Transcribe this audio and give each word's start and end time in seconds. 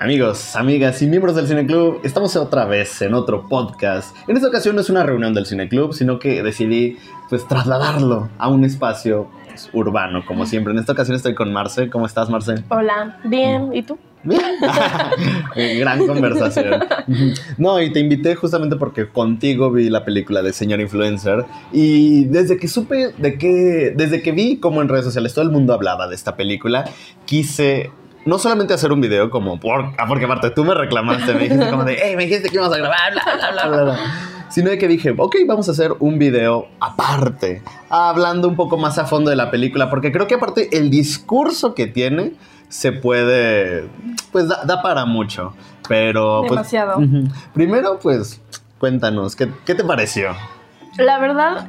Amigos, 0.00 0.56
amigas 0.56 1.00
y 1.02 1.06
miembros 1.06 1.36
del 1.36 1.46
Cine 1.46 1.64
Club, 1.66 2.00
estamos 2.02 2.34
otra 2.34 2.64
vez 2.64 3.00
en 3.00 3.14
otro 3.14 3.48
podcast. 3.48 4.16
En 4.26 4.34
esta 4.34 4.48
ocasión 4.48 4.74
no 4.74 4.80
es 4.80 4.90
una 4.90 5.04
reunión 5.04 5.34
del 5.34 5.46
Cine 5.46 5.68
Club, 5.68 5.94
sino 5.94 6.18
que 6.18 6.42
decidí 6.42 6.96
pues 7.30 7.46
trasladarlo 7.46 8.28
a 8.36 8.48
un 8.48 8.64
espacio 8.64 9.30
pues, 9.46 9.70
urbano, 9.72 10.26
como 10.26 10.46
siempre. 10.46 10.72
En 10.72 10.80
esta 10.80 10.94
ocasión 10.94 11.14
estoy 11.14 11.36
con 11.36 11.52
Marce. 11.52 11.90
¿Cómo 11.90 12.06
estás, 12.06 12.28
Marce? 12.28 12.56
Hola, 12.70 13.20
bien. 13.22 13.72
¿Y 13.72 13.84
tú? 13.84 13.96
Bien. 14.24 14.42
Gran 15.78 16.04
conversación. 16.08 16.80
No, 17.56 17.80
y 17.80 17.92
te 17.92 18.00
invité 18.00 18.34
justamente 18.34 18.74
porque 18.74 19.06
contigo 19.08 19.70
vi 19.70 19.90
la 19.90 20.04
película 20.04 20.42
de 20.42 20.52
Señor 20.52 20.80
Influencer 20.80 21.44
y 21.72 22.24
desde 22.24 22.56
que 22.56 22.66
supe 22.66 23.12
de 23.16 23.38
que, 23.38 23.94
desde 23.96 24.22
que 24.22 24.32
vi 24.32 24.56
como 24.56 24.82
en 24.82 24.88
redes 24.88 25.04
sociales 25.04 25.34
todo 25.34 25.44
el 25.44 25.52
mundo 25.52 25.72
hablaba 25.72 26.08
de 26.08 26.16
esta 26.16 26.34
película, 26.34 26.84
quise 27.26 27.92
no 28.24 28.38
solamente 28.38 28.74
hacer 28.74 28.92
un 28.92 29.00
video 29.00 29.30
como 29.30 29.60
por, 29.60 29.92
ah, 29.98 30.06
porque 30.06 30.24
aparte 30.24 30.50
tú 30.50 30.64
me 30.64 30.74
reclamaste, 30.74 31.34
me 31.34 31.40
dijiste 31.40 31.70
como 31.70 31.84
de, 31.84 31.98
hey, 32.02 32.16
me 32.16 32.24
dijiste 32.24 32.48
que 32.48 32.56
íbamos 32.56 32.74
a 32.74 32.78
grabar, 32.78 33.12
bla, 33.12 33.22
bla, 33.36 33.66
bla, 33.66 33.82
bla, 33.82 33.98
Sino 34.48 34.70
de 34.70 34.78
que 34.78 34.86
dije, 34.88 35.14
ok, 35.16 35.36
vamos 35.46 35.68
a 35.68 35.72
hacer 35.72 35.92
un 35.98 36.18
video 36.18 36.68
aparte, 36.80 37.62
hablando 37.88 38.48
un 38.48 38.56
poco 38.56 38.76
más 38.76 38.98
a 38.98 39.04
fondo 39.04 39.30
de 39.30 39.36
la 39.36 39.50
película, 39.50 39.90
porque 39.90 40.12
creo 40.12 40.26
que 40.26 40.34
aparte 40.34 40.76
el 40.76 40.90
discurso 40.90 41.74
que 41.74 41.86
tiene 41.86 42.34
se 42.68 42.92
puede, 42.92 43.88
pues 44.32 44.48
da, 44.48 44.82
para 44.82 45.04
mucho. 45.04 45.54
Pero. 45.88 46.40
Pues, 46.40 46.50
Demasiado. 46.50 47.00
Primero, 47.52 47.98
pues, 48.00 48.40
cuéntanos, 48.78 49.36
¿qué, 49.36 49.48
¿qué 49.64 49.74
te 49.74 49.84
pareció? 49.84 50.34
La 50.98 51.18
verdad, 51.18 51.68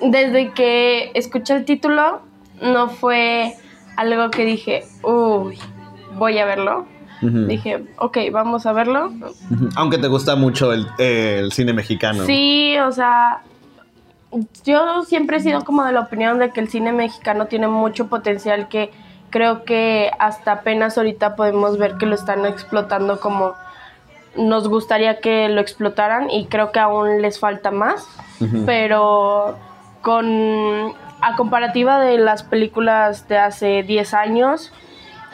desde 0.00 0.52
que 0.52 1.10
escuché 1.14 1.54
el 1.54 1.64
título, 1.64 2.20
no 2.60 2.88
fue 2.88 3.54
algo 3.96 4.30
que 4.30 4.44
dije, 4.44 4.84
uy, 5.02 5.58
voy 6.16 6.38
a 6.38 6.44
verlo. 6.44 6.86
Dije, 7.22 7.82
ok, 7.98 8.18
vamos 8.30 8.66
a 8.66 8.72
verlo. 8.72 9.10
Aunque 9.74 9.96
te 9.96 10.06
gusta 10.06 10.36
mucho 10.36 10.72
el, 10.72 10.86
el, 10.98 11.50
cine 11.50 11.72
mexicano. 11.72 12.24
Sí, 12.24 12.76
o 12.78 12.92
sea, 12.92 13.42
yo 14.64 15.02
siempre 15.04 15.38
he 15.38 15.40
sido 15.40 15.64
como 15.64 15.84
de 15.84 15.92
la 15.92 16.00
opinión 16.00 16.38
de 16.38 16.50
que 16.50 16.60
el 16.60 16.68
cine 16.68 16.92
mexicano 16.92 17.46
tiene 17.46 17.68
mucho 17.68 18.08
potencial 18.08 18.68
que 18.68 18.90
creo 19.30 19.64
que 19.64 20.10
hasta 20.18 20.52
apenas 20.52 20.98
ahorita 20.98 21.36
podemos 21.36 21.78
ver 21.78 21.96
que 21.96 22.06
lo 22.06 22.14
están 22.14 22.44
explotando 22.46 23.18
como 23.18 23.54
nos 24.36 24.68
gustaría 24.68 25.20
que 25.20 25.48
lo 25.48 25.60
explotaran 25.60 26.30
y 26.30 26.46
creo 26.46 26.70
que 26.72 26.78
aún 26.78 27.22
les 27.22 27.38
falta 27.38 27.70
más, 27.70 28.06
pero 28.66 29.56
con 30.02 30.94
a 31.20 31.36
comparativa 31.36 31.98
de 31.98 32.18
las 32.18 32.42
películas 32.42 33.26
de 33.28 33.38
hace 33.38 33.82
10 33.82 34.14
años, 34.14 34.72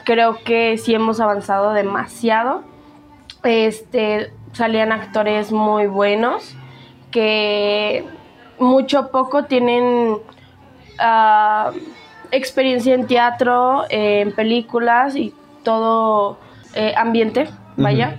creo 0.04 0.38
que 0.44 0.78
sí 0.78 0.94
hemos 0.94 1.20
avanzado 1.20 1.72
demasiado. 1.72 2.62
Este, 3.42 4.32
salían 4.52 4.92
actores 4.92 5.52
muy 5.52 5.86
buenos 5.86 6.56
que 7.10 8.04
mucho 8.58 9.10
poco 9.10 9.44
tienen 9.44 10.16
ah, 10.98 11.70
experiencia 12.30 12.94
en 12.94 13.06
teatro, 13.06 13.84
en 13.88 14.32
películas 14.32 15.16
y 15.16 15.34
todo 15.62 16.38
eh, 16.74 16.94
ambiente, 16.96 17.48
vaya. 17.76 18.18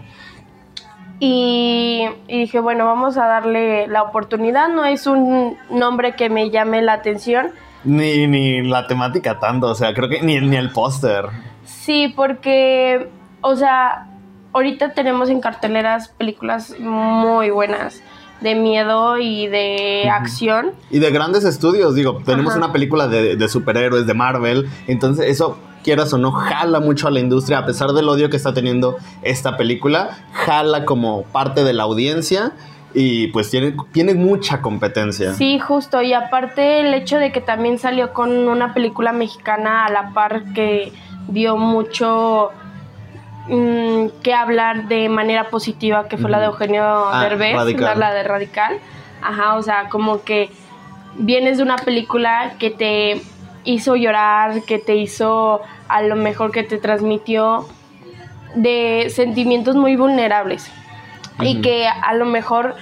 Y, 1.19 2.05
dije, 2.27 2.59
bueno, 2.59 2.85
vamos 2.85 3.17
a 3.17 3.25
darle 3.25 3.87
la 3.87 4.03
oportunidad. 4.03 4.67
No 4.67 4.83
es 4.83 5.07
un 5.07 5.57
nombre 5.69 6.15
que 6.15 6.29
me 6.29 6.49
llame 6.49 6.81
la 6.81 6.93
atención. 6.93 7.51
Ni, 7.85 8.27
ni 8.27 8.61
la 8.61 8.87
temática 8.87 9.39
tanto, 9.39 9.67
o 9.67 9.75
sea, 9.75 9.93
creo 9.93 10.09
que 10.09 10.21
ni, 10.21 10.39
ni 10.41 10.57
el 10.57 10.71
póster. 10.71 11.25
Sí, 11.65 12.13
porque, 12.15 13.09
o 13.41 13.55
sea, 13.55 14.07
ahorita 14.53 14.93
tenemos 14.93 15.29
en 15.29 15.41
carteleras 15.41 16.09
películas 16.09 16.75
muy 16.79 17.49
buenas 17.49 18.01
de 18.41 18.55
miedo 18.55 19.17
y 19.17 19.47
de 19.47 20.09
acción. 20.09 20.71
Y 20.91 20.99
de 20.99 21.11
grandes 21.11 21.45
estudios, 21.45 21.95
digo, 21.95 22.21
tenemos 22.25 22.55
una 22.55 22.71
película 22.71 23.07
de, 23.07 23.35
de, 23.35 23.47
superhéroes 23.47 24.05
de 24.05 24.13
Marvel, 24.13 24.69
entonces 24.87 25.27
eso, 25.27 25.57
quieras 25.83 26.13
o 26.13 26.17
no, 26.17 26.31
jala 26.31 26.79
mucho 26.79 27.07
a 27.07 27.11
la 27.11 27.19
industria, 27.19 27.59
a 27.59 27.65
pesar 27.65 27.93
del 27.93 28.09
odio 28.09 28.29
que 28.29 28.37
está 28.37 28.53
teniendo 28.53 28.97
esta 29.21 29.57
película, 29.57 30.17
jala 30.33 30.85
como 30.85 31.23
parte 31.23 31.63
de 31.63 31.73
la 31.73 31.83
audiencia. 31.83 32.53
Y 32.95 33.29
pues 33.29 33.49
tiene, 33.49 33.75
tiene 33.91 34.13
mucha 34.13 34.61
competencia. 34.61 35.33
Sí, 35.33 35.57
justo. 35.57 36.03
Y 36.03 36.13
aparte 36.13 36.79
el 36.79 36.93
hecho 36.93 37.17
de 37.17 37.31
que 37.31 37.41
también 37.41 37.79
salió 37.79 38.13
con 38.13 38.47
una 38.47 38.75
película 38.75 39.13
mexicana 39.13 39.85
a 39.85 39.89
la 39.89 40.11
par 40.13 40.53
que 40.53 40.93
dio 41.27 41.57
mucho 41.57 42.51
mm, 43.47 44.07
que 44.21 44.33
hablar 44.33 44.87
de 44.87 45.09
manera 45.09 45.49
positiva, 45.49 46.07
que 46.07 46.17
fue 46.17 46.29
la 46.29 46.39
de 46.39 46.45
Eugenio 46.45 46.83
ah, 46.83 47.23
Derbez, 47.23 47.79
la 47.79 48.13
de 48.13 48.23
Radical. 48.23 48.79
Ajá, 49.21 49.55
o 49.55 49.63
sea, 49.63 49.89
como 49.89 50.23
que 50.23 50.49
vienes 51.15 51.57
de 51.57 51.63
una 51.63 51.77
película 51.77 52.53
que 52.59 52.69
te 52.69 53.21
hizo 53.63 53.95
llorar, 53.95 54.63
que 54.63 54.79
te 54.79 54.95
hizo 54.95 55.61
a 55.87 56.01
lo 56.01 56.15
mejor 56.15 56.51
que 56.51 56.63
te 56.63 56.77
transmitió 56.77 57.65
de 58.55 59.07
sentimientos 59.09 59.75
muy 59.75 59.95
vulnerables. 59.95 60.71
Y 61.39 61.61
que 61.61 61.87
a 61.87 62.13
lo 62.13 62.25
mejor 62.25 62.75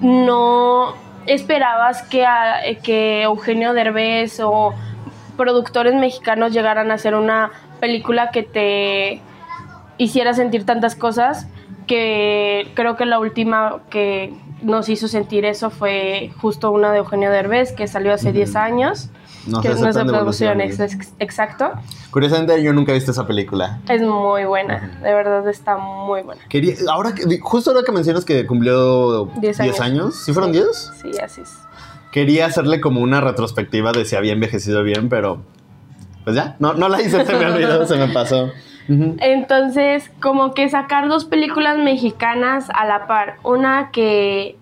no 0.00 0.94
esperabas 1.26 2.02
que, 2.02 2.24
que 2.82 3.22
Eugenio 3.22 3.72
Derbez 3.72 4.40
o 4.40 4.74
productores 5.36 5.94
mexicanos 5.94 6.52
llegaran 6.52 6.90
a 6.90 6.94
hacer 6.94 7.14
una 7.14 7.50
película 7.80 8.30
que 8.30 8.42
te 8.42 9.20
hiciera 9.98 10.34
sentir 10.34 10.64
tantas 10.64 10.94
cosas 10.94 11.46
que 11.86 12.70
creo 12.74 12.96
que 12.96 13.04
la 13.04 13.18
última 13.18 13.80
que 13.90 14.32
nos 14.62 14.88
hizo 14.88 15.08
sentir 15.08 15.44
eso 15.44 15.70
fue 15.70 16.30
justo 16.40 16.70
una 16.70 16.92
de 16.92 16.98
Eugenio 16.98 17.30
Derbez 17.30 17.72
que 17.72 17.88
salió 17.88 18.12
hace 18.12 18.32
10 18.32 18.56
años. 18.56 19.08
No 19.46 19.62
que 19.62 19.68
es 19.68 19.80
nuestra 19.80 20.04
producción, 20.04 20.60
exacto. 20.60 21.72
Curiosamente 22.10 22.62
yo 22.62 22.74
nunca 22.74 22.92
he 22.92 22.94
visto 22.94 23.10
esa 23.10 23.26
película. 23.26 23.80
Es 23.88 24.02
muy 24.02 24.44
buena, 24.44 24.98
de 25.02 25.14
verdad 25.14 25.48
está 25.48 25.78
muy 25.78 26.22
buena. 26.22 26.42
Quería, 26.48 26.74
ahora 26.90 27.14
justo 27.40 27.70
ahora 27.70 27.82
que 27.84 27.90
mencionas 27.90 28.26
que 28.26 28.46
cumplió 28.46 29.26
10 29.40 29.60
años. 29.60 29.80
años. 29.80 30.14
¿Sí 30.16 30.32
fueron 30.34 30.52
10? 30.52 30.92
Sí, 31.02 31.10
así 31.22 31.40
es. 31.40 31.58
Quería 32.12 32.46
hacerle 32.46 32.80
como 32.80 33.00
una 33.00 33.20
retrospectiva 33.20 33.92
de 33.92 34.04
si 34.04 34.14
había 34.14 34.32
envejecido 34.32 34.82
bien, 34.82 35.08
pero 35.08 35.42
pues 36.24 36.36
ya, 36.36 36.56
no, 36.58 36.74
no 36.74 36.88
la 36.88 37.00
hice, 37.00 37.24
se 37.24 37.34
me 37.34 37.46
olvidó, 37.46 37.86
se 37.86 37.96
me 37.96 38.08
pasó. 38.08 38.50
Entonces, 38.88 40.10
como 40.20 40.52
que 40.52 40.68
sacar 40.68 41.08
dos 41.08 41.24
películas 41.24 41.78
mexicanas 41.78 42.68
a 42.74 42.84
la 42.86 43.06
par, 43.06 43.36
una 43.44 43.90
que 43.92 44.56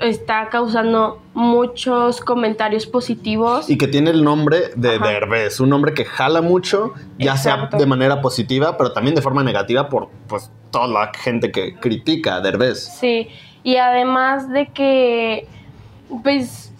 está 0.00 0.48
causando 0.48 1.22
muchos 1.34 2.20
comentarios 2.20 2.86
positivos. 2.86 3.68
Y 3.68 3.78
que 3.78 3.86
tiene 3.86 4.10
el 4.10 4.24
nombre 4.24 4.70
de 4.76 4.98
Derbez, 4.98 5.60
un 5.60 5.68
nombre 5.68 5.94
que 5.94 6.04
jala 6.04 6.40
mucho, 6.40 6.94
ya 7.18 7.36
sea 7.36 7.68
de 7.70 7.86
manera 7.86 8.20
positiva, 8.20 8.76
pero 8.76 8.92
también 8.92 9.14
de 9.14 9.22
forma 9.22 9.42
negativa 9.42 9.88
por 9.88 10.08
pues 10.28 10.50
toda 10.70 10.88
la 10.88 11.12
gente 11.14 11.52
que 11.52 11.74
critica 11.76 12.36
a 12.36 12.40
Derbez. 12.40 12.84
Sí, 12.98 13.28
y 13.62 13.76
además 13.76 14.50
de 14.50 14.68
que, 14.68 15.46
pues, 16.22 16.72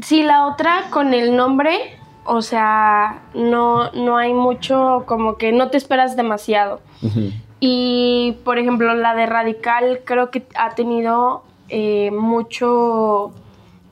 si 0.00 0.22
la 0.22 0.46
otra 0.46 0.84
con 0.90 1.12
el 1.12 1.36
nombre 1.36 1.98
o 2.24 2.42
sea, 2.42 3.22
no, 3.34 3.90
no 3.92 4.16
hay 4.16 4.32
mucho, 4.34 5.04
como 5.06 5.36
que 5.36 5.52
no 5.52 5.70
te 5.70 5.76
esperas 5.76 6.16
demasiado. 6.16 6.80
Y, 7.60 8.36
por 8.44 8.58
ejemplo, 8.58 8.94
la 8.94 9.14
de 9.14 9.26
Radical 9.26 10.00
creo 10.04 10.30
que 10.30 10.46
ha 10.56 10.74
tenido 10.74 11.44
eh, 11.68 12.10
mucho 12.10 13.32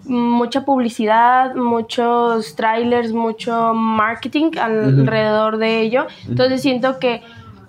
mucha 0.04 0.64
publicidad, 0.64 1.54
muchos 1.54 2.56
trailers, 2.56 3.12
mucho 3.12 3.74
marketing 3.74 4.52
alrededor 4.58 5.58
de 5.58 5.80
ello. 5.80 6.06
Entonces 6.26 6.62
siento 6.62 6.98
que 6.98 7.22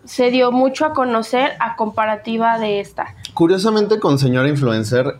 se 0.05 0.31
dio 0.31 0.51
mucho 0.51 0.85
a 0.85 0.93
conocer 0.93 1.51
a 1.59 1.75
comparativa 1.75 2.57
de 2.57 2.79
esta. 2.79 3.15
Curiosamente 3.33 3.99
con 3.99 4.17
Señora 4.17 4.47
Influencer, 4.49 5.17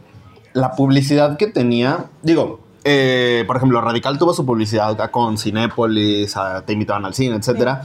la 0.54 0.72
publicidad 0.72 1.38
que 1.38 1.48
tenía, 1.48 2.06
digo, 2.24 2.60
eh, 2.84 3.44
por 3.48 3.58
ejemplo, 3.58 3.82
Radical 3.82 4.18
tuvo 4.18 4.34
su 4.34 4.46
publicidad 4.46 4.90
acá 4.90 5.12
con 5.12 5.38
Cinépolis, 5.38 6.36
te 6.66 6.74
invitaban 6.74 7.06
al 7.06 7.14
cine, 7.14 7.36
etc. 7.36 7.80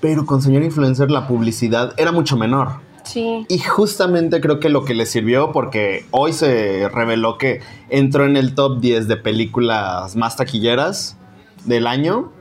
Pero 0.00 0.24
con 0.24 0.40
Señor 0.40 0.62
Influencer 0.62 1.10
la 1.10 1.26
publicidad 1.26 1.92
era 1.96 2.12
mucho 2.12 2.36
menor. 2.36 2.80
Sí. 3.04 3.44
Y 3.48 3.58
justamente 3.58 4.40
creo 4.40 4.60
que 4.60 4.68
lo 4.68 4.84
que 4.84 4.94
le 4.94 5.06
sirvió, 5.06 5.52
porque 5.52 6.06
hoy 6.10 6.32
se 6.32 6.88
reveló 6.88 7.38
que 7.38 7.60
entró 7.88 8.24
en 8.24 8.36
el 8.36 8.54
top 8.54 8.80
10 8.80 9.08
de 9.08 9.16
películas 9.16 10.16
más 10.16 10.36
taquilleras 10.36 11.16
del 11.64 11.86
año. 11.86 12.32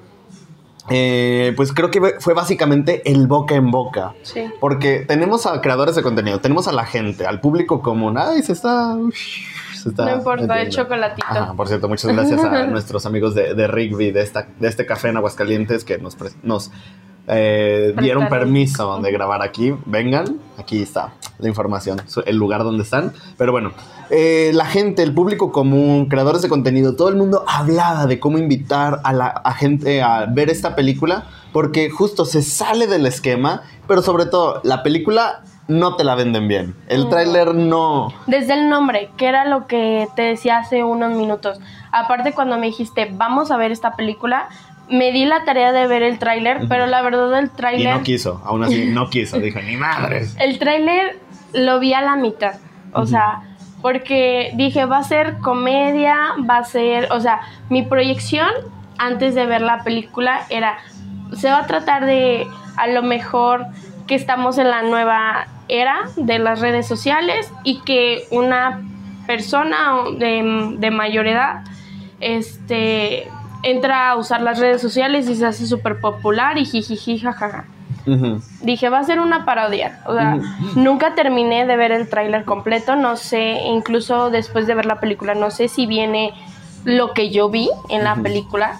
Eh, 0.92 1.54
pues 1.56 1.72
creo 1.72 1.92
que 1.92 2.16
fue 2.19 2.34
básicamente 2.34 3.10
el 3.12 3.28
boca 3.28 3.56
en 3.56 3.72
boca. 3.72 4.13
Sí. 4.24 4.46
Porque 4.60 5.06
tenemos 5.07 5.46
a 5.46 5.62
creadores 5.62 5.96
de 5.96 6.01
contenido, 6.01 6.40
tenemos 6.40 6.68
a 6.68 6.72
la 6.72 6.86
gente, 6.86 7.25
al 7.25 7.42
público 7.42 7.81
común. 7.81 8.18
Ay, 8.18 8.42
se 8.42 8.54
está 8.54 8.98
no 9.86 10.16
importa, 10.16 10.62
el 10.62 10.70
chocolatito. 10.70 11.56
por 11.56 11.68
cierto, 11.68 11.88
muchas 11.88 12.14
gracias 12.14 12.44
a 12.44 12.66
nuestros 12.68 13.06
amigos 13.06 13.36
de, 13.36 13.54
de 13.54 13.68
Rigby, 13.68 14.12
de, 14.12 14.22
esta, 14.22 14.48
de 14.60 14.68
este 14.68 14.86
café 14.86 15.10
en 15.10 15.18
Aguascalientes, 15.18 15.84
que 15.84 15.98
nos, 15.98 16.18
nos 16.44 16.72
eh, 17.31 17.94
dieron 18.00 18.28
permiso 18.28 19.00
de 19.02 19.12
grabar 19.12 19.44
aquí, 19.44 19.76
vengan, 19.86 20.40
aquí 20.58 20.81
está 20.81 21.14
la 21.38 21.48
información, 21.48 22.02
el 22.26 22.36
lugar 22.36 22.64
donde 22.64 22.81
están. 22.84 23.14
Pero 23.38 23.52
bueno, 23.52 23.72
eh, 24.10 24.50
la 24.54 24.66
gente, 24.66 25.04
el 25.04 25.14
público 25.14 25.52
común, 25.52 26.08
creadores 26.08 26.42
de 26.42 26.50
contenido, 26.50 26.96
todo 26.96 27.10
el 27.10 27.16
mundo 27.16 27.46
hablaba 27.48 28.08
de 28.08 28.20
cómo 28.20 28.40
invitar 28.40 29.00
a 29.04 29.14
la 29.14 29.28
a 29.28 29.54
gente 29.54 30.02
a 30.02 30.25
ver 30.25 30.50
esta 30.50 30.75
película, 30.75 31.25
porque 31.54 31.92
justo 31.92 32.25
se 32.25 32.42
sale 32.42 32.88
del 32.88 33.06
esquema, 33.06 33.62
pero 33.88 34.02
sobre 34.02 34.25
todo 34.25 34.60
la 34.64 34.82
película 34.82 35.44
no 35.69 35.95
te 35.95 36.04
la 36.04 36.16
venden 36.16 36.48
bien. 36.50 36.75
El 36.89 37.04
No. 37.04 37.10
tráiler 37.10 37.56
no... 37.56 38.10
Desde 38.27 38.54
el 38.56 38.68
nombre, 38.69 39.12
que 39.18 39.27
era 39.27 39.45
lo 39.45 39.68
que 39.68 40.07
te 40.16 40.24
decía 40.24 40.57
hace 40.57 40.83
unos 40.83 41.12
minutos. 41.13 41.62
Aparte 41.92 42.33
cuando 42.33 42.57
me 42.57 42.66
dijiste, 42.66 43.07
vamos 43.13 43.51
a 43.51 43.57
ver 43.57 43.71
esta 43.71 43.95
película, 43.95 44.50
me 44.89 45.12
di 45.12 45.25
la 45.25 45.45
tarea 45.45 45.71
de 45.71 45.86
ver 45.88 46.01
el 46.04 46.18
tráiler, 46.19 46.62
pero 46.68 46.88
la 46.88 47.01
verdad 47.04 47.38
el 47.39 47.45
Y 47.45 47.50
tráiler... 47.50 47.95
no 47.98 48.04
quiso, 48.04 48.42
aún 48.44 48.63
así 48.63 48.88
no 48.88 49.10
quiso, 49.12 49.39
dijo, 49.39 49.60
ni 49.62 49.77
madres. 49.77 50.36
El 50.39 50.57
tráiler 50.60 51.19
lo 51.54 51.80
vi 51.80 51.94
a 51.94 52.01
la 52.01 52.15
mitad. 52.15 52.56
O 52.94 53.06
sea, 53.06 53.44
porque 53.83 54.51
dije, 54.56 54.86
va 54.86 54.98
a 54.98 55.04
ser 55.04 55.38
comedia, 55.38 56.15
va 56.50 56.57
a 56.57 56.63
ser, 56.63 57.07
o 57.12 57.19
sea, 57.22 57.42
mi 57.69 57.83
proyección 57.83 58.50
antes 58.98 59.36
de 59.36 59.45
ver 59.45 59.62
la 59.62 59.83
película 59.83 60.42
era, 60.50 60.80
se 61.33 61.50
va 61.50 61.60
a 61.60 61.68
tratar 61.68 62.06
de, 62.06 62.48
a 62.75 62.88
lo 62.88 63.04
mejor, 63.04 63.68
que 64.07 64.15
estamos 64.15 64.57
en 64.57 64.72
la 64.72 64.81
nueva 64.81 65.45
era 65.69 66.10
de 66.16 66.39
las 66.39 66.60
redes 66.60 66.88
sociales 66.88 67.51
y 67.63 67.81
que 67.81 68.25
una 68.31 68.81
persona 69.27 70.00
de, 70.18 70.75
de 70.77 70.92
mayor 70.92 71.27
edad, 71.27 71.63
este, 72.19 73.27
entra 73.63 74.10
a 74.10 74.16
usar 74.16 74.42
las 74.42 74.60
redes 74.60 74.81
sociales 74.81 75.30
y 75.30 75.36
se 75.36 75.45
hace 75.45 75.68
súper 75.68 76.00
popular 76.00 76.57
y 76.57 76.66
jijiji, 76.66 77.19
jajaja. 77.19 77.66
Dije, 78.62 78.89
va 78.89 79.00
a 79.00 79.04
ser 79.04 79.19
una 79.19 79.45
parodia. 79.45 80.01
O 80.07 80.13
sea, 80.13 80.39
nunca 80.75 81.13
terminé 81.13 81.68
de 81.68 81.75
ver 81.75 81.92
el 81.92 82.10
tráiler 82.10 82.44
completo. 82.44 82.95
No 82.95 83.15
sé, 83.18 83.62
incluso 83.65 84.31
después 84.31 84.65
de 84.68 84.74
ver 84.74 84.86
la 84.86 85.00
película, 85.00 85.36
no 85.36 85.51
sé 85.51 85.68
si 85.68 85.86
viene 85.86 86.33
lo 86.86 87.13
que 87.13 87.30
yo 87.30 87.50
vi 87.50 87.69
en 87.89 88.04
la 88.04 88.15
película. 88.15 88.80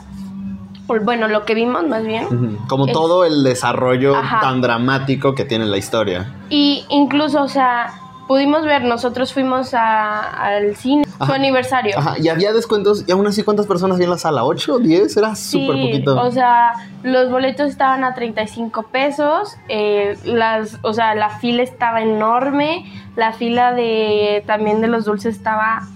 Bueno, 1.04 1.28
lo 1.28 1.46
que 1.46 1.54
vimos 1.56 1.86
más 1.88 2.04
bien. 2.04 2.58
Como 2.68 2.88
Es- 2.88 2.94
todo 2.94 3.26
el 3.26 3.44
desarrollo 3.44 4.16
Ajá. 4.16 4.40
tan 4.42 4.62
dramático 4.62 5.36
que 5.36 5.46
tiene 5.46 5.66
la 5.66 5.78
historia. 5.78 6.34
Y 6.50 6.86
incluso, 6.90 7.42
o 7.44 7.48
sea, 7.48 7.94
pudimos 8.28 8.64
ver, 8.66 8.84
nosotros 8.84 9.34
fuimos 9.34 9.74
a- 9.74 10.20
al 10.20 10.76
cine, 10.76 11.04
su 11.26 11.32
aniversario. 11.34 11.98
Ajá, 11.98 12.16
y 12.20 12.28
había 12.30 12.54
descuentos, 12.54 13.04
y 13.08 13.12
aún 13.12 13.26
así, 13.26 13.42
¿cuántas 13.44 13.66
personas 13.66 13.96
había 13.96 14.06
en 14.06 14.12
la 14.12 14.18
sala? 14.20 14.44
¿8? 14.44 14.78
¿10? 14.80 15.18
Era 15.18 15.36
súper 15.36 15.76
Sí, 15.76 15.82
poquito. 15.88 16.22
o 16.22 16.32
sea, 16.32 16.74
los 17.04 17.32
boletos 17.32 17.70
estaban 17.70 18.04
a 18.04 18.14
35 18.14 18.84
pesos, 18.84 19.56
eh, 19.68 20.16
las, 20.26 20.78
o 20.84 20.94
sea, 20.94 21.16
la 21.16 21.30
fila 21.40 21.64
estaba 21.64 22.02
enorme, 22.02 22.86
la 23.16 23.34
fila 23.34 23.74
de 23.74 24.44
también 24.46 24.80
de 24.82 24.88
los 24.90 25.06
dulces 25.06 25.36
estaba 25.36 25.88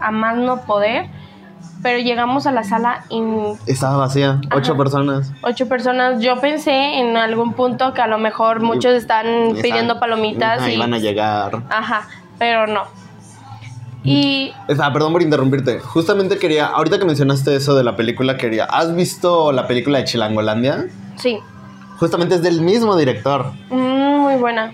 a 0.00 0.10
más 0.10 0.36
no 0.38 0.62
poder, 0.62 1.06
pero 1.84 1.98
llegamos 1.98 2.46
a 2.46 2.50
la 2.52 2.64
sala 2.64 3.04
y 3.10 3.22
Estaba 3.66 3.98
vacía, 3.98 4.40
ocho 4.56 4.74
personas. 4.76 5.30
ocho 5.42 5.68
personas. 5.68 6.20
Yo 6.20 6.40
pensé 6.40 6.72
en 6.98 7.16
algún 7.18 7.52
punto 7.52 7.92
que 7.92 8.00
a 8.00 8.06
lo 8.06 8.16
mejor 8.18 8.60
muchos 8.60 8.94
están 8.94 9.26
Están- 9.26 9.62
pidiendo 9.62 10.00
palomitas 10.00 10.60
Ajá, 10.60 10.70
y, 10.70 10.74
iban 10.76 10.94
a 10.94 10.98
llegar. 10.98 11.62
ajá, 11.68 12.08
pero 12.38 12.66
no. 12.66 12.84
Y 14.02 14.52
Ah, 14.80 14.92
perdón 14.92 15.12
por 15.12 15.22
interrumpirte. 15.22 15.78
Justamente 15.80 16.38
quería, 16.38 16.66
ahorita 16.66 16.98
que 16.98 17.04
mencionaste 17.04 17.54
eso 17.54 17.74
de 17.74 17.84
la 17.84 17.96
película, 17.96 18.36
quería. 18.36 18.64
¿Has 18.64 18.94
visto 18.94 19.52
la 19.52 19.66
película 19.66 19.98
de 19.98 20.04
Chilangolandia? 20.04 20.86
sí, 21.16 21.38
Justamente 21.98 22.34
es 22.34 22.42
del 22.42 22.60
mismo 22.60 22.96
director. 22.96 23.52
mm, 23.70 23.76
muy 24.20 24.34
buena. 24.36 24.72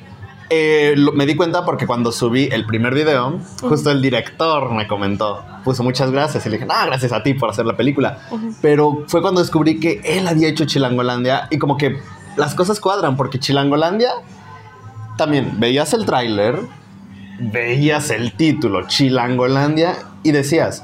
Eh, 0.52 0.94
lo- 0.96 1.12
me 1.12 1.26
di 1.26 1.36
cuenta 1.36 1.64
porque 1.64 1.86
cuando 1.86 2.10
subí 2.10 2.48
el 2.50 2.66
primer 2.66 2.92
video, 2.92 3.38
justo 3.60 3.90
el 3.92 4.02
director 4.02 4.72
me 4.72 4.88
comentó, 4.88 5.44
puso 5.62 5.84
muchas 5.84 6.10
gracias 6.10 6.44
y 6.44 6.48
le 6.50 6.56
dije, 6.58 6.68
ah, 6.70 6.86
gracias 6.86 7.12
a 7.12 7.22
ti 7.22 7.34
por 7.34 7.50
hacer 7.50 7.66
la 7.66 7.76
película. 7.76 8.18
Pero 8.60 9.04
fue 9.06 9.22
cuando 9.22 9.40
descubrí 9.40 9.78
que 9.78 10.00
él 10.04 10.26
había 10.26 10.48
hecho 10.48 10.64
Chilangolandia 10.64 11.46
y 11.50 11.58
como 11.58 11.76
que 11.76 12.00
las 12.36 12.54
cosas 12.56 12.80
cuadran 12.80 13.16
porque 13.16 13.38
Chilangolandia, 13.38 14.10
también 15.16 15.52
veías 15.60 15.92
el 15.94 16.04
tráiler, 16.04 16.58
veías 17.38 18.10
el 18.10 18.32
título 18.32 18.86
Chilangolandia 18.88 19.96
y 20.22 20.32
decías, 20.32 20.82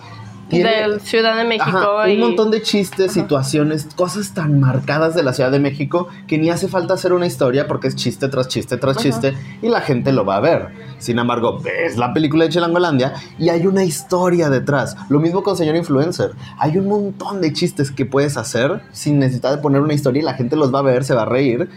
tiene- 0.48 0.70
Del 0.82 1.00
Ciudad 1.00 1.37
de 1.37 1.44
México. 1.44 1.66
Ajá, 1.76 2.08
y... 2.08 2.14
un 2.14 2.20
montón 2.20 2.50
de 2.50 2.62
chistes, 2.62 3.12
situaciones, 3.12 3.88
cosas 3.96 4.32
tan 4.34 4.60
marcadas 4.60 5.14
de 5.14 5.22
la 5.22 5.32
Ciudad 5.32 5.50
de 5.50 5.58
México 5.58 6.08
que 6.26 6.38
ni 6.38 6.50
hace 6.50 6.69
falta 6.69 6.94
hacer 6.94 7.12
una 7.12 7.26
historia 7.26 7.66
porque 7.66 7.88
es 7.88 7.96
chiste 7.96 8.28
tras 8.28 8.48
chiste 8.48 8.76
tras 8.76 8.96
Ajá. 8.96 9.02
chiste 9.02 9.34
y 9.62 9.69
la 9.69 9.81
gente 9.81 10.12
lo 10.12 10.25
va 10.25 10.37
a 10.37 10.40
ver. 10.40 10.69
Sin 10.98 11.19
embargo, 11.19 11.58
ves 11.60 11.96
la 11.96 12.12
película 12.14 12.44
de 12.44 12.50
Chilangolandia 12.50 13.14
y 13.38 13.48
hay 13.48 13.66
una 13.66 13.84
historia 13.84 14.48
detrás. 14.50 14.96
Lo 15.08 15.20
mismo 15.20 15.43
con 15.43 15.56
Señor 15.56 15.76
Influencer. 15.76 16.31
Hay 16.58 16.78
un 16.78 16.87
montón 16.88 17.40
de 17.40 17.52
chistes 17.52 17.90
que 17.90 18.06
puedes 18.06 18.37
hacer 18.37 18.82
sin 18.92 19.19
necesidad 19.19 19.50
de 19.56 19.58
poner 19.58 19.81
una 19.81 19.94
historia 19.94 20.20
y 20.22 20.25
la 20.25 20.34
gente 20.34 20.56
los 20.56 20.75
va 20.75 20.78
a 20.78 20.82
ver, 20.82 21.04
se 21.04 21.14
va 21.14 21.22
a 21.22 21.26
reír, 21.26 21.69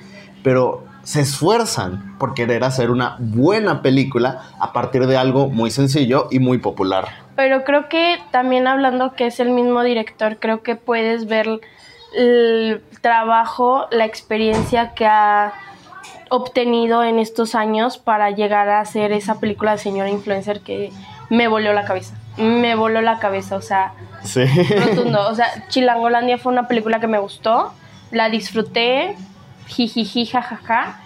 pero 0.43 0.83
se 1.03 1.21
esfuerzan 1.21 2.17
por 2.17 2.33
querer 2.33 2.63
hacer 2.63 2.91
una 2.91 3.15
buena 3.19 3.81
película 3.81 4.41
a 4.59 4.73
partir 4.73 5.07
de 5.07 5.17
algo 5.17 5.49
muy 5.49 5.71
sencillo 5.71 6.27
y 6.31 6.39
muy 6.39 6.57
popular. 6.59 7.07
Pero 7.35 7.63
creo 7.63 7.87
que 7.89 8.17
también 8.31 8.67
hablando 8.67 9.13
que 9.13 9.27
es 9.27 9.39
el 9.39 9.49
mismo 9.51 9.81
director, 9.83 10.37
creo 10.39 10.61
que 10.61 10.75
puedes 10.75 11.25
ver 11.27 11.47
el 12.15 12.81
trabajo, 13.01 13.87
la 13.91 14.05
experiencia 14.05 14.93
que 14.93 15.05
ha 15.05 15.53
obtenido 16.29 17.03
en 17.03 17.17
estos 17.19 17.55
años 17.55 17.97
para 17.97 18.29
llegar 18.31 18.69
a 18.69 18.81
hacer 18.81 19.11
esa 19.11 19.39
película 19.39 19.71
de 19.73 19.77
señora 19.77 20.09
influencer 20.09 20.61
que 20.61 20.91
me 21.29 21.47
voló 21.47 21.73
la 21.73 21.85
cabeza. 21.85 22.15
Me 22.37 22.75
voló 22.75 23.01
la 23.01 23.19
cabeza, 23.19 23.55
o 23.55 23.61
sea, 23.61 23.93
Sí. 24.23 24.43
rotundo. 24.45 25.27
O 25.29 25.35
sea, 25.35 25.47
Chilangolandia 25.69 26.37
fue 26.37 26.51
una 26.51 26.67
película 26.67 26.99
que 26.99 27.07
me 27.07 27.19
gustó, 27.19 27.73
la 28.11 28.29
disfruté, 28.29 29.15
jijiji, 29.69 30.25
jajaja, 30.25 30.99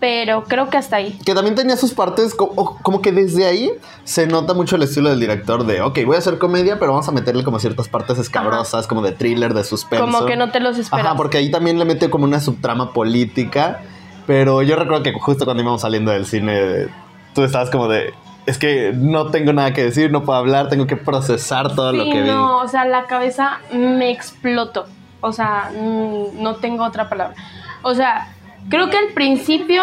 pero 0.00 0.44
creo 0.44 0.70
que 0.70 0.76
hasta 0.76 0.96
ahí. 0.96 1.18
Que 1.24 1.34
también 1.34 1.54
tenía 1.56 1.76
sus 1.76 1.92
partes, 1.92 2.34
co- 2.34 2.52
o- 2.54 2.76
como 2.82 3.00
que 3.02 3.10
desde 3.12 3.46
ahí 3.46 3.70
se 4.04 4.26
nota 4.26 4.54
mucho 4.54 4.76
el 4.76 4.82
estilo 4.84 5.10
del 5.10 5.18
director 5.18 5.64
de, 5.66 5.80
ok, 5.80 5.98
voy 6.06 6.16
a 6.16 6.18
hacer 6.20 6.38
comedia, 6.38 6.78
pero 6.78 6.92
vamos 6.92 7.08
a 7.08 7.12
meterle 7.12 7.42
como 7.44 7.58
ciertas 7.58 7.88
partes 7.88 8.16
escabrosas, 8.18 8.86
como 8.86 9.02
de 9.02 9.12
thriller, 9.12 9.54
de 9.54 9.64
suspenso. 9.64 10.04
Como 10.04 10.24
que 10.26 10.36
no 10.36 10.50
te 10.50 10.60
los 10.60 10.78
esperas. 10.78 11.04
Ajá, 11.06 11.16
porque 11.16 11.38
ahí 11.38 11.50
también 11.50 11.78
le 11.78 11.84
mete 11.84 12.10
como 12.10 12.24
una 12.24 12.38
subtrama 12.40 12.92
política, 12.92 13.80
pero 14.26 14.62
yo 14.62 14.76
recuerdo 14.76 15.02
que 15.02 15.12
justo 15.12 15.44
cuando 15.44 15.62
íbamos 15.64 15.80
saliendo 15.80 16.12
del 16.12 16.26
cine, 16.26 16.86
tú 17.34 17.42
estabas 17.42 17.68
como 17.70 17.88
de, 17.88 18.14
es 18.46 18.56
que 18.56 18.92
no 18.94 19.32
tengo 19.32 19.52
nada 19.52 19.72
que 19.74 19.82
decir, 19.82 20.12
no 20.12 20.22
puedo 20.22 20.38
hablar, 20.38 20.68
tengo 20.68 20.86
que 20.86 20.96
procesar 20.96 21.74
todo 21.74 21.92
lo 21.92 22.04
que 22.04 22.22
vi. 22.22 22.28
no, 22.28 22.58
o 22.58 22.68
sea, 22.68 22.84
la 22.84 23.06
cabeza 23.06 23.58
me 23.72 24.10
explotó. 24.12 24.86
O 25.20 25.32
sea, 25.32 25.72
no 25.74 26.54
tengo 26.56 26.84
otra 26.84 27.08
palabra. 27.08 27.34
O 27.82 27.94
sea, 27.94 28.28
creo 28.68 28.90
que 28.90 28.98
al 28.98 29.08
principio 29.14 29.82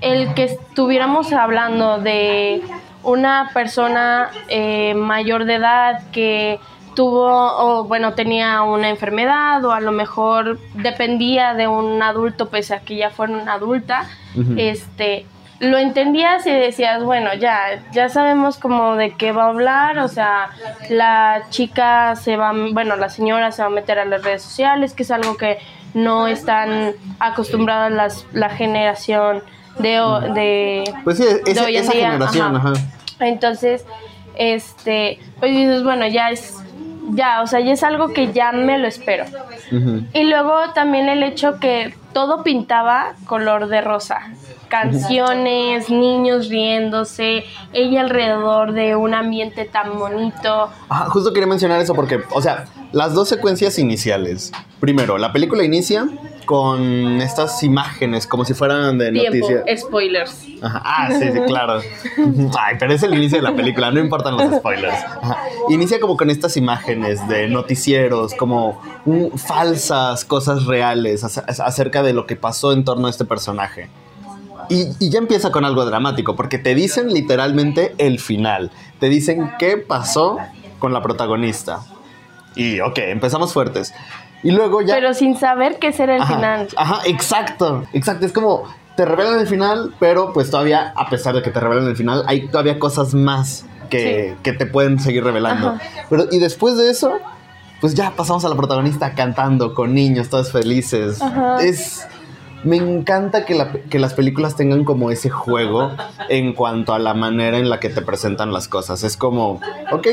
el 0.00 0.34
que 0.34 0.44
estuviéramos 0.44 1.32
hablando 1.32 1.98
de 1.98 2.62
una 3.02 3.50
persona 3.54 4.30
eh, 4.48 4.94
mayor 4.94 5.44
de 5.44 5.54
edad 5.54 6.02
que 6.10 6.58
tuvo 6.94 7.28
o 7.28 7.84
bueno 7.84 8.14
tenía 8.14 8.62
una 8.62 8.88
enfermedad 8.88 9.64
o 9.64 9.72
a 9.72 9.80
lo 9.80 9.92
mejor 9.92 10.58
dependía 10.74 11.54
de 11.54 11.68
un 11.68 12.02
adulto 12.02 12.48
pese 12.48 12.74
a 12.74 12.80
que 12.80 12.96
ya 12.96 13.10
fuera 13.10 13.34
una 13.34 13.54
adulta 13.54 14.06
este 14.56 15.26
lo 15.60 15.76
entendías 15.76 16.46
y 16.46 16.52
decías, 16.52 17.04
bueno, 17.04 17.34
ya, 17.34 17.82
ya 17.92 18.08
sabemos 18.08 18.56
como 18.56 18.96
de 18.96 19.12
qué 19.12 19.30
va 19.30 19.44
a 19.44 19.48
hablar, 19.48 19.98
o 19.98 20.08
sea, 20.08 20.48
la 20.88 21.42
chica 21.50 22.16
se 22.16 22.38
va, 22.38 22.52
bueno, 22.72 22.96
la 22.96 23.10
señora 23.10 23.52
se 23.52 23.60
va 23.60 23.68
a 23.68 23.70
meter 23.70 23.98
a 23.98 24.06
las 24.06 24.22
redes 24.22 24.42
sociales, 24.42 24.94
que 24.94 25.02
es 25.02 25.10
algo 25.10 25.36
que 25.36 25.58
no 25.94 26.28
están 26.28 26.92
acostumbradas 27.18 27.92
las, 27.92 28.26
la 28.32 28.50
generación 28.50 29.42
de, 29.78 29.98
de, 30.34 30.94
Pues 31.04 31.18
sí, 31.18 31.24
esa, 31.46 31.64
hoy 31.64 31.76
en 31.76 31.84
esa 31.84 31.92
día, 31.92 32.10
generación, 32.12 32.56
ajá. 32.56 32.72
ajá. 32.72 33.26
entonces, 33.26 33.84
este, 34.36 35.18
pues 35.38 35.52
dices, 35.52 35.82
bueno, 35.82 36.06
ya 36.06 36.30
es, 36.30 36.56
ya, 37.10 37.42
o 37.42 37.46
sea, 37.46 37.60
ya 37.60 37.72
es 37.72 37.82
algo 37.82 38.08
que 38.08 38.32
ya 38.32 38.52
me 38.52 38.78
lo 38.78 38.86
espero. 38.86 39.24
Y 40.12 40.24
luego 40.24 40.72
también 40.74 41.08
el 41.08 41.22
hecho 41.22 41.60
que 41.60 41.94
todo 42.12 42.42
pintaba 42.42 43.14
color 43.26 43.68
de 43.68 43.80
rosa. 43.80 44.32
Canciones, 44.70 45.90
niños 45.90 46.48
riéndose, 46.48 47.44
ella 47.72 48.02
alrededor 48.02 48.72
de 48.72 48.96
un 48.96 49.14
ambiente 49.14 49.64
tan 49.64 49.98
bonito. 49.98 50.70
Justo 51.08 51.32
quería 51.32 51.46
mencionar 51.48 51.80
eso 51.80 51.94
porque, 51.94 52.20
o 52.32 52.40
sea, 52.40 52.66
las 52.92 53.12
dos 53.14 53.28
secuencias 53.28 53.78
iniciales. 53.78 54.52
Primero, 54.78 55.18
la 55.18 55.32
película 55.32 55.64
inicia 55.64 56.08
con 56.46 57.20
estas 57.20 57.62
imágenes, 57.62 58.26
como 58.26 58.44
si 58.44 58.54
fueran 58.54 58.98
de 58.98 59.12
Tiempo, 59.12 59.48
noticias. 59.48 59.80
spoilers. 59.80 60.46
Ajá. 60.62 60.82
Ah, 60.84 61.08
sí, 61.12 61.30
sí, 61.32 61.40
claro. 61.46 61.80
Ay, 62.58 62.76
pero 62.78 62.92
es 62.92 63.02
el 63.02 63.14
inicio 63.14 63.38
de 63.38 63.42
la 63.42 63.54
película, 63.54 63.90
no 63.90 64.00
importan 64.00 64.36
los 64.36 64.56
spoilers. 64.56 64.94
Ajá. 65.22 65.38
Inicia 65.68 66.00
como 66.00 66.16
con 66.16 66.30
estas 66.30 66.56
imágenes 66.56 67.26
de 67.28 67.48
noticieros, 67.48 68.34
como 68.34 68.80
falsas 69.36 70.24
cosas 70.24 70.64
reales 70.66 71.24
ac- 71.24 71.44
acerca 71.60 72.02
de 72.02 72.12
lo 72.12 72.26
que 72.26 72.36
pasó 72.36 72.72
en 72.72 72.84
torno 72.84 73.06
a 73.06 73.10
este 73.10 73.24
personaje. 73.24 73.88
Y, 74.70 74.88
y 74.98 75.10
ya 75.10 75.18
empieza 75.18 75.50
con 75.50 75.66
algo 75.66 75.84
dramático, 75.84 76.36
porque 76.36 76.56
te 76.56 76.74
dicen 76.74 77.12
literalmente 77.12 77.94
el 77.98 78.18
final. 78.20 78.70
Te 78.98 79.08
dicen 79.08 79.50
qué 79.58 79.76
pasó 79.76 80.38
con 80.78 80.92
la 80.92 81.02
protagonista. 81.02 81.80
Y 82.54 82.80
ok, 82.80 82.98
empezamos 82.98 83.52
fuertes. 83.52 83.92
Y 84.42 84.52
luego 84.52 84.80
ya... 84.80 84.94
Pero 84.94 85.12
sin 85.12 85.36
saber 85.36 85.78
qué 85.78 85.92
será 85.92 86.16
el 86.16 86.22
Ajá, 86.22 86.34
final. 86.34 86.68
Ajá, 86.76 87.00
exacto, 87.04 87.84
exacto. 87.92 88.24
Es 88.26 88.32
como 88.32 88.64
te 88.96 89.04
revelan 89.04 89.38
el 89.38 89.46
final, 89.46 89.94
pero 89.98 90.32
pues 90.32 90.50
todavía, 90.50 90.92
a 90.96 91.08
pesar 91.08 91.34
de 91.34 91.42
que 91.42 91.50
te 91.50 91.60
revelan 91.60 91.86
el 91.86 91.96
final, 91.96 92.24
hay 92.26 92.48
todavía 92.48 92.78
cosas 92.78 93.14
más 93.14 93.66
que, 93.88 94.36
que 94.42 94.52
te 94.52 94.66
pueden 94.66 94.98
seguir 94.98 95.24
revelando. 95.24 95.70
Ajá. 95.70 95.80
Pero, 96.08 96.26
y 96.30 96.38
después 96.38 96.76
de 96.76 96.90
eso, 96.90 97.18
pues 97.80 97.94
ya 97.94 98.10
pasamos 98.12 98.44
a 98.44 98.48
la 98.48 98.56
protagonista 98.56 99.14
cantando 99.14 99.74
con 99.74 99.94
niños, 99.94 100.28
todos 100.28 100.52
felices. 100.52 101.20
Ajá. 101.20 101.62
Es. 101.62 102.06
Me 102.64 102.76
encanta 102.76 103.44
que, 103.44 103.54
la- 103.54 103.72
que 103.72 103.98
las 103.98 104.14
películas 104.14 104.56
tengan 104.56 104.84
como 104.84 105.10
ese 105.10 105.30
juego 105.30 105.92
en 106.28 106.52
cuanto 106.52 106.92
a 106.94 106.98
la 106.98 107.14
manera 107.14 107.58
en 107.58 107.70
la 107.70 107.80
que 107.80 107.88
te 107.88 108.02
presentan 108.02 108.52
las 108.52 108.68
cosas. 108.68 109.02
Es 109.02 109.16
como, 109.16 109.60
ok, 109.92 110.06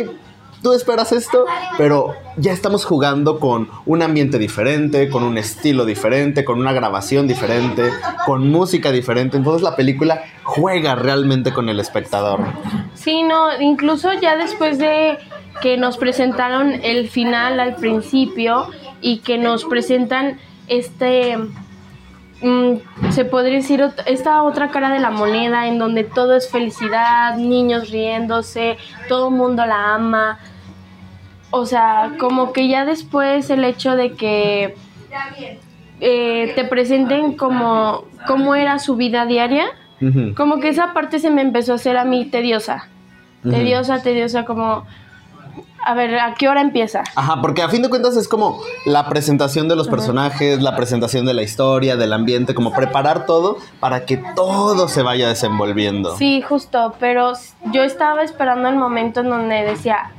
tú 0.64 0.74
esperas 0.74 1.12
esto, 1.12 1.46
pero 1.78 2.14
ya 2.38 2.54
estamos 2.54 2.86
jugando 2.86 3.40
con 3.40 3.70
un 3.86 4.02
ambiente 4.02 4.40
diferente, 4.40 5.10
con 5.10 5.24
un 5.24 5.38
estilo 5.38 5.86
diferente, 5.86 6.46
con 6.46 6.60
una 6.60 6.74
grabación 6.74 7.28
diferente, 7.28 7.92
con 8.26 8.50
música 8.50 8.92
diferente. 8.92 9.38
Entonces 9.38 9.62
la 9.62 9.76
película 9.76 10.24
juega 10.44 10.96
realmente 10.96 11.54
con 11.54 11.70
el 11.70 11.80
espectador. 11.80 12.40
Sí, 12.94 13.24
no, 13.24 13.60
incluso 13.62 14.12
ya 14.14 14.36
después 14.38 14.78
de 14.80 15.18
que 15.62 15.76
nos 15.78 15.98
presentaron 15.98 16.74
el 16.84 17.10
final 17.10 17.60
al 17.60 17.76
principio 17.76 18.68
y 19.02 19.20
que 19.20 19.38
nos 19.38 19.66
presentan 19.66 20.40
este, 20.68 21.38
mm, 22.42 23.12
se 23.12 23.26
podría 23.26 23.58
decir, 23.58 23.84
esta 24.06 24.44
otra 24.44 24.70
cara 24.70 24.90
de 24.90 25.00
la 25.00 25.12
moneda 25.12 25.68
en 25.68 25.80
donde 25.80 26.04
todo 26.04 26.36
es 26.36 26.50
felicidad, 26.50 27.38
niños 27.38 27.90
riéndose, 27.90 28.78
todo 29.08 29.30
el 29.30 29.36
mundo 29.36 29.66
la 29.66 29.96
ama. 29.96 30.40
O 31.50 31.66
sea, 31.66 32.14
como 32.20 32.54
que 32.54 32.68
ya 32.68 32.86
después 32.86 33.50
el 33.50 33.64
hecho 33.64 33.96
de 33.96 34.14
que 34.14 34.76
eh, 36.00 36.52
te 36.56 36.64
presenten 36.66 37.36
como 37.36 38.06
cómo 38.28 38.56
era 38.56 38.80
su 38.80 38.96
vida 38.96 39.26
diaria, 39.26 39.66
como 40.36 40.60
que 40.60 40.70
esa 40.70 40.94
parte 40.94 41.18
se 41.18 41.32
me 41.32 41.42
empezó 41.42 41.72
a 41.72 41.76
hacer 41.76 41.98
a 41.98 42.04
mí 42.04 42.26
tediosa. 42.26 42.88
Tediosa, 43.44 44.02
tediosa, 44.02 44.46
como... 44.46 44.86
A 45.84 45.94
ver, 45.94 46.20
¿a 46.20 46.34
qué 46.34 46.50
hora 46.50 46.60
empieza? 46.62 47.04
Ajá, 47.16 47.40
porque 47.42 47.62
a 47.62 47.70
fin 47.70 47.82
de 47.82 47.90
cuentas 47.90 48.18
es 48.18 48.28
como 48.28 48.62
la 48.86 49.08
presentación 49.08 49.68
de 49.70 49.76
los 49.78 49.88
personajes, 49.88 50.62
la 50.62 50.76
presentación 50.76 51.26
de 51.26 51.34
la 51.34 51.44
historia, 51.44 51.96
del 51.96 52.12
ambiente, 52.14 52.54
como 52.54 52.74
preparar 52.74 53.26
todo 53.26 53.58
para 53.80 54.06
que 54.06 54.18
todo 54.36 54.88
se 54.90 55.02
vaya 55.02 55.30
desenvolviendo. 55.30 56.18
Sí, 56.18 56.42
justo, 56.42 56.96
pero 57.00 57.34
yo 57.72 57.84
estaba 57.84 58.24
esperando 58.24 58.68
el 58.68 58.76
momento 58.76 59.22
en 59.22 59.30
donde 59.30 59.64
decía, 59.64 60.12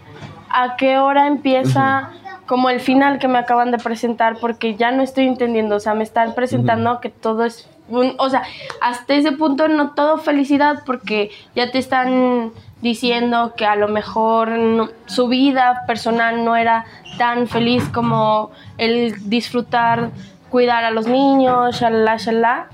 ¿a 0.50 0.76
qué 0.76 0.98
hora 0.98 1.26
empieza 1.26 2.10
como 2.46 2.70
el 2.70 2.80
final 2.80 3.18
que 3.18 3.28
me 3.28 3.36
acaban 3.38 3.70
de 3.70 3.76
presentar? 3.78 4.38
Porque 4.40 4.74
ya 4.76 4.90
no 4.90 5.02
estoy 5.02 5.26
entendiendo, 5.26 5.76
o 5.76 5.80
sea, 5.80 5.92
me 5.92 6.04
están 6.04 6.34
presentando 6.34 7.00
que 7.00 7.10
todo 7.10 7.44
es... 7.44 7.68
un- 7.90 8.14
o 8.18 8.30
sea, 8.30 8.42
hasta 8.80 9.12
ese 9.14 9.32
punto 9.32 9.68
no 9.68 9.90
todo 9.90 10.16
felicidad 10.16 10.82
porque 10.86 11.30
ya 11.54 11.70
te 11.70 11.78
están 11.78 12.52
diciendo 12.82 13.54
que 13.56 13.66
a 13.66 13.76
lo 13.76 13.88
mejor 13.88 14.50
no- 14.50 14.88
su 15.06 15.28
vida 15.28 15.82
personal 15.86 16.44
no 16.44 16.56
era 16.56 16.84
tan 17.18 17.48
feliz 17.48 17.88
como 17.88 18.50
el 18.76 19.28
disfrutar, 19.28 20.10
cuidar 20.50 20.84
a 20.84 20.90
los 20.90 21.06
niños, 21.06 21.80
shalala, 21.80 22.16
shalala. 22.16 22.66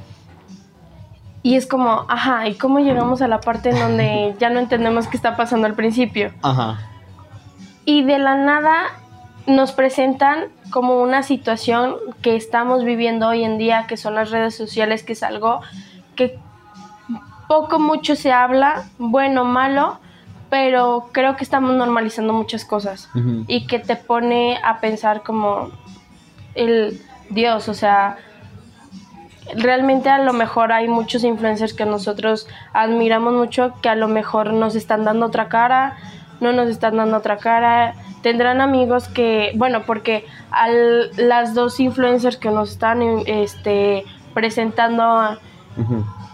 Y 1.43 1.57
es 1.57 1.67
como, 1.67 2.07
ajá, 2.09 2.49
¿y 2.49 2.55
cómo 2.55 2.79
llegamos 2.79 3.21
a 3.23 3.29
la 3.29 3.41
parte 3.41 3.71
en 3.71 3.79
donde 3.79 4.35
ya 4.41 4.51
no 4.51 4.61
entendemos 4.61 5.09
qué 5.09 5.17
está 5.17 5.37
pasando 5.37 5.67
al 5.67 5.75
principio? 5.75 6.33
Ajá. 6.43 6.79
Y 7.85 8.03
de 8.05 8.19
la 8.19 8.35
nada 8.35 8.85
nos 9.47 9.73
presentan 9.73 10.45
como 10.71 11.03
una 11.03 11.23
situación 11.23 11.97
que 12.23 12.35
estamos 12.35 12.83
viviendo 12.85 13.29
hoy 13.29 13.45
en 13.45 13.59
día, 13.59 13.87
que 13.87 13.99
son 13.99 14.15
las 14.15 14.31
redes 14.31 14.57
sociales, 14.57 15.03
que 15.03 15.13
es 15.13 15.23
algo 15.23 15.61
que 16.17 16.39
poco 17.49 17.79
mucho 17.79 18.17
se 18.17 18.33
habla, 18.33 18.85
bueno, 18.99 19.45
malo, 19.45 19.99
pero 20.51 21.09
creo 21.13 21.37
que 21.37 21.45
estamos 21.45 21.75
normalizando 21.75 22.33
muchas 22.33 22.65
cosas 22.65 23.09
y 23.47 23.67
que 23.67 23.79
te 23.79 23.97
pone 23.97 24.59
a 24.63 24.81
pensar 24.81 25.23
como 25.23 25.71
el 26.55 27.01
Dios, 27.31 27.69
o 27.69 27.75
sea, 27.75 28.19
realmente 29.57 30.09
a 30.09 30.19
lo 30.19 30.33
mejor 30.33 30.73
hay 30.73 30.89
muchos 30.89 31.25
influencers 31.25 31.75
que 31.75 31.85
nosotros 31.87 32.47
admiramos 32.73 33.35
mucho 33.35 33.75
que 33.83 33.89
a 33.89 33.95
lo 33.95 34.09
mejor 34.09 34.53
nos 34.53 34.75
están 34.75 35.05
dando 35.05 35.27
otra 35.27 35.49
cara, 35.49 35.97
no 36.41 36.53
nos 36.53 36.69
están 36.69 36.97
dando 36.97 37.17
otra 37.17 37.39
cara. 37.39 37.95
Tendrán 38.23 38.61
amigos 38.61 39.09
que, 39.09 39.53
bueno, 39.57 39.83
porque 39.87 40.25
al, 40.51 41.11
las 41.17 41.55
dos 41.55 41.79
influencers 41.81 42.37
que 42.37 42.51
nos 42.51 42.73
están 42.73 43.03
este, 43.27 44.05
presentando. 44.33 45.39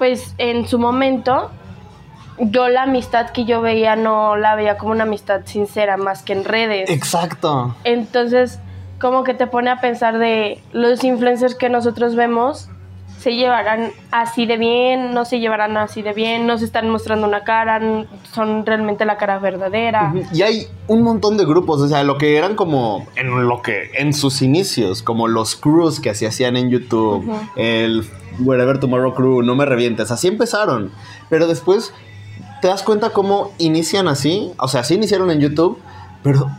Pues 0.00 0.34
en 0.38 0.66
su 0.66 0.78
momento, 0.78 1.50
yo 2.38 2.70
la 2.70 2.84
amistad 2.84 3.32
que 3.32 3.44
yo 3.44 3.60
veía 3.60 3.96
no 3.96 4.34
la 4.34 4.54
veía 4.54 4.78
como 4.78 4.92
una 4.92 5.02
amistad 5.02 5.42
sincera 5.44 5.98
más 5.98 6.22
que 6.22 6.32
en 6.32 6.44
redes. 6.44 6.88
Exacto. 6.88 7.76
Entonces, 7.84 8.60
como 8.98 9.24
que 9.24 9.34
te 9.34 9.46
pone 9.46 9.68
a 9.68 9.82
pensar 9.82 10.16
de 10.16 10.58
los 10.72 11.04
influencers 11.04 11.54
que 11.54 11.68
nosotros 11.68 12.16
vemos, 12.16 12.70
se 13.20 13.34
llevarán 13.34 13.92
así 14.10 14.46
de 14.46 14.56
bien, 14.56 15.12
no 15.12 15.26
se 15.26 15.40
llevarán 15.40 15.76
así 15.76 16.00
de 16.00 16.14
bien, 16.14 16.46
no 16.46 16.56
se 16.56 16.64
están 16.64 16.88
mostrando 16.88 17.28
una 17.28 17.44
cara, 17.44 17.78
son 18.32 18.64
realmente 18.64 19.04
la 19.04 19.18
cara 19.18 19.38
verdadera. 19.38 20.14
Y 20.32 20.40
hay 20.40 20.68
un 20.86 21.02
montón 21.02 21.36
de 21.36 21.44
grupos, 21.44 21.82
o 21.82 21.88
sea, 21.88 22.02
lo 22.02 22.16
que 22.16 22.38
eran 22.38 22.56
como 22.56 23.06
en 23.16 23.46
lo 23.46 23.60
que 23.60 23.90
en 23.98 24.14
sus 24.14 24.40
inicios, 24.40 25.02
como 25.02 25.28
los 25.28 25.54
crews 25.54 26.00
que 26.00 26.14
se 26.14 26.26
hacían 26.26 26.56
en 26.56 26.70
YouTube, 26.70 27.30
el 27.56 28.08
Wherever 28.38 28.80
Tomorrow 28.80 29.12
Crew, 29.12 29.42
no 29.42 29.54
me 29.54 29.66
revientes, 29.66 30.10
así 30.10 30.26
empezaron. 30.26 30.90
Pero 31.28 31.46
después 31.46 31.92
te 32.62 32.68
das 32.68 32.82
cuenta 32.82 33.10
cómo 33.10 33.52
inician 33.58 34.08
así, 34.08 34.50
o 34.56 34.66
sea, 34.66 34.82
sí 34.82 34.94
iniciaron 34.94 35.30
en 35.30 35.40
YouTube, 35.40 35.78
pero 36.22 36.50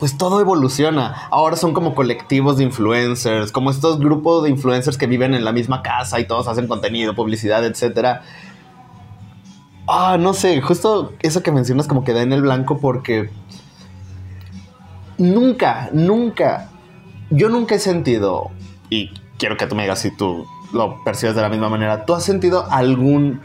pues 0.00 0.16
todo 0.16 0.40
evoluciona. 0.40 1.28
Ahora 1.30 1.56
son 1.56 1.74
como 1.74 1.94
colectivos 1.94 2.56
de 2.56 2.64
influencers, 2.64 3.52
como 3.52 3.70
estos 3.70 4.00
grupos 4.00 4.42
de 4.42 4.50
influencers 4.50 4.96
que 4.96 5.06
viven 5.06 5.34
en 5.34 5.44
la 5.44 5.52
misma 5.52 5.82
casa 5.82 6.18
y 6.18 6.26
todos 6.26 6.48
hacen 6.48 6.66
contenido, 6.66 7.14
publicidad, 7.14 7.64
etcétera. 7.64 8.22
Ah, 9.86 10.16
no 10.18 10.32
sé, 10.32 10.60
justo 10.62 11.12
eso 11.20 11.42
que 11.42 11.52
mencionas 11.52 11.86
como 11.86 12.02
que 12.02 12.14
da 12.14 12.22
en 12.22 12.32
el 12.32 12.42
blanco 12.42 12.78
porque 12.78 13.28
nunca, 15.18 15.90
nunca, 15.92 16.70
yo 17.28 17.50
nunca 17.50 17.74
he 17.74 17.78
sentido, 17.78 18.50
y 18.88 19.10
quiero 19.38 19.56
que 19.56 19.66
tú 19.66 19.74
me 19.74 19.82
digas 19.82 19.98
si 19.98 20.16
tú 20.16 20.46
lo 20.72 21.04
percibes 21.04 21.34
de 21.34 21.42
la 21.42 21.48
misma 21.48 21.68
manera, 21.68 22.06
¿tú 22.06 22.14
has 22.14 22.24
sentido 22.24 22.66
algún, 22.70 23.40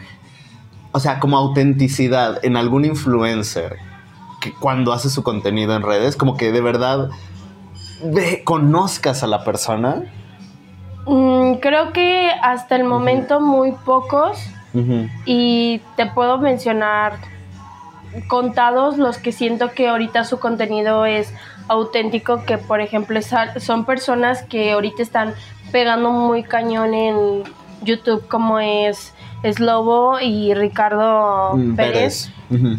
o 0.93 0.99
sea, 0.99 1.19
como 1.19 1.37
autenticidad 1.37 2.45
en 2.45 2.55
algún 2.55 2.85
influencer 2.85 3.77
que 4.45 4.53
cuando 4.53 4.93
hace 4.93 5.09
su 5.09 5.23
contenido 5.23 5.75
en 5.75 5.81
redes, 5.81 6.15
como 6.15 6.37
que 6.37 6.51
de 6.51 6.61
verdad 6.61 7.09
ve, 8.03 8.43
conozcas 8.43 9.23
a 9.23 9.27
la 9.27 9.43
persona? 9.43 10.03
Mm, 11.07 11.55
creo 11.55 11.91
que 11.93 12.29
hasta 12.43 12.75
el 12.75 12.83
momento 12.83 13.41
muy 13.41 13.71
pocos. 13.71 14.37
Y 15.25 15.79
te 15.95 16.05
puedo 16.05 16.37
mencionar 16.37 17.13
contados 18.27 18.97
los 18.97 19.17
que 19.17 19.31
siento 19.31 19.71
que 19.71 19.87
ahorita 19.87 20.25
su 20.25 20.37
contenido 20.37 21.05
es 21.05 21.33
auténtico, 21.69 22.43
que 22.43 22.57
por 22.57 22.81
ejemplo 22.81 23.21
son 23.57 23.85
personas 23.85 24.43
que 24.43 24.73
ahorita 24.73 25.01
están 25.01 25.33
pegando 25.71 26.11
muy 26.11 26.43
cañón 26.43 26.93
en 26.93 27.43
YouTube 27.83 28.27
como 28.27 28.59
es 28.59 29.13
Slobo 29.43 30.19
y 30.19 30.53
Ricardo 30.53 31.55
mm, 31.55 31.75
Pérez 31.75 32.31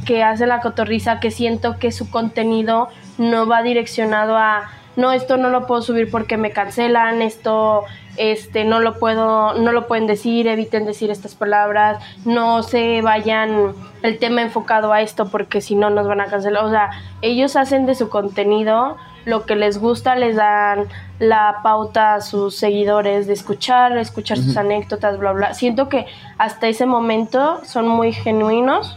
que 0.04 0.22
hace 0.22 0.46
la 0.46 0.60
cotorriza, 0.60 1.20
que 1.20 1.30
siento 1.30 1.78
que 1.78 1.90
su 1.90 2.08
contenido 2.10 2.88
no 3.18 3.46
va 3.46 3.62
direccionado 3.62 4.36
a 4.36 4.70
no, 4.96 5.12
esto 5.12 5.36
no 5.36 5.50
lo 5.50 5.66
puedo 5.66 5.82
subir 5.82 6.10
porque 6.10 6.38
me 6.38 6.52
cancelan, 6.52 7.20
esto 7.20 7.84
este 8.16 8.64
no 8.64 8.80
lo 8.80 8.98
puedo, 8.98 9.52
no 9.54 9.72
lo 9.72 9.86
pueden 9.86 10.06
decir, 10.06 10.48
eviten 10.48 10.86
decir 10.86 11.10
estas 11.10 11.34
palabras, 11.34 12.02
no 12.24 12.62
se 12.62 13.02
vayan 13.02 13.74
el 14.02 14.18
tema 14.18 14.40
enfocado 14.40 14.94
a 14.94 15.02
esto 15.02 15.28
porque 15.28 15.60
si 15.60 15.74
no 15.74 15.90
nos 15.90 16.06
van 16.06 16.22
a 16.22 16.26
cancelar. 16.26 16.64
O 16.64 16.70
sea, 16.70 16.90
ellos 17.20 17.56
hacen 17.56 17.84
de 17.84 17.94
su 17.94 18.08
contenido 18.08 18.96
lo 19.26 19.44
que 19.44 19.56
les 19.56 19.78
gusta, 19.78 20.14
les 20.14 20.36
dan 20.36 20.86
la 21.18 21.56
pauta 21.62 22.14
a 22.14 22.20
sus 22.20 22.56
seguidores 22.56 23.26
de 23.26 23.32
escuchar, 23.32 23.98
escuchar 23.98 24.38
sus 24.38 24.56
anécdotas, 24.56 25.18
bla, 25.18 25.32
bla. 25.32 25.52
Siento 25.52 25.88
que 25.88 26.06
hasta 26.38 26.68
ese 26.68 26.86
momento 26.86 27.60
son 27.64 27.88
muy 27.88 28.12
genuinos. 28.12 28.96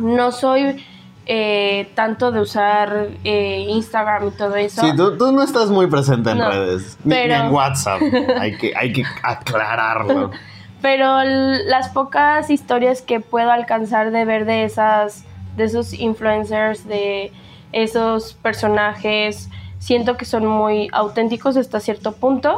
No 0.00 0.32
soy 0.32 0.82
eh, 1.26 1.92
tanto 1.94 2.32
de 2.32 2.40
usar 2.40 3.08
eh, 3.22 3.66
Instagram 3.68 4.28
y 4.28 4.30
todo 4.30 4.56
eso. 4.56 4.80
Sí, 4.80 4.96
tú, 4.96 5.32
no 5.32 5.42
estás 5.42 5.68
muy 5.68 5.88
presente 5.88 6.30
en 6.30 6.38
redes, 6.38 6.98
ni, 7.04 7.14
en 7.14 7.52
WhatsApp, 7.52 8.00
hay 8.40 8.56
que, 8.56 8.72
hay 8.74 8.92
que 8.92 9.04
aclararlo. 9.22 10.30
Pero 10.80 11.22
las 11.22 11.90
pocas 11.90 12.50
historias 12.50 13.02
que 13.02 13.20
puedo 13.20 13.50
alcanzar 13.50 14.10
de 14.10 14.24
ver 14.24 14.46
de 14.46 14.64
esas, 14.64 15.24
de 15.56 15.64
esos 15.64 15.92
influencers, 15.94 16.86
de 16.86 17.32
esos 17.74 18.34
personajes, 18.34 19.48
siento 19.78 20.16
que 20.16 20.24
son 20.24 20.46
muy 20.46 20.88
auténticos 20.92 21.56
hasta 21.56 21.80
cierto 21.80 22.12
punto, 22.12 22.56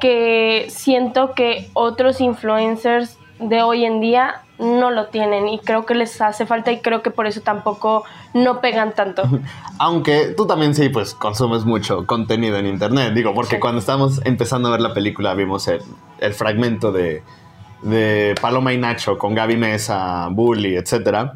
que 0.00 0.66
siento 0.68 1.32
que 1.34 1.70
otros 1.72 2.20
influencers 2.20 3.16
de 3.38 3.62
hoy 3.62 3.84
en 3.84 4.00
día 4.00 4.42
no 4.58 4.90
lo 4.90 5.06
tienen 5.06 5.48
y 5.48 5.58
creo 5.58 5.84
que 5.84 5.94
les 5.94 6.20
hace 6.20 6.46
falta 6.46 6.72
y 6.72 6.80
creo 6.80 7.02
que 7.02 7.10
por 7.10 7.26
eso 7.26 7.40
tampoco 7.42 8.04
no 8.34 8.60
pegan 8.60 8.94
tanto. 8.94 9.22
Aunque 9.78 10.34
tú 10.36 10.46
también 10.46 10.74
sí, 10.74 10.88
pues 10.88 11.14
consumes 11.14 11.64
mucho 11.64 12.06
contenido 12.06 12.56
en 12.56 12.66
internet, 12.66 13.12
digo, 13.14 13.34
porque 13.34 13.60
cuando 13.60 13.80
estábamos 13.80 14.20
empezando 14.24 14.68
a 14.68 14.72
ver 14.72 14.80
la 14.80 14.94
película 14.94 15.34
vimos 15.34 15.68
el, 15.68 16.34
fragmento 16.34 16.92
de, 16.92 17.22
de, 17.82 18.34
Paloma 18.40 18.72
y 18.72 18.78
Nacho 18.78 19.18
con 19.18 19.34
Gaby 19.34 19.56
Mesa, 19.56 20.28
Bully, 20.30 20.76
etc. 20.76 21.32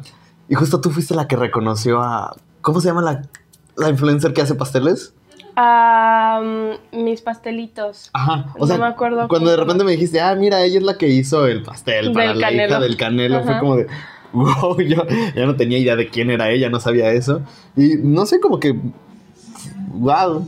Y 0.49 0.55
justo 0.55 0.81
tú 0.81 0.89
fuiste 0.89 1.13
la 1.13 1.27
que 1.27 1.35
reconoció 1.35 2.01
a... 2.01 2.35
¿Cómo 2.61 2.81
se 2.81 2.87
llama 2.87 3.01
la, 3.01 3.21
la 3.75 3.89
influencer 3.89 4.33
que 4.33 4.41
hace 4.41 4.55
pasteles? 4.55 5.13
mis 6.91 7.21
pastelitos. 7.21 8.09
Ajá. 8.13 8.53
O 8.57 8.67
sea, 8.67 8.77
me 8.77 8.85
acuerdo. 8.85 9.27
Cuando 9.27 9.51
de 9.51 9.57
repente 9.57 9.83
me 9.83 9.91
dijiste, 9.91 10.21
ah, 10.21 10.35
mira, 10.35 10.61
ella 10.61 10.77
es 10.77 10.83
la 10.83 10.97
que 10.97 11.07
hizo 11.07 11.47
el 11.47 11.63
pastel 11.63 12.11
para 12.13 12.33
la 12.33 12.51
hija 12.51 12.79
del 12.79 12.97
canelo, 12.97 13.43
fue 13.43 13.59
como 13.59 13.75
de. 13.77 13.87
Wow, 14.33 14.79
yo 14.79 15.05
ya 15.35 15.45
no 15.45 15.57
tenía 15.57 15.77
idea 15.77 15.97
de 15.97 16.07
quién 16.07 16.31
era 16.31 16.49
ella, 16.49 16.69
no 16.69 16.79
sabía 16.79 17.11
eso. 17.11 17.41
Y 17.75 17.95
no 17.97 18.25
sé, 18.25 18.39
como 18.39 18.59
que. 18.59 18.79
Wow. 19.89 20.47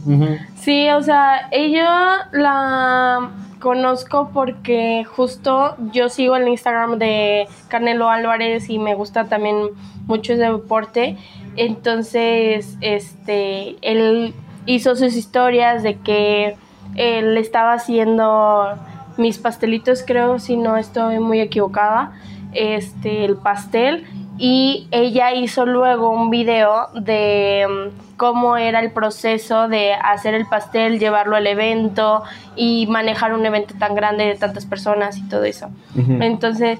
Sí, 0.55 0.89
o 0.89 1.03
sea, 1.03 1.49
ella 1.51 2.29
la 2.31 3.29
conozco 3.59 4.29
porque 4.33 5.05
justo 5.05 5.75
yo 5.91 6.07
sigo 6.07 6.37
el 6.37 6.47
Instagram 6.47 6.97
de 6.97 7.47
Canelo 7.67 8.09
Álvarez 8.09 8.69
y 8.69 8.79
me 8.79 8.95
gusta 8.95 9.25
también 9.25 9.67
mucho 10.05 10.33
ese 10.33 10.43
deporte. 10.43 11.17
Entonces, 11.55 12.77
este, 12.81 13.75
él 13.81 14.33
hizo 14.65 14.95
sus 14.95 15.15
historias 15.15 15.83
de 15.83 15.97
que 15.99 16.55
él 16.95 17.37
estaba 17.37 17.73
haciendo 17.73 18.77
mis 19.17 19.37
pastelitos, 19.37 20.03
creo, 20.05 20.39
si 20.39 20.57
no 20.57 20.77
estoy 20.77 21.19
muy 21.19 21.39
equivocada, 21.39 22.13
este, 22.53 23.25
el 23.25 23.37
pastel. 23.37 24.05
Y 24.37 24.87
ella 24.89 25.33
hizo 25.33 25.65
luego 25.65 26.09
un 26.09 26.31
video 26.31 26.87
de 26.95 27.67
mm, 27.69 28.17
cómo 28.17 28.57
era 28.57 28.79
el 28.79 28.91
proceso 28.91 29.67
de 29.67 29.93
hacer 29.93 30.33
el 30.33 30.47
pastel, 30.47 30.99
llevarlo 30.99 31.35
al 31.35 31.45
evento 31.45 32.23
y 32.55 32.87
manejar 32.87 33.33
un 33.33 33.45
evento 33.45 33.75
tan 33.77 33.93
grande 33.93 34.25
de 34.25 34.35
tantas 34.35 34.65
personas 34.65 35.17
y 35.17 35.27
todo 35.29 35.43
eso. 35.43 35.69
Entonces, 35.95 36.79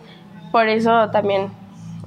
por 0.51 0.68
eso 0.68 1.10
también 1.12 1.50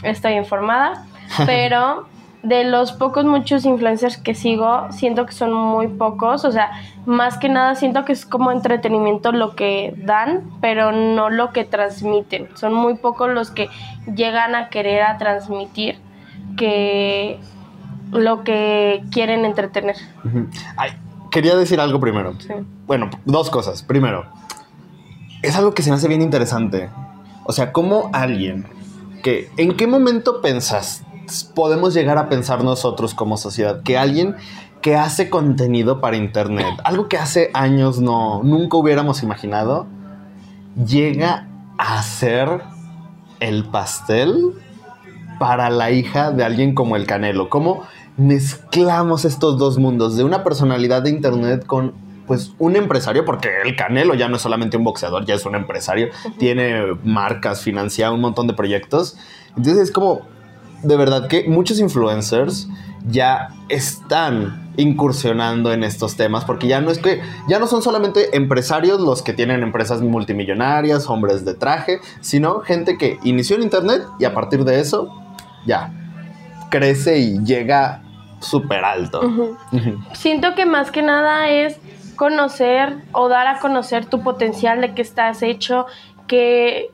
estoy 0.03 0.33
informada. 0.35 1.07
Pero 1.47 2.07
de 2.47 2.65
los 2.65 2.93
pocos 2.93 3.25
muchos 3.25 3.65
influencers 3.65 4.17
que 4.17 4.35
sigo, 4.35 4.87
siento 4.91 5.27
que 5.27 5.33
son 5.33 5.53
muy 5.53 5.89
pocos, 5.89 6.45
o 6.45 6.53
sea, 6.53 6.71
más 7.05 7.39
que 7.39 7.49
nada 7.49 7.75
siento 7.75 8.05
que 8.05 8.13
es 8.13 8.25
como 8.25 8.53
entretenimiento 8.53 9.33
lo 9.33 9.57
que 9.57 9.95
dan, 9.99 10.45
pero 10.61 10.93
no 10.93 11.31
lo 11.31 11.53
que 11.53 11.65
transmiten. 11.65 12.49
Son 12.55 12.73
muy 12.73 12.97
pocos 12.97 13.31
los 13.31 13.51
que 13.51 13.69
llegan 14.15 14.55
a 14.55 14.69
querer 14.69 15.03
a 15.03 15.19
transmitir 15.19 15.99
que 16.57 17.39
lo 18.13 18.45
que 18.45 19.05
quieren 19.11 19.45
entretener. 19.45 19.97
quería 21.31 21.57
decir 21.57 21.81
algo 21.81 21.99
primero. 21.99 22.35
Bueno, 22.87 23.11
dos 23.25 23.51
cosas. 23.51 23.83
Primero, 23.83 24.27
es 25.43 25.57
algo 25.57 25.75
que 25.75 25.83
se 25.83 25.91
me 25.91 25.97
hace 25.97 26.09
bien 26.09 26.23
interesante. 26.23 26.91
O 27.45 27.53
sea, 27.53 27.73
¿cómo 27.73 28.11
alguien 28.13 28.67
que 29.23 29.51
en 29.57 29.77
qué 29.77 29.87
momento 29.87 30.41
pensas 30.41 31.05
podemos 31.55 31.95
llegar 31.95 32.19
a 32.19 32.29
pensar 32.29 32.65
nosotros 32.65 33.15
como 33.15 33.37
sociedad 33.37 33.83
que 33.83 33.99
alguien 33.99 34.37
que 34.81 34.97
hace 34.97 35.31
contenido 35.31 36.01
para 36.01 36.17
internet, 36.17 36.67
algo 36.85 37.09
que 37.09 37.17
hace 37.17 37.51
años 37.55 38.01
no 38.01 38.43
nunca 38.43 38.77
hubiéramos 38.77 39.23
imaginado, 39.23 39.87
llega 40.77 41.49
a 41.79 42.03
ser 42.03 42.63
el 43.41 43.65
pastel 43.65 44.53
para 45.39 45.71
la 45.71 45.91
hija 45.91 46.31
de 46.31 46.45
alguien 46.45 46.75
como 46.75 46.97
el 46.97 47.07
Canelo. 47.07 47.49
¿Cómo 47.49 47.83
mezclamos 48.17 49.25
estos 49.25 49.59
dos 49.59 49.79
mundos 49.79 50.17
de 50.17 50.25
una 50.25 50.43
personalidad 50.45 51.03
de 51.03 51.11
internet 51.11 51.67
con 51.67 51.95
pues 52.27 52.53
un 52.59 52.75
empresario, 52.75 53.25
porque 53.25 53.49
el 53.65 53.77
Canelo 53.77 54.15
ya 54.15 54.29
no 54.29 54.37
es 54.37 54.43
solamente 54.43 54.77
un 54.77 54.85
boxeador, 54.85 55.25
ya 55.25 55.35
es 55.35 55.47
un 55.47 55.55
empresario, 55.55 56.09
tiene 56.39 56.97
marcas, 57.05 57.63
financia 57.63 58.11
un 58.11 58.21
montón 58.21 58.49
de 58.49 58.55
proyectos. 58.55 59.17
Entonces 59.51 59.79
es 59.79 59.91
como 59.93 60.23
de 60.87 60.97
verdad 60.97 61.29
que 61.29 61.49
muchos 61.49 61.79
influencers 61.81 62.69
ya 63.09 63.49
están 63.69 64.73
incursionando 64.77 65.73
en 65.73 65.85
estos 65.85 66.17
temas 66.17 66.45
porque 66.45 66.67
ya 66.67 66.81
no 66.81 66.91
es 66.91 66.99
que 66.99 67.21
ya 67.49 67.59
no 67.59 67.67
son 67.67 67.83
solamente 67.83 68.37
empresarios 68.37 69.01
los 69.01 69.23
que 69.23 69.33
tienen 69.33 69.63
empresas 69.63 70.03
multimillonarias, 70.03 71.09
hombres 71.09 71.45
de 71.45 71.55
traje, 71.55 72.01
sino 72.21 72.61
gente 72.61 72.99
que 72.99 73.19
inició 73.23 73.57
en 73.57 73.63
internet 73.63 74.03
y 74.19 74.25
a 74.25 74.35
partir 74.35 74.65
de 74.65 74.81
eso 74.81 75.23
ya 75.67 75.93
crece 76.71 77.19
y 77.19 77.45
llega 77.45 78.03
súper 78.41 78.85
alto. 78.85 79.21
Siento 80.13 80.55
que 80.55 80.67
más 80.67 80.91
que 80.91 81.03
nada 81.03 81.49
es 81.51 81.79
conocer 82.17 82.97
o 83.13 83.29
dar 83.29 83.47
a 83.47 83.59
conocer 83.61 84.07
tu 84.07 84.23
potencial 84.23 84.81
de 84.81 84.95
que 84.95 85.03
estás 85.03 85.43
hecho, 85.43 85.87
que 86.27 86.91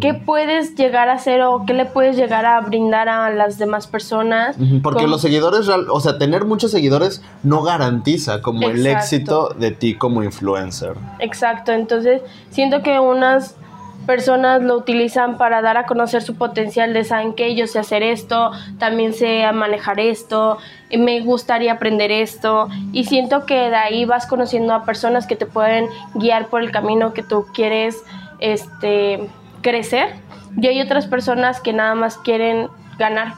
¿Qué 0.00 0.12
puedes 0.12 0.74
llegar 0.74 1.08
a 1.08 1.14
hacer 1.14 1.40
o 1.42 1.64
qué 1.66 1.72
le 1.72 1.86
puedes 1.86 2.16
llegar 2.16 2.44
a 2.44 2.60
brindar 2.60 3.08
a 3.08 3.30
las 3.30 3.58
demás 3.58 3.86
personas? 3.86 4.56
Porque 4.82 5.06
los 5.06 5.22
seguidores, 5.22 5.68
o 5.68 6.00
sea, 6.00 6.18
tener 6.18 6.44
muchos 6.44 6.70
seguidores 6.70 7.22
no 7.42 7.62
garantiza 7.62 8.42
como 8.42 8.68
el 8.68 8.86
éxito 8.86 9.54
de 9.58 9.70
ti 9.70 9.94
como 9.94 10.22
influencer. 10.22 10.94
Exacto, 11.18 11.72
entonces 11.72 12.20
siento 12.50 12.82
que 12.82 12.98
unas 12.98 13.56
personas 14.04 14.62
lo 14.62 14.76
utilizan 14.76 15.38
para 15.38 15.62
dar 15.62 15.78
a 15.78 15.86
conocer 15.86 16.20
su 16.20 16.34
potencial 16.34 16.92
de 16.92 17.04
saben 17.04 17.32
que 17.32 17.54
yo 17.54 17.66
sé 17.66 17.78
hacer 17.78 18.02
esto, 18.02 18.52
también 18.78 19.14
sé 19.14 19.50
manejar 19.52 19.98
esto, 19.98 20.58
me 20.96 21.20
gustaría 21.22 21.72
aprender 21.72 22.10
esto 22.12 22.68
y 22.92 23.04
siento 23.04 23.46
que 23.46 23.54
de 23.54 23.76
ahí 23.76 24.04
vas 24.04 24.26
conociendo 24.26 24.74
a 24.74 24.84
personas 24.84 25.26
que 25.26 25.36
te 25.36 25.46
pueden 25.46 25.86
guiar 26.14 26.48
por 26.48 26.62
el 26.62 26.70
camino 26.70 27.14
que 27.14 27.22
tú 27.22 27.46
quieres 27.54 28.02
este 28.40 29.26
crecer 29.64 30.10
y 30.56 30.68
hay 30.68 30.80
otras 30.80 31.06
personas 31.06 31.60
que 31.60 31.72
nada 31.72 31.96
más 31.96 32.18
quieren 32.18 32.68
ganar, 32.98 33.34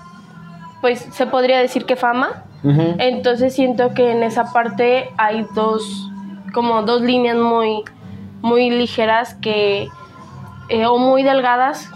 pues 0.83 1.07
se 1.13 1.27
podría 1.27 1.59
decir 1.59 1.87
que 1.87 1.97
fama. 1.97 2.43
Entonces 2.99 3.55
siento 3.55 3.95
que 3.95 4.11
en 4.11 4.25
esa 4.25 4.53
parte 4.53 5.09
hay 5.19 5.47
dos, 5.55 6.11
como 6.53 6.83
dos 6.83 7.01
líneas 7.01 7.37
muy, 7.37 7.85
muy 8.43 8.71
ligeras 8.71 9.35
que, 9.35 9.89
eh, 10.69 10.87
o 10.87 10.99
muy 10.99 11.23
delgadas 11.23 11.89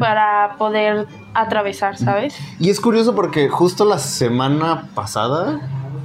para 0.00 0.56
poder 0.56 1.06
atravesar, 1.34 1.98
¿sabes? 1.98 2.34
Y 2.58 2.70
es 2.70 2.80
curioso 2.80 3.14
porque 3.14 3.50
justo 3.50 3.84
la 3.84 3.98
semana 3.98 4.88
pasada, 4.94 5.60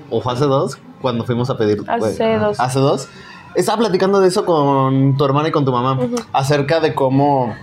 o 0.09 0.19
fue 0.19 0.33
hace 0.33 0.43
dos, 0.43 0.77
cuando 1.01 1.23
fuimos 1.23 1.49
a 1.49 1.57
pedir... 1.57 1.81
Hace 1.87 2.37
dos. 2.37 2.59
Hace 2.59 2.79
dos 2.79 3.07
estaba 3.55 3.79
platicando 3.79 4.19
de 4.19 4.27
eso 4.27 4.45
con 4.45 5.17
tu 5.17 5.25
hermana 5.25 5.49
y 5.49 5.51
con 5.51 5.65
tu 5.65 5.71
mamá, 5.71 5.99
acerca 6.33 6.79
de 6.79 6.93
cómo 6.93 7.53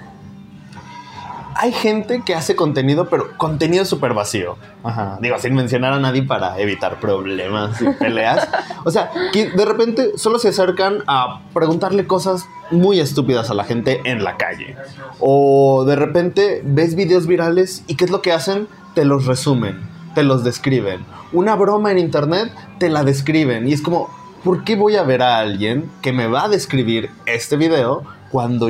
hay 1.60 1.72
gente 1.72 2.22
que 2.24 2.36
hace 2.36 2.54
contenido, 2.54 3.08
pero 3.08 3.36
contenido 3.36 3.84
súper 3.84 4.14
vacío. 4.14 4.56
Ajá. 4.84 5.18
Digo, 5.20 5.36
sin 5.40 5.54
mencionar 5.54 5.92
a 5.92 5.98
nadie 5.98 6.22
para 6.22 6.56
evitar 6.60 7.00
problemas 7.00 7.82
y 7.82 7.86
peleas. 7.98 8.48
o 8.84 8.92
sea, 8.92 9.10
que 9.32 9.50
de 9.50 9.64
repente 9.64 10.16
solo 10.18 10.38
se 10.38 10.50
acercan 10.50 11.02
a 11.08 11.40
preguntarle 11.52 12.06
cosas 12.06 12.46
muy 12.70 13.00
estúpidas 13.00 13.50
a 13.50 13.54
la 13.54 13.64
gente 13.64 14.00
en 14.04 14.22
la 14.22 14.36
calle. 14.36 14.76
O 15.18 15.84
de 15.84 15.96
repente 15.96 16.62
ves 16.64 16.94
videos 16.94 17.26
virales 17.26 17.82
y 17.88 17.96
¿qué 17.96 18.04
es 18.04 18.12
lo 18.12 18.22
que 18.22 18.30
hacen? 18.30 18.68
Te 18.94 19.04
los 19.04 19.26
resumen, 19.26 19.80
te 20.14 20.22
los 20.22 20.44
describen. 20.44 21.04
Una 21.32 21.56
broma 21.56 21.90
en 21.90 21.98
internet, 21.98 22.52
te 22.78 22.88
la 22.88 23.02
describen. 23.02 23.66
Y 23.66 23.72
es 23.72 23.82
como, 23.82 24.10
¿por 24.44 24.64
qué 24.64 24.76
voy 24.76 24.96
a 24.96 25.02
ver 25.02 25.22
a 25.22 25.38
alguien 25.38 25.90
que 26.02 26.12
me 26.12 26.26
va 26.26 26.44
a 26.44 26.48
describir 26.48 27.10
este 27.26 27.56
video 27.56 28.04
cuando 28.30 28.68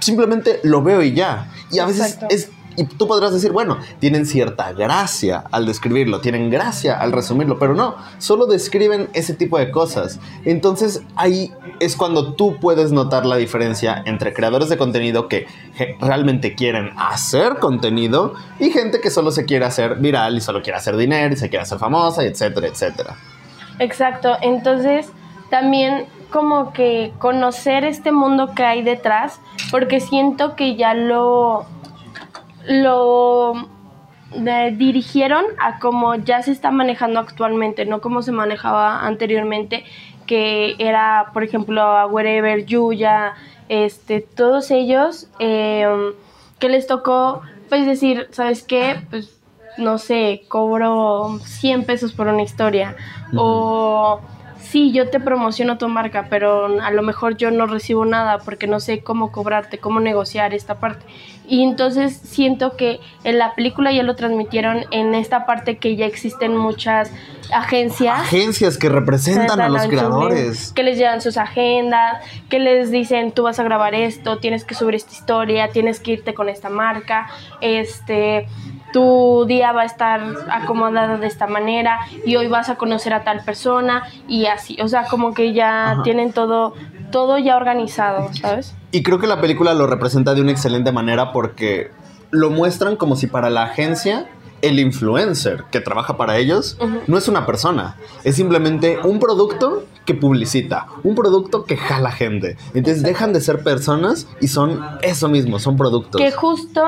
simplemente 0.00 0.60
lo 0.62 0.82
veo 0.82 1.02
y 1.02 1.14
ya? 1.14 1.50
Y 1.70 1.78
a 1.78 1.86
veces 1.86 2.18
es 2.30 2.50
y 2.76 2.84
tú 2.84 3.08
podrás 3.08 3.32
decir, 3.32 3.52
bueno, 3.52 3.78
tienen 3.98 4.26
cierta 4.26 4.72
gracia 4.72 5.44
al 5.50 5.66
describirlo, 5.66 6.20
tienen 6.20 6.50
gracia 6.50 6.98
al 7.00 7.12
resumirlo, 7.12 7.58
pero 7.58 7.74
no, 7.74 7.96
solo 8.18 8.46
describen 8.46 9.08
ese 9.14 9.34
tipo 9.34 9.58
de 9.58 9.70
cosas. 9.70 10.20
Entonces 10.44 11.02
ahí 11.16 11.52
es 11.80 11.96
cuando 11.96 12.34
tú 12.34 12.58
puedes 12.60 12.92
notar 12.92 13.24
la 13.24 13.36
diferencia 13.36 14.02
entre 14.06 14.32
creadores 14.32 14.68
de 14.68 14.76
contenido 14.76 15.28
que 15.28 15.46
realmente 16.00 16.54
quieren 16.54 16.90
hacer 16.96 17.56
contenido 17.56 18.34
y 18.60 18.70
gente 18.70 19.00
que 19.00 19.10
solo 19.10 19.30
se 19.30 19.44
quiere 19.46 19.64
hacer 19.64 19.96
viral 19.96 20.36
y 20.36 20.40
solo 20.40 20.62
quiere 20.62 20.78
hacer 20.78 20.96
dinero 20.96 21.34
y 21.34 21.36
se 21.36 21.48
quiere 21.48 21.62
hacer 21.62 21.78
famosa, 21.78 22.24
etcétera, 22.24 22.68
etcétera. 22.68 23.16
Exacto, 23.78 24.36
entonces 24.40 25.12
también 25.50 26.06
como 26.30 26.72
que 26.72 27.12
conocer 27.18 27.84
este 27.84 28.12
mundo 28.12 28.54
que 28.54 28.64
hay 28.64 28.82
detrás, 28.82 29.40
porque 29.70 30.00
siento 30.00 30.56
que 30.56 30.76
ya 30.76 30.94
lo 30.94 31.66
lo 32.66 33.54
dirigieron 34.72 35.44
a 35.58 35.78
como 35.78 36.16
ya 36.16 36.42
se 36.42 36.50
está 36.50 36.70
manejando 36.70 37.20
actualmente, 37.20 37.86
no 37.86 38.00
como 38.00 38.22
se 38.22 38.32
manejaba 38.32 39.06
anteriormente, 39.06 39.84
que 40.26 40.74
era, 40.78 41.30
por 41.32 41.44
ejemplo, 41.44 42.06
Wherever, 42.08 42.66
Yuya, 42.66 43.34
este, 43.68 44.20
todos 44.20 44.70
ellos 44.70 45.28
em, 45.38 46.12
que 46.58 46.68
les 46.68 46.86
tocó, 46.86 47.42
pues 47.68 47.86
decir, 47.86 48.28
¿sabes 48.32 48.62
qué? 48.62 49.00
Pues 49.10 49.32
no 49.78 49.98
sé, 49.98 50.42
cobro 50.48 51.38
100 51.44 51.84
pesos 51.84 52.12
por 52.12 52.28
una 52.28 52.42
historia. 52.42 52.96
O 53.34 54.20
sí, 54.60 54.92
yo 54.92 55.08
te 55.10 55.20
promociono 55.20 55.78
tu 55.78 55.88
marca, 55.88 56.26
pero 56.28 56.80
a 56.80 56.90
lo 56.90 57.02
mejor 57.02 57.36
yo 57.36 57.50
no 57.50 57.66
recibo 57.66 58.04
nada 58.04 58.38
porque 58.38 58.66
no 58.66 58.80
sé 58.80 59.02
cómo 59.02 59.32
cobrarte, 59.32 59.78
cómo 59.78 60.00
negociar 60.00 60.54
esta 60.54 60.80
parte. 60.80 61.06
Y 61.48 61.62
entonces 61.62 62.16
siento 62.16 62.76
que 62.76 62.98
en 63.22 63.38
la 63.38 63.54
película 63.54 63.92
ya 63.92 64.02
lo 64.02 64.16
transmitieron 64.16 64.84
en 64.90 65.14
esta 65.14 65.46
parte 65.46 65.78
que 65.78 65.94
ya 65.94 66.04
existen 66.04 66.56
muchas 66.56 67.12
agencias. 67.52 68.18
Agencias 68.18 68.78
que 68.78 68.88
representan 68.88 69.60
a 69.60 69.68
los 69.68 69.86
creadores. 69.86 70.72
Que 70.72 70.82
les 70.82 70.98
llevan 70.98 71.20
sus 71.20 71.36
agendas, 71.36 72.24
que 72.48 72.58
les 72.58 72.90
dicen, 72.90 73.30
tú 73.30 73.44
vas 73.44 73.60
a 73.60 73.62
grabar 73.62 73.94
esto, 73.94 74.38
tienes 74.38 74.64
que 74.64 74.74
subir 74.74 74.96
esta 74.96 75.12
historia, 75.12 75.68
tienes 75.68 76.00
que 76.00 76.12
irte 76.12 76.34
con 76.34 76.48
esta 76.48 76.68
marca, 76.68 77.28
este 77.60 78.48
tu 78.96 79.44
día 79.46 79.72
va 79.72 79.82
a 79.82 79.84
estar 79.84 80.22
acomodado 80.50 81.18
de 81.18 81.26
esta 81.26 81.46
manera 81.46 81.98
y 82.24 82.36
hoy 82.36 82.48
vas 82.48 82.70
a 82.70 82.76
conocer 82.76 83.12
a 83.12 83.24
tal 83.24 83.44
persona 83.44 84.04
y 84.26 84.46
así, 84.46 84.78
o 84.80 84.88
sea, 84.88 85.04
como 85.04 85.34
que 85.34 85.52
ya 85.52 85.98
tienen 86.02 86.32
todo 86.32 86.72
todo 87.10 87.36
ya 87.36 87.58
organizado, 87.58 88.32
¿sabes? 88.32 88.74
Y 88.92 89.02
creo 89.02 89.18
que 89.18 89.26
la 89.26 89.38
película 89.38 89.74
lo 89.74 89.86
representa 89.86 90.32
de 90.32 90.40
una 90.40 90.52
excelente 90.52 90.92
manera 90.92 91.30
porque 91.30 91.90
lo 92.30 92.48
muestran 92.48 92.96
como 92.96 93.16
si 93.16 93.26
para 93.26 93.50
la 93.50 93.64
agencia 93.64 94.30
el 94.62 94.80
influencer 94.80 95.64
que 95.70 95.80
trabaja 95.80 96.16
para 96.16 96.36
ellos 96.36 96.78
no 97.06 97.18
es 97.18 97.28
una 97.28 97.46
persona, 97.46 97.96
es 98.24 98.36
simplemente 98.36 98.98
un 99.04 99.18
producto 99.18 99.84
que 100.04 100.14
publicita, 100.14 100.86
un 101.02 101.14
producto 101.14 101.64
que 101.64 101.76
jala 101.76 102.10
gente. 102.10 102.56
Entonces 102.74 103.02
dejan 103.02 103.32
de 103.32 103.40
ser 103.40 103.62
personas 103.62 104.26
y 104.40 104.48
son 104.48 104.82
eso 105.02 105.28
mismo, 105.28 105.58
son 105.58 105.76
productos. 105.76 106.20
Que 106.20 106.30
justo 106.30 106.82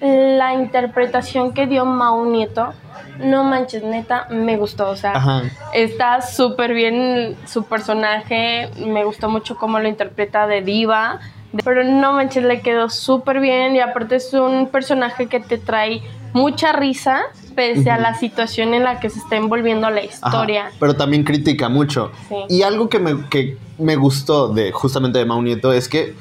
la 0.00 0.54
interpretación 0.54 1.52
que 1.52 1.66
dio 1.66 1.84
Mau 1.84 2.24
Nieto, 2.24 2.72
no 3.18 3.44
manches, 3.44 3.84
neta, 3.84 4.26
me 4.30 4.56
gustó. 4.56 4.88
O 4.90 4.96
sea, 4.96 5.42
está 5.74 6.22
súper 6.22 6.72
bien 6.72 7.36
su 7.46 7.64
personaje, 7.64 8.70
me 8.86 9.04
gustó 9.04 9.28
mucho 9.28 9.56
cómo 9.56 9.78
lo 9.78 9.88
interpreta 9.88 10.46
de 10.46 10.62
diva. 10.62 11.20
Pero 11.64 11.84
no 11.84 12.14
manches, 12.14 12.44
le 12.44 12.62
quedó 12.62 12.88
súper 12.88 13.38
bien 13.38 13.76
y 13.76 13.80
aparte 13.80 14.16
es 14.16 14.32
un 14.32 14.68
personaje 14.68 15.26
que 15.26 15.38
te 15.38 15.58
trae 15.58 16.00
mucha 16.32 16.72
risa 16.72 17.22
pese 17.54 17.90
a 17.90 17.98
la 17.98 18.14
situación 18.14 18.74
en 18.74 18.84
la 18.84 19.00
que 19.00 19.10
se 19.10 19.18
está 19.18 19.36
envolviendo 19.36 19.90
la 19.90 20.02
historia. 20.02 20.70
pero 20.80 20.94
también 20.94 21.24
critica 21.24 21.68
mucho. 21.68 22.10
Y 22.48 22.62
algo 22.62 22.88
que 22.88 22.98
me, 22.98 23.28
que 23.28 23.58
me 23.78 23.96
gustó 23.96 24.48
de 24.48 24.72
justamente 24.72 25.18
de 25.18 25.24
Mau 25.24 25.42
Nieto 25.42 25.72
es 25.72 25.88
que 25.88 26.14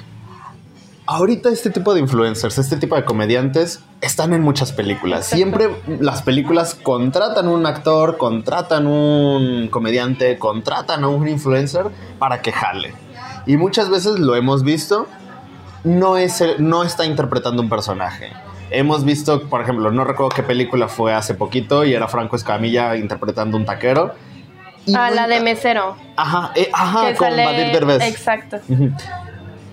ahorita 1.06 1.50
este 1.50 1.70
tipo 1.70 1.94
de 1.94 2.02
influencers, 2.02 2.58
este 2.58 2.78
tipo 2.78 2.96
de 2.96 3.06
comediantes 3.06 3.82
están 4.02 4.34
en 4.34 4.42
muchas 4.42 4.72
películas. 4.72 5.26
Siempre 5.26 5.70
las 6.00 6.22
películas 6.22 6.76
contratan 6.76 7.48
un 7.48 7.66
actor, 7.66 8.18
contratan 8.18 8.88
un 8.88 9.68
comediante, 9.70 10.38
contratan 10.38 11.04
a 11.04 11.08
un 11.08 11.28
influencer 11.28 11.86
para 12.20 12.42
que 12.42 12.52
jale. 12.52 12.94
Y 13.46 13.58
muchas 13.58 13.90
veces 13.90 14.20
lo 14.20 14.36
hemos 14.36 14.64
visto, 14.64 15.08
no, 15.84 16.18
es 16.18 16.44
no 16.60 16.84
está 16.84 17.06
interpretando 17.06 17.62
un 17.62 17.70
personaje 17.70 18.32
Hemos 18.72 19.04
visto, 19.04 19.50
por 19.50 19.62
ejemplo, 19.62 19.92
no 19.92 20.06
recuerdo 20.06 20.30
qué 20.36 20.44
película 20.44 20.88
fue 20.88 21.14
hace 21.14 21.36
poquito 21.36 21.84
y 21.84 21.94
era 21.94 22.08
Franco 22.08 22.38
Escamilla 22.38 22.96
interpretando 22.96 23.58
un 23.58 23.66
taquero. 23.66 24.14
ah, 24.96 25.12
la 25.12 25.28
de 25.28 25.42
mesero. 25.42 25.98
Ajá, 26.16 26.52
eh, 26.56 26.70
ajá, 26.74 27.14
con 27.16 27.30
Badir 27.30 27.74
Derbez. 27.74 28.02
Exacto. 28.02 28.60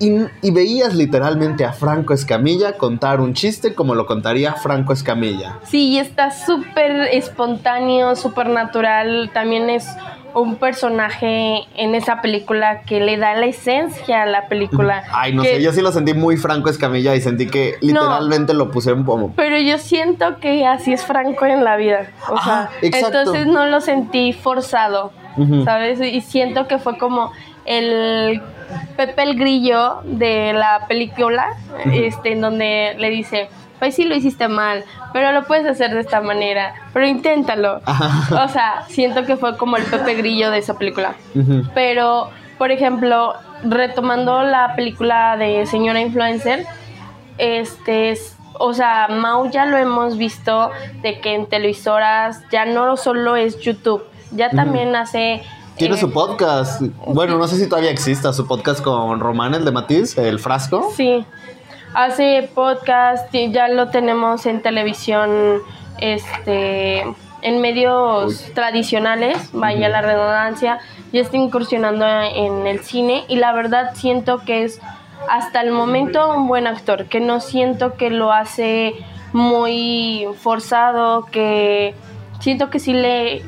Y, 0.00 0.50
veías 0.50 0.94
literalmente 0.94 1.64
a 1.64 1.72
Franco 1.72 2.14
Escamilla 2.14 2.74
contar 2.74 3.20
un 3.20 3.34
chiste 3.34 3.74
como 3.74 3.94
lo 3.96 4.06
contaría 4.06 4.54
Franco 4.54 4.92
Escamilla. 4.92 5.58
Sí, 5.64 5.98
está 5.98 6.30
súper 6.30 7.08
espontáneo, 7.12 8.14
súper 8.14 8.48
natural. 8.48 9.30
También 9.34 9.70
es 9.70 9.86
un 10.40 10.56
personaje 10.56 11.60
en 11.74 11.94
esa 11.94 12.20
película 12.20 12.82
que 12.82 13.00
le 13.00 13.16
da 13.16 13.34
la 13.34 13.46
esencia 13.46 14.22
a 14.22 14.26
la 14.26 14.48
película. 14.48 15.04
Ay, 15.12 15.32
no 15.34 15.42
sé, 15.42 15.62
yo 15.62 15.72
sí 15.72 15.80
lo 15.80 15.92
sentí 15.92 16.14
muy 16.14 16.36
Franco 16.36 16.70
Escamilla 16.70 17.14
y 17.14 17.20
sentí 17.20 17.46
que 17.46 17.76
literalmente 17.80 18.54
lo 18.54 18.70
puse 18.70 18.90
en 18.90 19.04
pomo. 19.04 19.32
Pero 19.36 19.58
yo 19.58 19.78
siento 19.78 20.38
que 20.40 20.66
así 20.66 20.92
es 20.92 21.04
Franco 21.04 21.46
en 21.46 21.64
la 21.64 21.76
vida. 21.76 22.10
O 22.28 22.40
sea, 22.42 22.70
entonces 22.82 23.46
no 23.46 23.66
lo 23.66 23.80
sentí 23.80 24.32
forzado, 24.32 25.12
¿sabes? 25.64 26.00
Y 26.00 26.20
siento 26.20 26.66
que 26.66 26.78
fue 26.78 26.98
como 26.98 27.32
el 27.64 28.40
Pepe 28.96 29.22
el 29.22 29.38
Grillo 29.38 30.00
de 30.04 30.52
la 30.52 30.86
película, 30.88 31.56
este, 31.92 32.32
en 32.32 32.40
donde 32.40 32.94
le 32.98 33.10
dice, 33.10 33.48
pues 33.78 33.94
sí 33.94 34.04
lo 34.04 34.14
hiciste 34.14 34.48
mal, 34.48 34.84
pero 35.12 35.32
lo 35.32 35.44
puedes 35.44 35.66
hacer 35.66 35.94
de 35.94 36.00
esta 36.00 36.20
manera, 36.20 36.74
pero 36.92 37.06
inténtalo. 37.06 37.80
O 38.30 38.48
sea, 38.48 38.84
siento 38.88 39.24
que 39.24 39.36
fue 39.36 39.56
como 39.56 39.76
el 39.76 39.84
Pepe 39.84 40.14
Grillo 40.14 40.50
de 40.50 40.58
esa 40.58 40.78
película. 40.78 41.14
Pero, 41.74 42.30
por 42.58 42.70
ejemplo, 42.70 43.34
retomando 43.62 44.42
la 44.42 44.74
película 44.76 45.36
de 45.36 45.66
Señora 45.66 46.00
Influencer, 46.00 46.66
este, 47.38 48.18
o 48.54 48.74
sea, 48.74 49.08
Mau 49.08 49.50
ya 49.50 49.66
lo 49.66 49.76
hemos 49.76 50.18
visto 50.18 50.70
de 51.02 51.20
que 51.20 51.34
en 51.34 51.46
televisoras 51.46 52.42
ya 52.50 52.64
no 52.64 52.96
solo 52.96 53.36
es 53.36 53.58
YouTube, 53.60 54.04
ya 54.32 54.50
también 54.50 54.94
hace 54.94 55.42
tiene 55.78 55.96
su 55.96 56.10
podcast. 56.10 56.82
Bueno, 57.06 57.38
no 57.38 57.46
sé 57.46 57.56
si 57.56 57.68
todavía 57.68 57.92
exista 57.92 58.32
su 58.32 58.48
podcast 58.48 58.82
con 58.82 59.20
Román, 59.20 59.54
el 59.54 59.64
de 59.64 59.70
Matiz, 59.70 60.18
el 60.18 60.40
frasco. 60.40 60.92
Sí. 60.96 61.24
Hace 61.94 62.50
podcast, 62.54 63.34
y 63.34 63.50
ya 63.50 63.68
lo 63.68 63.88
tenemos 63.88 64.46
en 64.46 64.62
televisión, 64.62 65.60
este, 66.00 67.00
en 67.42 67.60
medios 67.60 68.52
tradicionales, 68.54 69.50
vaya 69.52 69.88
la 69.88 70.02
redundancia, 70.02 70.78
ya 71.12 71.20
está 71.20 71.36
incursionando 71.36 72.06
en 72.06 72.66
el 72.66 72.80
cine 72.80 73.24
y 73.28 73.36
la 73.36 73.52
verdad 73.52 73.92
siento 73.94 74.38
que 74.44 74.64
es 74.64 74.80
hasta 75.28 75.60
el 75.60 75.70
momento 75.70 76.34
un 76.36 76.46
buen 76.46 76.66
actor, 76.66 77.06
que 77.06 77.20
no 77.20 77.40
siento 77.40 77.94
que 77.94 78.10
lo 78.10 78.32
hace 78.32 78.94
muy 79.32 80.26
forzado, 80.40 81.26
que 81.26 81.94
siento 82.40 82.70
que 82.70 82.78
sí 82.78 82.92
le, 82.92 83.42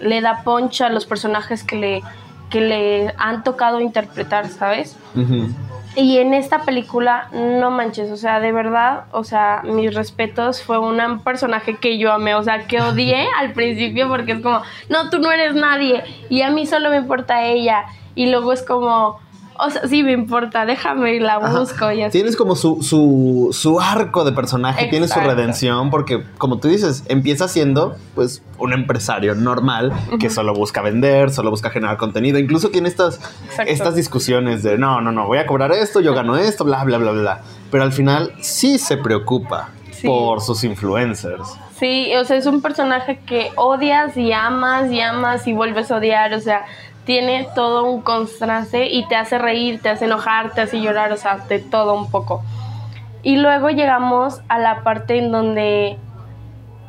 le, 0.00 0.20
da 0.20 0.42
poncha 0.42 0.86
a 0.86 0.90
los 0.90 1.06
personajes 1.06 1.64
que 1.64 1.76
le, 1.76 2.02
que 2.50 2.60
le 2.60 3.14
han 3.18 3.42
tocado 3.42 3.80
interpretar, 3.80 4.48
¿sabes? 4.48 4.96
Y 5.96 6.18
en 6.18 6.34
esta 6.34 6.60
película, 6.60 7.28
no 7.32 7.70
manches, 7.70 8.10
o 8.10 8.18
sea, 8.18 8.38
de 8.38 8.52
verdad, 8.52 9.04
o 9.12 9.24
sea, 9.24 9.62
mis 9.64 9.94
respetos, 9.94 10.62
fue 10.62 10.78
un 10.78 11.20
personaje 11.20 11.76
que 11.76 11.96
yo 11.96 12.12
amé, 12.12 12.34
o 12.34 12.42
sea, 12.42 12.66
que 12.66 12.82
odié 12.82 13.26
al 13.38 13.54
principio 13.54 14.06
porque 14.06 14.32
es 14.32 14.42
como, 14.42 14.60
no, 14.90 15.08
tú 15.08 15.18
no 15.18 15.32
eres 15.32 15.54
nadie 15.54 16.04
y 16.28 16.42
a 16.42 16.50
mí 16.50 16.66
solo 16.66 16.90
me 16.90 16.98
importa 16.98 17.44
ella. 17.44 17.86
Y 18.14 18.30
luego 18.30 18.52
es 18.52 18.62
como, 18.62 19.20
o 19.58 19.70
sea, 19.70 19.86
sí 19.86 20.02
me 20.02 20.12
importa, 20.12 20.66
déjame 20.66 21.20
la 21.20 21.38
busco 21.38 21.90
y 21.92 22.02
así. 22.02 22.18
Tienes 22.18 22.36
como 22.36 22.56
su, 22.56 22.82
su, 22.82 23.50
su 23.52 23.80
arco 23.80 24.24
de 24.24 24.32
personaje, 24.32 24.86
tienes 24.86 25.10
su 25.10 25.20
redención, 25.20 25.90
porque 25.90 26.24
como 26.38 26.58
tú 26.58 26.68
dices, 26.68 27.04
empieza 27.08 27.48
siendo 27.48 27.96
pues 28.14 28.42
un 28.58 28.72
empresario 28.72 29.34
normal 29.34 29.92
que 30.18 30.30
solo 30.30 30.54
busca 30.54 30.82
vender, 30.82 31.30
solo 31.30 31.50
busca 31.50 31.70
generar 31.70 31.96
contenido. 31.96 32.38
Incluso 32.38 32.70
tiene 32.70 32.88
estas, 32.88 33.20
estas 33.66 33.94
discusiones 33.94 34.62
de 34.62 34.78
no, 34.78 35.00
no, 35.00 35.12
no, 35.12 35.26
voy 35.26 35.38
a 35.38 35.46
cobrar 35.46 35.72
esto, 35.72 36.00
yo 36.00 36.14
gano 36.14 36.36
esto, 36.36 36.64
bla, 36.64 36.84
bla, 36.84 36.98
bla, 36.98 37.12
bla. 37.12 37.40
Pero 37.70 37.84
al 37.84 37.92
final 37.92 38.32
sí 38.40 38.78
se 38.78 38.96
preocupa 38.96 39.70
por 40.04 40.40
sus 40.40 40.64
influencers. 40.64 41.58
Sí, 41.78 42.14
o 42.16 42.24
sea, 42.24 42.36
es 42.36 42.46
un 42.46 42.62
personaje 42.62 43.20
que 43.26 43.50
odias 43.56 44.16
y 44.16 44.32
amas 44.32 44.90
y 44.90 45.00
amas 45.00 45.46
y 45.46 45.52
vuelves 45.52 45.90
a 45.90 45.96
odiar, 45.96 46.32
o 46.32 46.40
sea, 46.40 46.64
tiene 47.06 47.48
todo 47.54 47.84
un 47.84 48.02
contraste 48.02 48.88
y 48.88 49.06
te 49.06 49.16
hace 49.16 49.38
reír, 49.38 49.80
te 49.80 49.88
hace 49.88 50.04
enojar, 50.04 50.52
te 50.52 50.60
hace 50.60 50.80
llorar, 50.80 51.12
o 51.12 51.16
sea, 51.16 51.38
de 51.48 51.60
todo 51.60 51.94
un 51.94 52.10
poco. 52.10 52.42
Y 53.22 53.36
luego 53.36 53.70
llegamos 53.70 54.42
a 54.48 54.58
la 54.58 54.82
parte 54.82 55.18
en 55.18 55.30
donde, 55.30 55.98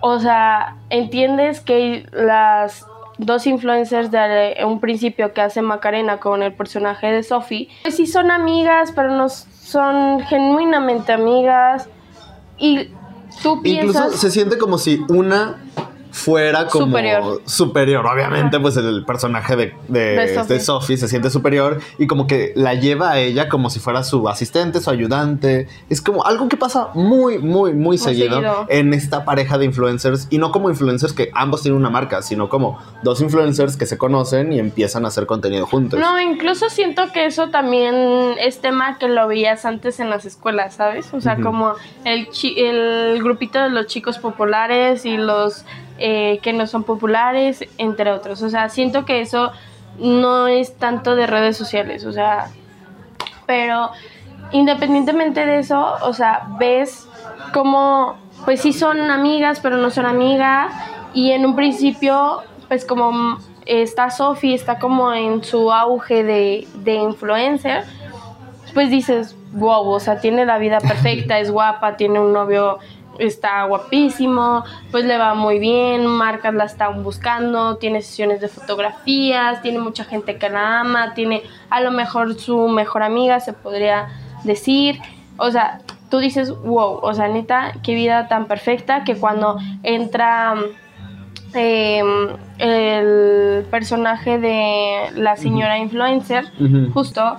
o 0.01 0.19
sea, 0.19 0.75
entiendes 0.89 1.61
que 1.61 2.07
las 2.11 2.85
dos 3.19 3.47
influencers 3.47 4.11
de 4.11 4.57
un 4.65 4.79
principio 4.79 5.33
que 5.33 5.41
hace 5.41 5.61
Macarena 5.61 6.17
con 6.17 6.43
el 6.43 6.53
personaje 6.53 7.07
de 7.07 7.23
Sophie, 7.23 7.69
pues 7.83 7.95
sí 7.95 8.07
son 8.07 8.31
amigas, 8.31 8.91
pero 8.95 9.11
no 9.11 9.29
son 9.29 10.21
genuinamente 10.21 11.13
amigas. 11.13 11.87
Y 12.57 12.89
tú 13.43 13.61
piensas... 13.61 14.05
Incluso 14.05 14.17
se 14.17 14.31
siente 14.31 14.57
como 14.57 14.79
si 14.79 14.99
una 15.09 15.57
fuera 16.17 16.67
como 16.67 16.87
Superior. 16.87 17.41
superior. 17.45 18.05
Obviamente, 18.05 18.59
pues 18.59 18.75
el 18.77 19.05
personaje 19.05 19.55
de, 19.55 19.73
de, 19.87 19.99
De 20.17 20.35
Sophie. 20.35 20.53
de 20.55 20.59
Sophie 20.59 20.97
se 20.97 21.07
siente 21.07 21.29
superior 21.29 21.79
y 21.97 22.07
como 22.07 22.27
que 22.27 22.51
la 22.55 22.73
lleva 22.73 23.11
a 23.11 23.19
ella 23.19 23.47
como 23.49 23.69
si 23.69 23.79
fuera 23.79 24.03
su 24.03 24.27
asistente, 24.27 24.81
su 24.81 24.89
ayudante. 24.89 25.67
Es 25.89 26.01
como 26.01 26.25
algo 26.25 26.49
que 26.49 26.57
pasa 26.57 26.89
muy, 26.93 27.37
muy, 27.39 27.73
muy, 27.73 27.97
seguido, 27.97 28.35
seguido. 28.35 28.65
en 28.69 28.93
esta 28.93 29.23
pareja 29.25 29.57
de 29.57 29.65
influencers 29.65 30.27
y 30.29 30.37
no 30.37 30.51
como 30.51 30.69
influencers 30.69 31.13
que 31.13 31.29
ambos 31.33 31.61
tienen 31.61 31.79
una 31.79 31.89
marca, 31.89 32.21
sino 32.21 32.49
como 32.49 32.79
dos 33.03 33.21
influencers 33.21 33.77
que 33.77 33.85
se 33.85 33.97
conocen 33.97 34.51
y 34.53 34.59
empiezan 34.59 35.05
a 35.05 35.09
hacer 35.09 35.25
contenido 35.25 35.65
juntos. 35.67 35.99
No, 35.99 36.19
incluso 36.19 36.69
siento 36.69 37.03
que 37.13 37.25
eso 37.25 37.49
también 37.49 37.95
es 38.39 38.59
tema 38.59 38.97
que 38.97 39.07
lo 39.07 39.27
veías 39.27 39.65
antes 39.65 39.99
en 39.99 40.09
las 40.09 40.25
escuelas, 40.25 40.75
¿sabes? 40.75 41.13
O 41.13 41.21
sea, 41.21 41.37
como 41.37 41.73
el, 42.03 42.29
chi- 42.29 42.55
el 42.59 43.21
grupito 43.23 43.61
de 43.61 43.69
los 43.69 43.85
chicos 43.87 44.17
populares 44.17 45.05
y 45.05 45.17
los 45.17 45.63
eh, 45.97 46.39
que 46.41 46.53
no 46.53 46.67
son 46.67 46.83
populares, 46.83 47.63
entre 47.77 48.11
otros. 48.11 48.41
O 48.41 48.49
sea, 48.49 48.69
siento 48.69 49.05
que 49.05 49.21
eso 49.21 49.51
no 49.99 50.47
es 50.47 50.77
tanto 50.77 51.15
de 51.15 51.27
redes 51.27 51.57
sociales, 51.57 52.05
o 52.05 52.11
sea, 52.11 52.49
pero 53.45 53.89
independientemente 54.51 55.45
de 55.45 55.59
eso, 55.59 55.95
o 56.01 56.13
sea, 56.13 56.47
ves 56.59 57.07
como, 57.53 58.15
pues 58.45 58.61
sí 58.61 58.73
son 58.73 59.09
amigas, 59.09 59.59
pero 59.59 59.77
no 59.77 59.89
son 59.89 60.05
amigas, 60.05 60.71
y 61.13 61.31
en 61.31 61.45
un 61.45 61.55
principio, 61.55 62.43
pues 62.67 62.85
como 62.85 63.39
está 63.65 64.11
Sophie, 64.11 64.53
está 64.53 64.79
como 64.79 65.13
en 65.13 65.43
su 65.43 65.71
auge 65.71 66.23
de, 66.23 66.67
de 66.75 66.95
influencer, 66.95 67.83
pues 68.73 68.89
dices, 68.89 69.35
wow, 69.53 69.87
o 69.87 69.99
sea, 69.99 70.19
tiene 70.19 70.45
la 70.45 70.57
vida 70.57 70.79
perfecta, 70.79 71.39
es 71.39 71.51
guapa, 71.51 71.97
tiene 71.97 72.19
un 72.19 72.33
novio, 72.33 72.79
está 73.19 73.63
guapísimo, 73.63 74.63
pues 74.91 75.05
le 75.05 75.17
va 75.17 75.33
muy 75.33 75.59
bien, 75.59 76.05
marcas 76.05 76.53
la 76.53 76.65
están 76.65 77.03
buscando, 77.03 77.77
tiene 77.77 78.01
sesiones 78.01 78.41
de 78.41 78.47
fotografías, 78.47 79.61
tiene 79.61 79.79
mucha 79.79 80.03
gente 80.03 80.37
que 80.37 80.49
la 80.49 80.81
ama, 80.81 81.13
tiene 81.13 81.43
a 81.69 81.81
lo 81.81 81.91
mejor 81.91 82.35
su 82.35 82.67
mejor 82.67 83.03
amiga, 83.03 83.39
se 83.39 83.53
podría 83.53 84.07
decir, 84.43 84.99
o 85.37 85.51
sea, 85.51 85.81
tú 86.09 86.19
dices, 86.19 86.49
wow, 86.49 86.99
o 87.01 87.13
sea, 87.13 87.27
neta, 87.27 87.73
qué 87.83 87.95
vida 87.95 88.27
tan 88.27 88.45
perfecta 88.45 89.03
que 89.03 89.15
cuando 89.15 89.57
entra 89.83 90.55
eh, 91.53 92.01
el 92.59 93.65
personaje 93.69 94.39
de 94.39 95.11
la 95.15 95.35
señora 95.35 95.77
influencer, 95.77 96.45
justo 96.93 97.37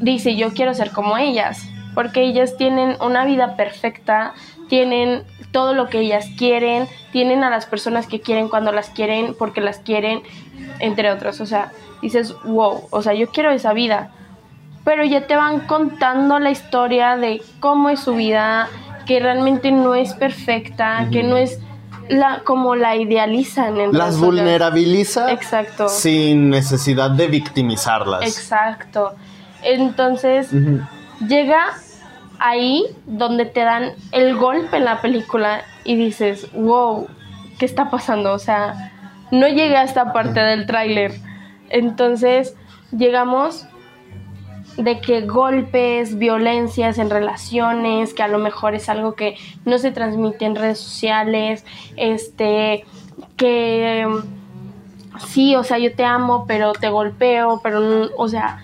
dice, 0.00 0.36
yo 0.36 0.52
quiero 0.52 0.74
ser 0.74 0.90
como 0.90 1.16
ellas, 1.16 1.68
porque 1.94 2.22
ellas 2.22 2.56
tienen 2.56 2.96
una 3.00 3.24
vida 3.24 3.56
perfecta, 3.56 4.34
tienen 4.68 5.22
todo 5.52 5.74
lo 5.74 5.88
que 5.88 6.00
ellas 6.00 6.26
quieren, 6.36 6.88
tienen 7.12 7.44
a 7.44 7.50
las 7.50 7.66
personas 7.66 8.06
que 8.06 8.20
quieren 8.20 8.48
cuando 8.48 8.72
las 8.72 8.90
quieren, 8.90 9.34
porque 9.38 9.60
las 9.60 9.78
quieren, 9.78 10.22
entre 10.80 11.10
otros. 11.12 11.40
O 11.40 11.46
sea, 11.46 11.70
dices, 12.02 12.34
wow, 12.44 12.82
o 12.90 13.02
sea, 13.02 13.14
yo 13.14 13.28
quiero 13.28 13.50
esa 13.50 13.72
vida. 13.72 14.10
Pero 14.84 15.04
ya 15.04 15.26
te 15.26 15.36
van 15.36 15.60
contando 15.60 16.38
la 16.38 16.50
historia 16.50 17.16
de 17.16 17.42
cómo 17.60 17.88
es 17.88 18.00
su 18.00 18.14
vida, 18.14 18.68
que 19.06 19.20
realmente 19.20 19.70
no 19.70 19.94
es 19.94 20.12
perfecta, 20.14 21.08
que 21.10 21.22
no 21.22 21.36
es 21.36 21.60
la 22.08 22.42
como 22.44 22.74
la 22.76 22.96
idealizan 22.96 23.80
en 23.80 23.92
Las 23.96 24.18
vulnerabiliza 24.18 25.32
Exacto. 25.32 25.88
sin 25.88 26.50
necesidad 26.50 27.10
de 27.10 27.28
victimizarlas. 27.28 28.22
Exacto. 28.22 29.14
Entonces, 29.62 30.52
Ujú. 30.52 30.80
llega 31.26 31.72
ahí 32.44 32.84
donde 33.06 33.46
te 33.46 33.60
dan 33.60 33.92
el 34.12 34.36
golpe 34.36 34.76
en 34.76 34.84
la 34.84 35.00
película 35.00 35.62
y 35.82 35.96
dices, 35.96 36.52
wow, 36.52 37.08
¿qué 37.58 37.64
está 37.64 37.90
pasando? 37.90 38.34
O 38.34 38.38
sea, 38.38 38.92
no 39.30 39.48
llegué 39.48 39.76
a 39.76 39.82
esta 39.82 40.12
parte 40.12 40.40
del 40.40 40.66
tráiler. 40.66 41.12
Entonces, 41.70 42.54
llegamos 42.96 43.66
de 44.76 45.00
que 45.00 45.22
golpes, 45.22 46.18
violencias 46.18 46.98
en 46.98 47.08
relaciones, 47.08 48.12
que 48.12 48.22
a 48.22 48.28
lo 48.28 48.38
mejor 48.38 48.74
es 48.74 48.90
algo 48.90 49.14
que 49.14 49.36
no 49.64 49.78
se 49.78 49.90
transmite 49.90 50.44
en 50.44 50.54
redes 50.54 50.78
sociales, 50.78 51.64
este, 51.96 52.84
que 53.38 54.06
sí, 55.28 55.56
o 55.56 55.64
sea, 55.64 55.78
yo 55.78 55.94
te 55.94 56.04
amo, 56.04 56.44
pero 56.46 56.74
te 56.74 56.90
golpeo, 56.90 57.60
pero, 57.62 58.10
o 58.18 58.28
sea, 58.28 58.62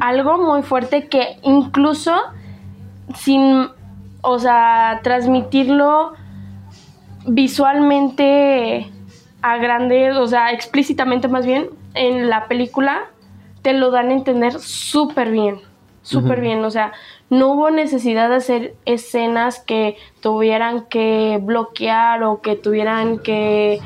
algo 0.00 0.38
muy 0.38 0.62
fuerte 0.62 1.08
que 1.08 1.36
incluso 1.42 2.14
sin, 3.14 3.68
o 4.22 4.38
sea, 4.38 5.00
transmitirlo 5.02 6.12
visualmente 7.26 8.90
a 9.42 9.56
grandes, 9.56 10.16
o 10.16 10.26
sea, 10.26 10.52
explícitamente 10.52 11.28
más 11.28 11.46
bien, 11.46 11.70
en 11.94 12.28
la 12.28 12.46
película 12.46 13.06
te 13.62 13.72
lo 13.72 13.90
dan 13.90 14.10
a 14.10 14.14
entender 14.14 14.58
súper 14.58 15.30
bien, 15.30 15.60
súper 16.02 16.40
bien, 16.40 16.64
o 16.64 16.70
sea, 16.70 16.92
no 17.28 17.52
hubo 17.52 17.70
necesidad 17.70 18.28
de 18.28 18.36
hacer 18.36 18.74
escenas 18.84 19.60
que 19.60 19.96
tuvieran 20.20 20.86
que 20.86 21.38
bloquear 21.40 22.22
o 22.24 22.40
que 22.40 22.56
tuvieran 22.56 23.18
que, 23.18 23.80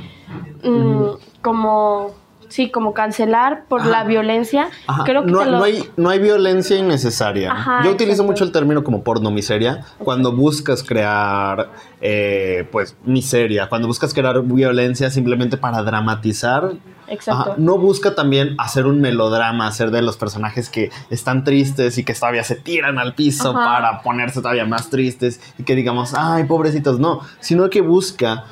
mm, 0.62 1.42
como, 1.42 2.12
sí, 2.54 2.70
como 2.70 2.94
cancelar 2.94 3.64
por 3.68 3.80
Ajá. 3.80 3.90
la 3.90 4.04
violencia. 4.04 4.68
Ajá, 4.86 5.02
Creo 5.04 5.24
que 5.24 5.32
no, 5.32 5.44
lo- 5.44 5.58
no 5.58 5.64
hay, 5.64 5.82
no 5.96 6.08
hay 6.08 6.20
violencia 6.20 6.76
innecesaria. 6.76 7.50
Ajá, 7.50 7.80
Yo 7.82 7.90
utilizo 7.90 8.12
exacto. 8.22 8.30
mucho 8.32 8.44
el 8.44 8.52
término 8.52 8.84
como 8.84 9.02
porno 9.02 9.30
miseria 9.32 9.84
cuando 9.98 10.30
buscas 10.30 10.82
crear, 10.84 11.70
eh, 12.00 12.68
pues, 12.70 12.96
miseria, 13.04 13.68
cuando 13.68 13.88
buscas 13.88 14.14
crear 14.14 14.40
violencia 14.42 15.10
simplemente 15.10 15.56
para 15.56 15.82
dramatizar. 15.82 16.72
Exacto. 17.08 17.50
Ajá, 17.50 17.54
No 17.58 17.76
busca 17.76 18.14
también 18.14 18.54
hacer 18.58 18.86
un 18.86 19.00
melodrama, 19.00 19.66
hacer 19.66 19.90
de 19.90 20.00
los 20.02 20.16
personajes 20.16 20.70
que 20.70 20.90
están 21.10 21.42
tristes 21.44 21.98
y 21.98 22.04
que 22.04 22.14
todavía 22.14 22.44
se 22.44 22.54
tiran 22.54 22.98
al 23.00 23.14
piso 23.14 23.50
Ajá. 23.50 23.64
para 23.64 24.02
ponerse 24.02 24.40
todavía 24.40 24.64
más 24.64 24.90
tristes 24.90 25.40
y 25.58 25.64
que 25.64 25.74
digamos, 25.74 26.14
ay, 26.16 26.44
pobrecitos, 26.44 27.00
no, 27.00 27.20
sino 27.40 27.68
que 27.68 27.80
busca 27.80 28.44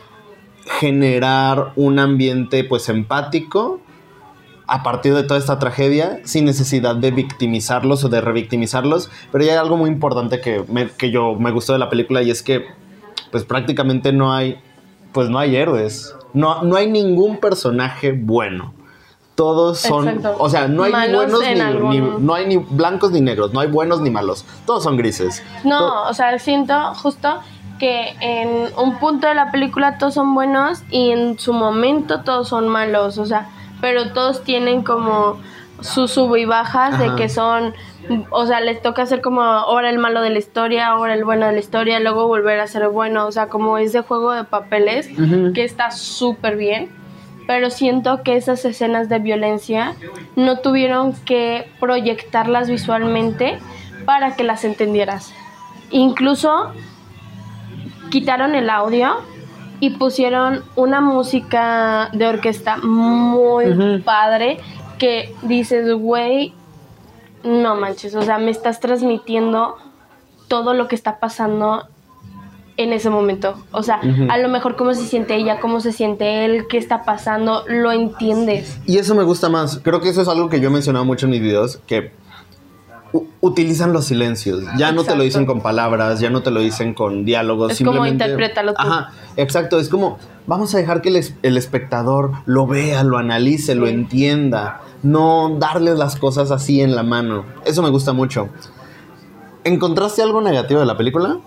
generar 0.80 1.72
un 1.76 1.98
ambiente 1.98 2.64
pues 2.64 2.88
empático 2.88 3.80
a 4.74 4.82
partir 4.82 5.12
de 5.14 5.22
toda 5.22 5.38
esta 5.38 5.58
tragedia 5.58 6.20
sin 6.24 6.46
necesidad 6.46 6.96
de 6.96 7.10
victimizarlos 7.10 8.04
o 8.04 8.08
de 8.08 8.22
revictimizarlos. 8.22 9.10
Pero 9.30 9.44
ya 9.44 9.52
hay 9.52 9.58
algo 9.58 9.76
muy 9.76 9.90
importante 9.90 10.40
que, 10.40 10.64
me, 10.68 10.88
que 10.88 11.10
yo 11.10 11.34
me 11.34 11.50
gustó 11.50 11.74
de 11.74 11.78
la 11.78 11.90
película 11.90 12.22
y 12.22 12.30
es 12.30 12.42
que 12.42 12.64
pues 13.30 13.44
prácticamente 13.44 14.12
no 14.12 14.32
hay, 14.32 14.58
pues 15.12 15.28
no 15.28 15.38
hay 15.38 15.56
héroes. 15.56 16.16
No, 16.32 16.62
no 16.62 16.76
hay 16.76 16.90
ningún 16.90 17.36
personaje 17.36 18.12
bueno. 18.12 18.72
Todos 19.34 19.78
son, 19.78 20.08
Exacto. 20.08 20.36
o 20.38 20.48
sea, 20.48 20.68
no 20.68 20.84
hay 20.84 20.92
ni 21.08 21.14
buenos 21.16 21.42
en 21.42 21.88
ni, 21.90 22.00
ni- 22.00 22.08
no 22.20 22.34
hay 22.34 22.46
ni 22.46 22.56
blancos 22.56 23.10
ni 23.12 23.20
negros, 23.20 23.52
no 23.52 23.60
hay 23.60 23.68
buenos 23.68 24.00
ni 24.00 24.08
malos. 24.08 24.44
Todos 24.64 24.84
son 24.84 24.96
grises. 24.96 25.42
No, 25.64 26.04
o 26.08 26.14
sea, 26.14 26.38
siento 26.38 26.74
justo 26.94 27.40
que 27.78 28.14
en 28.20 28.68
un 28.78 28.98
punto 28.98 29.26
de 29.26 29.34
la 29.34 29.50
película 29.50 29.98
todos 29.98 30.14
son 30.14 30.34
buenos 30.34 30.82
y 30.90 31.10
en 31.10 31.38
su 31.38 31.52
momento 31.52 32.20
todos 32.20 32.48
son 32.48 32.68
malos, 32.68 33.18
o 33.18 33.26
sea, 33.26 33.48
pero 33.82 34.12
todos 34.12 34.44
tienen 34.44 34.82
como 34.82 35.40
sus 35.80 36.12
sub 36.12 36.36
y 36.36 36.44
bajas 36.44 36.94
Ajá. 36.94 37.02
de 37.02 37.16
que 37.16 37.28
son, 37.28 37.74
o 38.30 38.46
sea, 38.46 38.60
les 38.60 38.80
toca 38.80 39.04
ser 39.04 39.20
como 39.20 39.42
ahora 39.42 39.90
el 39.90 39.98
malo 39.98 40.22
de 40.22 40.30
la 40.30 40.38
historia, 40.38 40.86
ahora 40.86 41.14
el 41.14 41.24
bueno 41.24 41.46
de 41.46 41.52
la 41.52 41.58
historia, 41.58 41.98
luego 41.98 42.28
volver 42.28 42.60
a 42.60 42.66
ser 42.68 42.88
bueno, 42.88 43.26
o 43.26 43.32
sea, 43.32 43.48
como 43.48 43.78
ese 43.78 44.02
juego 44.02 44.32
de 44.32 44.44
papeles 44.44 45.10
que 45.52 45.64
está 45.64 45.90
súper 45.90 46.56
bien. 46.56 46.88
Pero 47.48 47.70
siento 47.70 48.22
que 48.22 48.36
esas 48.36 48.64
escenas 48.64 49.08
de 49.08 49.18
violencia 49.18 49.96
no 50.36 50.60
tuvieron 50.60 51.12
que 51.12 51.68
proyectarlas 51.80 52.70
visualmente 52.70 53.58
para 54.04 54.36
que 54.36 54.44
las 54.44 54.62
entendieras. 54.62 55.34
Incluso 55.90 56.72
quitaron 58.10 58.54
el 58.54 58.70
audio 58.70 59.16
y 59.82 59.90
pusieron 59.90 60.62
una 60.76 61.00
música 61.00 62.08
de 62.12 62.28
orquesta 62.28 62.76
muy 62.76 64.00
padre 64.04 64.58
que 64.96 65.34
dices, 65.42 65.92
güey, 65.92 66.54
no 67.42 67.74
manches, 67.74 68.14
o 68.14 68.22
sea, 68.22 68.38
me 68.38 68.52
estás 68.52 68.78
transmitiendo 68.78 69.74
todo 70.46 70.72
lo 70.72 70.86
que 70.86 70.94
está 70.94 71.18
pasando 71.18 71.88
en 72.76 72.92
ese 72.92 73.10
momento. 73.10 73.56
O 73.72 73.82
sea, 73.82 74.00
a 74.28 74.38
lo 74.38 74.48
mejor 74.48 74.76
cómo 74.76 74.94
se 74.94 75.04
siente 75.04 75.34
ella, 75.34 75.58
cómo 75.58 75.80
se 75.80 75.90
siente 75.90 76.44
él, 76.44 76.66
qué 76.68 76.78
está 76.78 77.02
pasando, 77.04 77.64
lo 77.66 77.90
entiendes. 77.90 78.78
Y 78.86 78.98
eso 78.98 79.16
me 79.16 79.24
gusta 79.24 79.48
más. 79.48 79.80
Creo 79.82 80.00
que 80.00 80.10
eso 80.10 80.22
es 80.22 80.28
algo 80.28 80.48
que 80.48 80.60
yo 80.60 80.68
he 80.68 80.72
mencionado 80.72 81.04
mucho 81.04 81.26
en 81.26 81.32
mis 81.32 81.40
videos, 81.40 81.80
que 81.88 82.12
utilizan 83.40 83.92
los 83.92 84.06
silencios. 84.06 84.64
Ya 84.76 84.92
no 84.92 85.04
te 85.04 85.14
lo 85.14 85.22
dicen 85.22 85.46
con 85.46 85.60
palabras, 85.60 86.20
ya 86.20 86.30
no 86.30 86.42
te 86.42 86.50
lo 86.50 86.60
dicen 86.60 86.94
con 86.94 87.24
diálogos. 87.24 87.72
Es 87.72 87.82
como 87.84 88.06
interprétalo 88.06 88.74
tú. 88.74 88.80
Ajá, 88.80 89.12
exacto. 89.36 89.78
Es 89.78 89.88
como, 89.88 90.18
vamos 90.46 90.74
a 90.74 90.78
dejar 90.78 91.02
que 91.02 91.10
el, 91.10 91.24
el 91.42 91.56
espectador 91.56 92.32
lo 92.46 92.66
vea, 92.66 93.02
lo 93.04 93.18
analice, 93.18 93.74
lo 93.74 93.86
entienda. 93.86 94.80
No 95.02 95.56
darles 95.58 95.98
las 95.98 96.16
cosas 96.16 96.50
así 96.50 96.80
en 96.80 96.94
la 96.94 97.02
mano. 97.02 97.44
Eso 97.64 97.82
me 97.82 97.90
gusta 97.90 98.12
mucho. 98.12 98.48
¿Encontraste 99.64 100.22
algo 100.22 100.40
negativo 100.40 100.80
de 100.80 100.86
la 100.86 100.96
película? 100.96 101.38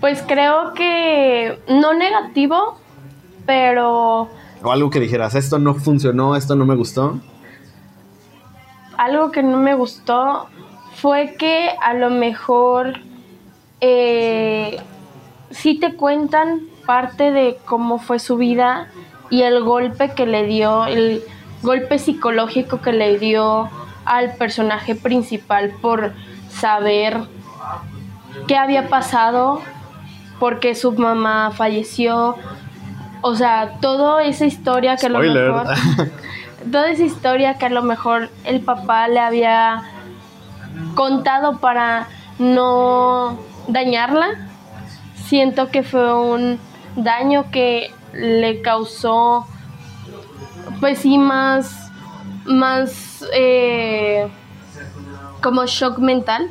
Pues 0.00 0.22
creo 0.26 0.74
que 0.74 1.58
no 1.68 1.94
negativo, 1.94 2.78
pero 3.46 4.28
O 4.62 4.70
algo 4.70 4.90
que 4.90 5.00
dijeras, 5.00 5.34
esto 5.34 5.58
no 5.58 5.74
funcionó, 5.74 6.36
esto 6.36 6.56
no 6.56 6.66
me 6.66 6.74
gustó. 6.74 7.20
Algo 8.98 9.30
que 9.30 9.42
no 9.42 9.56
me 9.56 9.74
gustó 9.74 10.48
fue 10.94 11.34
que 11.38 11.70
a 11.82 11.94
lo 11.94 12.10
mejor 12.10 13.00
eh, 13.80 14.80
sí 15.50 15.78
te 15.78 15.94
cuentan 15.94 16.60
parte 16.86 17.30
de 17.30 17.58
cómo 17.64 17.98
fue 17.98 18.18
su 18.18 18.36
vida 18.36 18.88
y 19.30 19.42
el 19.42 19.62
golpe 19.62 20.14
que 20.14 20.26
le 20.26 20.44
dio, 20.44 20.86
el 20.86 21.22
golpe 21.62 21.98
psicológico 21.98 22.80
que 22.80 22.92
le 22.92 23.18
dio 23.18 23.68
al 24.04 24.36
personaje 24.36 24.94
principal 24.94 25.72
por 25.80 26.12
saber 26.48 27.20
qué 28.46 28.56
había 28.56 28.88
pasado, 28.88 29.60
por 30.38 30.60
qué 30.60 30.74
su 30.74 30.92
mamá 30.92 31.50
falleció. 31.52 32.36
O 33.22 33.34
sea, 33.34 33.78
toda 33.80 34.22
esa 34.24 34.44
historia 34.44 34.96
que 34.96 35.06
a 35.06 35.08
lo 35.08 35.20
mejor 35.20 35.66
toda 36.70 36.90
esa 36.90 37.04
historia 37.04 37.54
que 37.54 37.66
a 37.66 37.70
lo 37.70 37.82
mejor 37.82 38.30
el 38.44 38.60
papá 38.60 39.08
le 39.08 39.20
había 39.20 39.82
contado 40.94 41.58
para 41.58 42.08
no 42.38 43.38
dañarla, 43.68 44.48
siento 45.26 45.70
que 45.70 45.82
fue 45.82 46.14
un 46.14 46.58
daño 46.96 47.50
que 47.50 47.90
le 48.12 48.62
causó, 48.62 49.46
pues 50.80 50.98
sí, 50.98 51.18
más, 51.18 51.90
más 52.44 53.24
eh, 53.32 54.28
como 55.40 55.66
shock 55.66 55.98
mental 55.98 56.50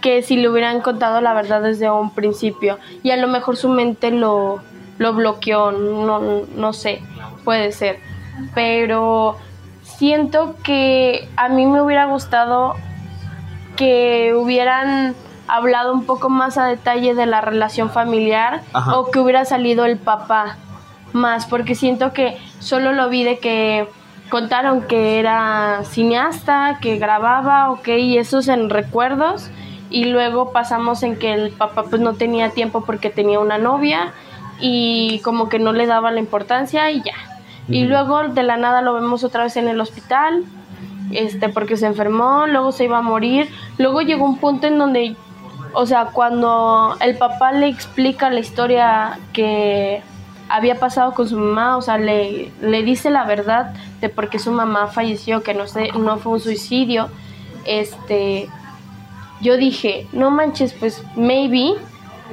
que 0.00 0.22
si 0.22 0.36
le 0.36 0.48
hubieran 0.48 0.80
contado 0.80 1.20
la 1.20 1.32
verdad 1.32 1.62
desde 1.62 1.90
un 1.90 2.10
principio 2.10 2.78
y 3.02 3.10
a 3.10 3.16
lo 3.16 3.28
mejor 3.28 3.56
su 3.56 3.68
mente 3.68 4.10
lo, 4.10 4.60
lo 4.98 5.12
bloqueó, 5.12 5.72
no, 5.72 6.20
no 6.54 6.72
sé, 6.72 7.02
puede 7.44 7.72
ser. 7.72 7.98
Pero 8.54 9.36
siento 9.82 10.56
que 10.62 11.28
a 11.36 11.48
mí 11.48 11.66
me 11.66 11.80
hubiera 11.80 12.06
gustado 12.06 12.74
que 13.76 14.34
hubieran 14.34 15.14
hablado 15.46 15.94
un 15.94 16.04
poco 16.04 16.28
más 16.28 16.58
a 16.58 16.66
detalle 16.66 17.14
de 17.14 17.26
la 17.26 17.40
relación 17.40 17.90
familiar 17.90 18.62
Ajá. 18.72 18.98
o 18.98 19.10
que 19.10 19.18
hubiera 19.18 19.44
salido 19.44 19.84
el 19.84 19.96
papá 19.96 20.56
más, 21.12 21.46
porque 21.46 21.74
siento 21.74 22.12
que 22.12 22.36
solo 22.58 22.92
lo 22.92 23.08
vi 23.08 23.24
de 23.24 23.38
que 23.38 23.88
contaron 24.28 24.82
que 24.82 25.18
era 25.18 25.80
cineasta, 25.84 26.78
que 26.80 26.98
grababa, 26.98 27.70
ok, 27.70 27.88
y 27.88 28.18
esos 28.18 28.48
en 28.48 28.68
recuerdos, 28.68 29.50
y 29.90 30.04
luego 30.04 30.52
pasamos 30.52 31.02
en 31.02 31.18
que 31.18 31.32
el 31.32 31.50
papá 31.50 31.84
pues 31.84 32.02
no 32.02 32.14
tenía 32.14 32.50
tiempo 32.50 32.84
porque 32.84 33.08
tenía 33.08 33.40
una 33.40 33.56
novia 33.56 34.12
y 34.60 35.20
como 35.20 35.48
que 35.48 35.58
no 35.58 35.72
le 35.72 35.86
daba 35.86 36.10
la 36.10 36.20
importancia 36.20 36.90
y 36.90 37.02
ya. 37.02 37.14
Y 37.68 37.84
luego 37.84 38.28
de 38.28 38.42
la 38.42 38.56
nada 38.56 38.82
lo 38.82 38.94
vemos 38.94 39.24
otra 39.24 39.44
vez 39.44 39.56
en 39.56 39.68
el 39.68 39.80
hospital, 39.80 40.44
este, 41.12 41.48
porque 41.48 41.76
se 41.76 41.86
enfermó, 41.86 42.46
luego 42.46 42.72
se 42.72 42.84
iba 42.84 42.98
a 42.98 43.02
morir, 43.02 43.48
luego 43.76 44.00
llegó 44.00 44.24
un 44.24 44.38
punto 44.38 44.66
en 44.66 44.78
donde, 44.78 45.16
o 45.74 45.86
sea, 45.86 46.06
cuando 46.06 46.96
el 47.00 47.16
papá 47.18 47.52
le 47.52 47.68
explica 47.68 48.30
la 48.30 48.40
historia 48.40 49.18
que 49.32 50.02
había 50.48 50.80
pasado 50.80 51.12
con 51.12 51.28
su 51.28 51.36
mamá, 51.36 51.76
o 51.76 51.82
sea, 51.82 51.98
le, 51.98 52.50
le 52.62 52.82
dice 52.82 53.10
la 53.10 53.24
verdad 53.24 53.74
de 54.00 54.08
por 54.08 54.30
qué 54.30 54.38
su 54.38 54.50
mamá 54.50 54.86
falleció, 54.86 55.42
que 55.42 55.52
no, 55.52 55.66
sé, 55.66 55.90
no 55.92 56.16
fue 56.16 56.32
un 56.32 56.40
suicidio, 56.40 57.10
este, 57.66 58.48
yo 59.42 59.56
dije, 59.56 60.06
no 60.12 60.30
manches, 60.30 60.72
pues 60.72 61.02
maybe 61.16 61.74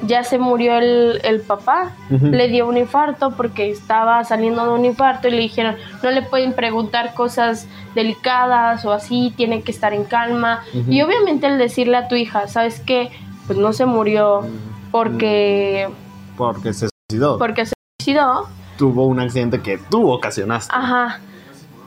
ya 0.04 0.24
se 0.24 0.38
murió 0.38 0.78
el, 0.78 1.22
el 1.24 1.42
papá, 1.42 1.92
le 2.10 2.48
dio 2.50 2.68
un 2.68 2.78
infarto 2.78 3.32
porque 3.32 3.70
estaba 3.70 4.24
saliendo 4.24 4.64
de 4.66 4.72
un 4.72 4.86
infarto 4.86 5.28
y 5.28 5.32
le 5.32 5.38
dijeron, 5.40 5.76
no 6.04 6.12
le 6.12 6.22
pueden 6.22 6.54
preguntar 6.54 7.14
cosas 7.14 7.68
delicadas 7.96 8.86
o 8.86 8.92
así, 8.92 9.34
tiene 9.36 9.62
que 9.62 9.72
estar 9.72 9.94
en 9.94 10.04
calma. 10.04 10.64
Y 10.90 11.02
obviamente 11.02 11.48
el 11.48 11.58
decirle 11.58 11.98
a 11.98 12.08
tu 12.08 12.16
hija, 12.16 12.48
¿sabes 12.48 12.80
qué? 12.80 13.10
Pues 13.48 13.58
no 13.60 13.74
se 13.74 13.86
murió 13.86 14.46
porque, 14.92 15.88
Porque 16.38 16.74
se 16.74 16.88
suicidó. 17.10 17.38
porque 17.38 17.66
se 17.66 17.74
suicidó. 18.00 18.48
Tuvo 18.78 19.06
un 19.06 19.20
accidente 19.20 19.62
que 19.62 19.78
tú 19.78 20.10
ocasionaste. 20.12 20.74
Ajá. 20.76 21.20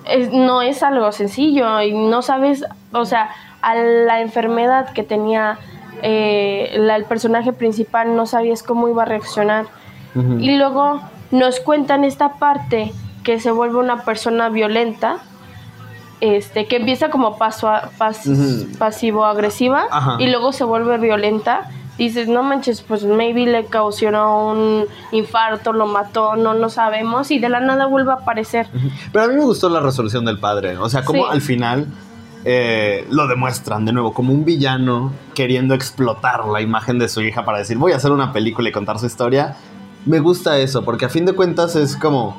Es- 0.07 0.33
no 0.33 0.62
es 0.62 0.83
algo 0.83 1.12
sencillo 1.12 1.83
y 1.83 1.92
no 1.92 2.23
sabes, 2.23 2.64
o 2.92 3.05
sea, 3.05 3.31
a 3.61 3.75
la 3.75 4.21
enfermedad 4.21 4.92
que 4.92 5.03
tenía 5.03 5.59
eh, 6.03 6.75
la- 6.79 6.97
el 6.97 7.05
personaje 7.05 7.53
principal 7.53 8.15
no 8.17 8.27
sabías 8.27 8.63
cómo 8.63 8.89
iba 8.89 9.03
a 9.03 9.07
reaccionar. 9.07 9.67
Y 10.41 10.57
luego 10.57 11.01
nos 11.31 11.61
cuentan 11.61 12.03
esta 12.05 12.35
parte 12.35 12.93
que 13.23 13.39
se 13.41 13.51
vuelve 13.53 13.77
una 13.79 14.05
persona 14.05 14.49
violenta, 14.49 15.19
este, 16.21 16.67
que 16.67 16.77
empieza 16.77 17.11
como 17.11 17.39
paso 17.39 17.69
a- 17.69 17.91
pas- 17.99 18.77
pasivo-agresiva 18.79 19.85
Ajá. 19.91 20.17
y 20.19 20.27
luego 20.29 20.53
se 20.53 20.65
vuelve 20.65 20.99
violenta. 20.99 21.71
Dices, 21.99 22.29
no 22.29 22.43
manches, 22.45 22.81
pues 22.83 23.05
maybe 23.05 23.45
le 23.47 23.67
causó 23.67 24.07
un 24.53 24.85
infarto, 25.11 25.73
lo 25.73 25.87
mató, 25.87 26.37
no 26.37 26.55
lo 26.55 26.69
sabemos, 26.71 27.31
y 27.33 27.39
de 27.41 27.49
la 27.49 27.59
nada 27.61 27.87
vuelve 27.87 28.13
a 28.13 28.15
aparecer. 28.15 28.69
Pero 29.13 29.25
a 29.25 29.29
mí 29.29 29.35
me 29.35 29.45
gustó 29.45 29.69
la 29.69 29.81
resolución 29.81 30.25
del 30.25 30.39
padre. 30.39 30.79
O 30.79 30.89
sea, 30.89 31.05
como 31.05 31.25
Sí. 31.25 31.29
al 31.33 31.41
final 31.41 31.87
eh, 32.51 33.07
lo 33.11 33.27
demuestran 33.27 33.85
de 33.85 33.93
nuevo 33.93 34.15
como 34.15 34.33
un 34.33 34.47
villano 34.47 35.13
queriendo 35.35 35.75
explotar 35.75 36.47
la 36.47 36.63
imagen 36.63 36.99
de 36.99 37.07
su 37.11 37.21
hija 37.21 37.45
para 37.45 37.59
decir 37.59 37.77
voy 37.77 37.93
a 37.93 37.97
hacer 37.97 38.11
una 38.11 38.33
película 38.33 38.71
y 38.71 38.73
contar 38.73 38.99
su 38.99 39.05
historia. 39.05 39.57
Me 40.07 40.19
gusta 40.19 40.57
eso, 40.57 40.83
porque 40.83 41.05
a 41.05 41.09
fin 41.11 41.27
de 41.27 41.35
cuentas 41.35 41.77
es 41.77 41.95
como 41.95 42.35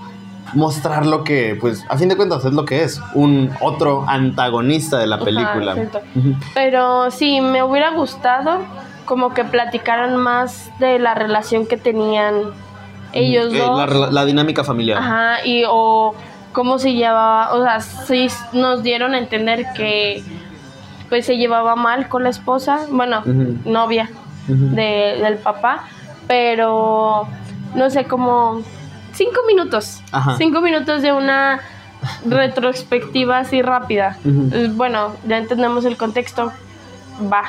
mostrar 0.56 1.06
lo 1.06 1.24
que, 1.24 1.56
pues, 1.62 1.86
a 1.90 1.96
fin 1.98 2.10
de 2.10 2.16
cuentas 2.18 2.44
es 2.44 2.54
lo 2.54 2.66
que 2.66 2.82
es, 2.82 3.00
un 3.14 3.52
otro 3.62 4.04
antagonista 4.08 4.98
de 4.98 5.06
la 5.06 5.18
Ajá, 5.18 5.26
película. 5.26 5.76
Ujú. 6.16 6.34
Pero 6.56 7.12
sí, 7.12 7.40
me 7.42 7.62
hubiera 7.62 7.92
gustado 7.92 8.62
como 9.06 9.36
que 9.36 9.44
platicaran 9.44 10.16
más 10.16 10.72
de 10.80 10.98
la 10.98 11.14
relación 11.14 11.68
que 11.68 11.78
tenían 11.78 12.34
ellos 13.14 13.54
Eh, 13.54 13.60
dos. 13.60 13.78
la, 13.78 14.10
la 14.12 14.26
dinámica 14.26 14.64
familiar. 14.64 14.98
Ajá, 14.98 15.46
y 15.46 15.64
o 15.68 16.16
cómo 16.54 16.80
se 16.80 16.94
llevaba, 16.94 17.54
o 17.54 17.64
sea, 17.64 17.80
sí 17.82 18.28
nos 18.54 18.84
dieron 18.84 19.14
a 19.14 19.20
entender 19.20 19.66
que 19.76 20.24
pues 21.10 21.26
se 21.26 21.38
llevaba 21.38 21.76
mal 21.76 22.08
con 22.08 22.24
la 22.24 22.30
esposa, 22.30 22.86
bueno, 22.92 23.24
novia 23.66 24.10
de- 24.48 25.20
del 25.22 25.38
papá, 25.38 25.86
pero 26.28 27.28
no 27.76 27.90
sé, 27.90 28.06
como 28.06 28.62
cinco 29.14 29.42
minutos, 29.48 30.02
Ajá. 30.12 30.36
cinco 30.38 30.62
minutos 30.62 31.02
de 31.02 31.12
una 31.14 31.62
retrospectiva 32.26 33.40
así 33.40 33.62
rápida. 33.62 34.18
Eh, 34.26 34.70
Bueno, 34.74 35.16
ya 35.28 35.38
entendemos 35.38 35.86
el 35.86 35.98
contexto, 35.98 36.52
va. 37.32 37.44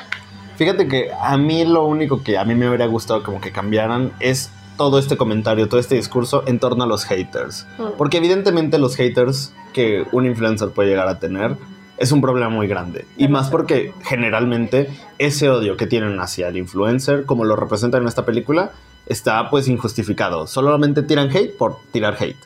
Fíjate 0.56 0.88
que 0.88 1.10
a 1.18 1.36
mí 1.38 1.64
lo 1.64 1.84
único 1.86 2.22
que 2.22 2.36
a 2.38 2.44
mí 2.44 2.54
me 2.54 2.68
hubiera 2.68 2.86
gustado 2.86 3.22
como 3.22 3.40
que 3.40 3.50
cambiaran 3.52 4.12
es 4.20 4.50
todo 4.80 4.98
este 4.98 5.18
comentario, 5.18 5.68
todo 5.68 5.78
este 5.78 5.96
discurso 5.96 6.42
en 6.46 6.58
torno 6.58 6.84
a 6.84 6.86
los 6.86 7.04
haters. 7.04 7.66
Mm. 7.76 7.98
Porque 7.98 8.16
evidentemente 8.16 8.78
los 8.78 8.96
haters 8.96 9.52
que 9.74 10.06
un 10.10 10.24
influencer 10.24 10.70
puede 10.70 10.88
llegar 10.88 11.06
a 11.06 11.18
tener 11.18 11.58
es 11.98 12.12
un 12.12 12.22
problema 12.22 12.48
muy 12.48 12.66
grande. 12.66 13.04
Y 13.18 13.28
más 13.28 13.50
porque 13.50 13.92
generalmente 14.04 14.88
ese 15.18 15.50
odio 15.50 15.76
que 15.76 15.86
tienen 15.86 16.18
hacia 16.18 16.48
el 16.48 16.56
influencer, 16.56 17.26
como 17.26 17.44
lo 17.44 17.56
representan 17.56 18.00
en 18.00 18.08
esta 18.08 18.24
película, 18.24 18.70
está 19.04 19.50
pues 19.50 19.68
injustificado. 19.68 20.46
Solamente 20.46 21.02
tiran 21.02 21.28
hate 21.28 21.54
por 21.58 21.76
tirar 21.92 22.16
hate. 22.18 22.38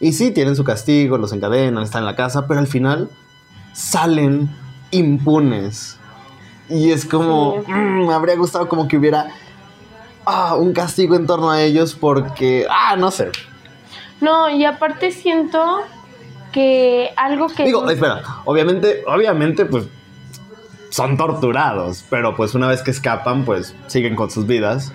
Y 0.00 0.14
sí, 0.14 0.32
tienen 0.32 0.56
su 0.56 0.64
castigo, 0.64 1.16
los 1.16 1.32
encadenan, 1.32 1.84
están 1.84 2.00
en 2.02 2.06
la 2.06 2.16
casa, 2.16 2.48
pero 2.48 2.58
al 2.58 2.66
final 2.66 3.08
salen 3.72 4.50
impunes. 4.90 5.96
Y 6.68 6.90
es 6.90 7.04
como, 7.04 7.62
Sí. 7.64 7.70
mm, 7.72 8.06
me 8.08 8.14
habría 8.14 8.34
gustado 8.34 8.68
como 8.68 8.88
que 8.88 8.96
hubiera 8.96 9.28
ah, 10.26 10.56
un 10.56 10.72
castigo 10.72 11.16
en 11.16 11.26
torno 11.26 11.50
a 11.50 11.62
ellos 11.62 11.94
porque, 11.94 12.66
ah, 12.70 12.96
no 12.96 13.10
sé. 13.10 13.30
No, 14.20 14.50
y 14.50 14.64
aparte 14.64 15.10
siento 15.10 15.80
que 16.52 17.10
algo 17.16 17.48
que... 17.48 17.64
Digo, 17.64 17.88
espera, 17.90 18.22
obviamente, 18.44 19.02
obviamente, 19.06 19.64
pues 19.64 19.86
son 20.90 21.16
torturados, 21.16 22.04
pero 22.10 22.36
pues 22.36 22.54
una 22.54 22.68
vez 22.68 22.82
que 22.82 22.90
escapan, 22.90 23.44
pues 23.44 23.74
siguen 23.86 24.14
con 24.14 24.30
sus 24.30 24.46
vidas. 24.46 24.92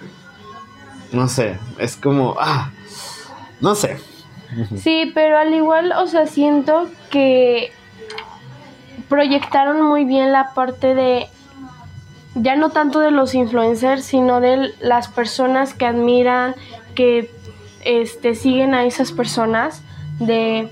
No 1.12 1.28
sé, 1.28 1.58
es 1.80 1.96
como, 1.96 2.36
ah, 2.40 2.72
no 3.62 3.76
sé. 3.76 4.00
Sí, 4.78 5.12
pero 5.14 5.38
al 5.38 5.54
igual, 5.54 5.92
o 5.92 6.08
sea, 6.08 6.26
siento 6.26 6.88
que 7.10 7.74
proyectaron 9.10 9.82
muy 9.82 10.06
bien 10.06 10.32
la 10.32 10.54
parte 10.54 10.96
de 10.96 11.28
ya 12.42 12.56
no 12.56 12.70
tanto 12.70 13.00
de 13.00 13.12
los 13.12 13.34
influencers, 13.36 14.04
sino 14.04 14.40
de 14.40 14.74
las 14.80 15.08
personas 15.08 15.74
que 15.74 15.86
admiran, 15.86 16.56
que 16.96 17.32
este, 17.84 18.36
siguen 18.36 18.74
a 18.74 18.86
esas 18.86 19.12
personas, 19.12 19.84
de 20.20 20.70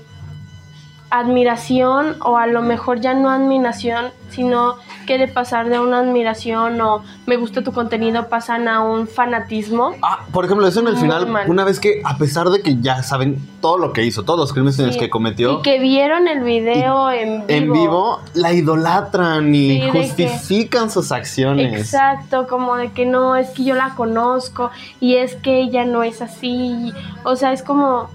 admiración 1.10 2.16
o 2.22 2.36
a 2.36 2.46
lo 2.46 2.62
mejor 2.62 3.00
ya 3.00 3.14
no 3.14 3.30
admiración, 3.30 4.06
sino 4.30 4.74
que 5.06 5.18
de 5.18 5.28
pasar 5.28 5.68
de 5.68 5.78
una 5.78 6.00
admiración 6.00 6.80
o 6.80 7.04
me 7.26 7.36
gusta 7.36 7.62
tu 7.62 7.72
contenido 7.72 8.28
pasan 8.28 8.66
a 8.66 8.82
un 8.82 9.06
fanatismo. 9.06 9.92
Ah, 10.02 10.24
por 10.32 10.44
ejemplo, 10.44 10.66
eso 10.66 10.80
en 10.80 10.88
el 10.88 10.94
Muy 10.94 11.02
final, 11.02 11.26
mal. 11.28 11.48
una 11.48 11.62
vez 11.64 11.78
que, 11.78 12.02
a 12.04 12.18
pesar 12.18 12.48
de 12.50 12.60
que 12.60 12.80
ya 12.80 13.04
saben 13.04 13.38
todo 13.60 13.78
lo 13.78 13.92
que 13.92 14.04
hizo, 14.04 14.24
todos 14.24 14.38
los 14.40 14.52
crímenes 14.52 14.74
Sí. 14.76 14.98
que 14.98 15.08
cometió, 15.08 15.60
Y 15.60 15.62
que 15.62 15.78
vieron 15.78 16.26
el 16.26 16.42
video 16.42 17.10
en 17.12 17.46
vivo. 17.46 17.48
en 17.48 17.72
vivo 17.72 18.20
la 18.34 18.52
idolatran 18.52 19.54
y 19.54 19.68
Sí, 19.74 19.80
de 19.82 19.92
que- 19.92 20.02
justifican 20.02 20.90
sus 20.90 21.12
acciones. 21.12 21.72
Exacto, 21.80 22.48
como 22.48 22.74
de 22.76 22.90
que 22.90 23.06
no, 23.06 23.36
es 23.36 23.50
que 23.50 23.62
yo 23.62 23.76
la 23.76 23.94
conozco 23.94 24.70
y 24.98 25.16
es 25.16 25.36
que 25.36 25.60
ella 25.60 25.84
no 25.84 26.02
es 26.02 26.20
así. 26.20 26.92
O 27.22 27.36
sea, 27.36 27.52
es 27.52 27.62
como 27.62 28.10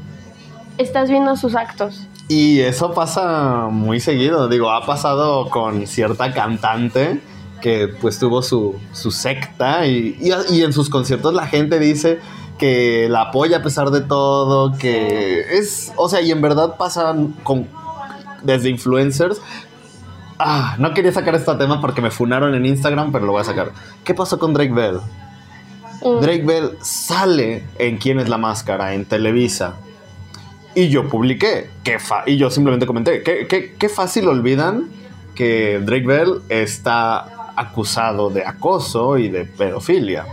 estás 0.78 1.10
viendo 1.10 1.38
sus 1.38 1.56
actos. 1.56 2.08
Y 2.34 2.62
eso 2.62 2.94
pasa 2.94 3.68
muy 3.70 4.00
seguido. 4.00 4.48
Digo, 4.48 4.72
ha 4.72 4.86
pasado 4.86 5.50
con 5.50 5.86
cierta 5.86 6.34
cantante 6.34 7.20
que 7.62 7.90
pues 7.90 8.20
tuvo 8.20 8.42
su, 8.42 8.76
su 8.94 9.12
secta 9.12 9.86
y, 9.86 10.16
y- 10.22 10.56
y 10.56 10.64
en 10.64 10.72
sus 10.72 10.90
conciertos 10.90 11.34
la 11.34 11.46
gente 11.46 11.78
dice 11.78 12.20
que 12.58 13.08
la 13.10 13.24
apoya 13.24 13.58
a 13.58 13.62
pesar 13.64 13.92
de 13.92 14.00
todo, 14.00 14.78
que 14.78 15.42
es, 15.58 15.92
o 15.98 16.08
sea, 16.08 16.22
y 16.22 16.32
en 16.32 16.42
verdad 16.42 16.78
pasan 16.78 17.34
con, 17.44 17.68
desde 18.44 18.70
influencers. 18.70 19.42
Ah, 20.40 20.76
no 20.80 20.94
quería 20.94 21.12
sacar 21.12 21.36
este 21.36 21.54
tema 21.56 21.82
porque 21.82 22.02
me 22.02 22.12
funaron 22.12 22.56
en 22.56 22.66
Instagram, 22.66 23.12
pero 23.12 23.26
lo 23.26 23.34
voy 23.34 23.42
a 23.42 23.46
sacar. 23.46 23.74
¿Qué 24.06 24.14
pasó 24.14 24.40
con 24.40 24.54
Drake 24.54 24.72
Bell? 24.72 25.00
Mm. 26.02 26.22
Drake 26.22 26.44
Bell 26.46 26.78
sale 26.82 27.68
en 27.78 27.98
¿Quién 27.98 28.20
es 28.22 28.30
la 28.30 28.38
máscara? 28.38 28.94
en 28.94 29.04
Televisa. 29.06 29.74
Y 30.76 30.88
yo 30.90 31.08
publiqué, 31.10 31.70
qué 31.84 32.00
fa- 32.00 32.24
y 32.26 32.38
yo 32.38 32.50
simplemente 32.50 32.86
comenté, 32.86 33.24
qué, 33.24 33.46
qué- 33.48 33.74
qué 33.78 33.90
fácil 33.90 34.28
olvidan 34.28 34.90
que 35.36 35.80
Drake 35.84 36.06
Bell 36.06 36.42
está 36.50 37.52
acusado 37.56 38.30
de 38.30 38.46
acoso 38.46 39.18
y 39.18 39.28
de 39.30 39.46
pedofilia. 39.46 40.26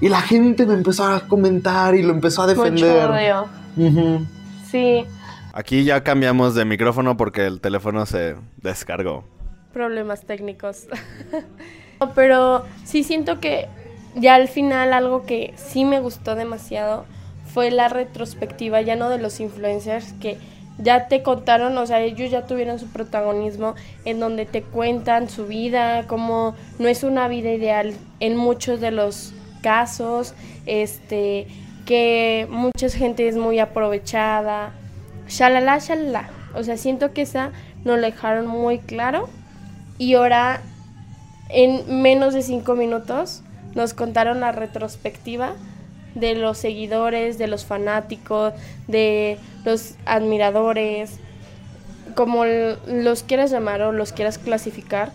Y 0.00 0.08
la 0.08 0.20
gente 0.20 0.66
me 0.66 0.74
empezó 0.74 1.04
a 1.06 1.20
comentar 1.28 1.94
y 1.94 2.02
lo 2.02 2.12
empezó 2.12 2.42
a 2.42 2.46
defender. 2.46 3.08
Mucho 3.08 3.12
odio. 3.14 3.46
Ujú. 3.76 4.26
Sí, 4.68 5.04
Aquí 5.52 5.82
ya 5.84 6.02
cambiamos 6.04 6.54
de 6.54 6.64
micrófono 6.64 7.16
porque 7.16 7.44
el 7.46 7.60
teléfono 7.60 8.06
se 8.06 8.36
descargó. 8.62 9.24
problemas 9.72 10.22
técnicos. 10.24 10.86
Pero 12.14 12.64
sí 12.84 13.02
siento 13.04 13.40
que 13.40 13.66
ya 14.14 14.34
al 14.36 14.48
final 14.48 14.92
algo 14.92 15.26
que 15.26 15.52
sí 15.56 15.84
me 15.84 16.00
gustó 16.00 16.34
demasiado 16.34 17.04
fue 17.52 17.70
la 17.70 17.88
retrospectiva, 17.88 18.80
ya 18.80 18.96
no 18.96 19.08
de 19.08 19.18
los 19.18 19.40
influencers, 19.40 20.12
que 20.14 20.38
ya 20.78 21.08
te 21.08 21.22
contaron, 21.22 21.76
o 21.76 21.86
sea, 21.86 22.00
ellos 22.00 22.30
ya 22.30 22.46
tuvieron 22.46 22.78
su 22.78 22.86
protagonismo 22.86 23.74
en 24.04 24.20
donde 24.20 24.46
te 24.46 24.62
cuentan 24.62 25.28
su 25.28 25.46
vida, 25.46 26.06
como 26.06 26.54
no 26.78 26.88
es 26.88 27.02
una 27.02 27.28
vida 27.28 27.50
ideal 27.50 27.92
en 28.20 28.36
muchos 28.36 28.80
de 28.80 28.90
los 28.90 29.32
casos, 29.62 30.34
este, 30.66 31.46
que 31.84 32.46
mucha 32.50 32.88
gente 32.88 33.28
es 33.28 33.36
muy 33.36 33.58
aprovechada, 33.58 34.72
shalala, 35.28 35.78
shalala. 35.78 36.30
O 36.54 36.62
sea, 36.62 36.76
siento 36.76 37.12
que 37.12 37.22
esa 37.22 37.50
nos 37.84 37.98
lo 37.98 38.06
dejaron 38.06 38.46
muy 38.46 38.78
claro 38.78 39.28
y 39.98 40.14
ahora 40.14 40.62
en 41.50 42.02
menos 42.02 42.32
de 42.32 42.42
cinco 42.42 42.74
minutos 42.74 43.42
nos 43.74 43.92
contaron 43.92 44.40
la 44.40 44.52
retrospectiva 44.52 45.54
de 46.14 46.34
los 46.34 46.58
seguidores, 46.58 47.38
de 47.38 47.46
los 47.46 47.64
fanáticos, 47.64 48.54
de 48.88 49.38
los 49.64 49.94
admiradores, 50.06 51.18
como 52.14 52.44
los 52.44 53.22
quieras 53.22 53.50
llamar 53.50 53.82
o 53.82 53.92
los 53.92 54.12
quieras 54.12 54.38
clasificar, 54.38 55.12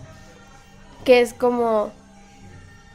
que 1.04 1.20
es 1.20 1.34
como, 1.34 1.92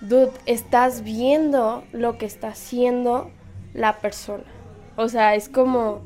dude, 0.01 0.31
estás 0.45 1.03
viendo 1.03 1.83
lo 1.91 2.17
que 2.17 2.25
está 2.25 2.49
haciendo 2.49 3.29
la 3.73 3.97
persona. 3.99 4.43
O 4.97 5.07
sea, 5.07 5.35
es 5.35 5.49
como, 5.49 6.01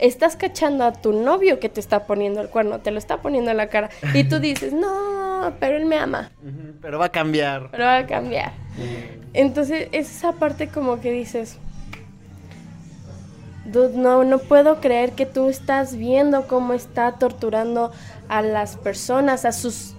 estás 0.00 0.36
cachando 0.36 0.84
a 0.84 0.92
tu 0.92 1.12
novio 1.12 1.60
que 1.60 1.68
te 1.68 1.80
está 1.80 2.04
poniendo 2.04 2.40
el 2.40 2.48
cuerno, 2.48 2.80
te 2.80 2.90
lo 2.90 2.98
está 2.98 3.18
poniendo 3.18 3.50
en 3.50 3.56
la 3.56 3.68
cara, 3.68 3.90
y 4.14 4.24
tú 4.24 4.38
dices, 4.40 4.72
no, 4.72 5.52
pero 5.60 5.76
él 5.76 5.86
me 5.86 5.96
ama 5.96 6.30
Pero 6.80 6.98
va 6.98 7.06
a 7.06 7.08
cambiar. 7.10 7.68
pero 7.70 7.84
va 7.84 7.98
a 7.98 8.06
cambiar. 8.06 8.52
Entonces, 9.32 9.88
es 9.92 10.10
esa 10.16 10.32
parte 10.32 10.68
como 10.68 11.00
que 11.00 11.12
dices, 11.12 11.58
Dude, 13.66 13.96
no, 13.96 14.24
no 14.24 14.38
puedo 14.38 14.80
creer 14.80 15.12
que 15.12 15.26
tú 15.26 15.48
estás 15.48 15.94
viendo 15.96 16.48
cómo 16.48 16.72
está 16.72 17.12
torturando 17.12 17.92
a 18.28 18.42
las 18.42 18.76
personas, 18.76 19.44
a 19.44 19.52
sus 19.52 19.94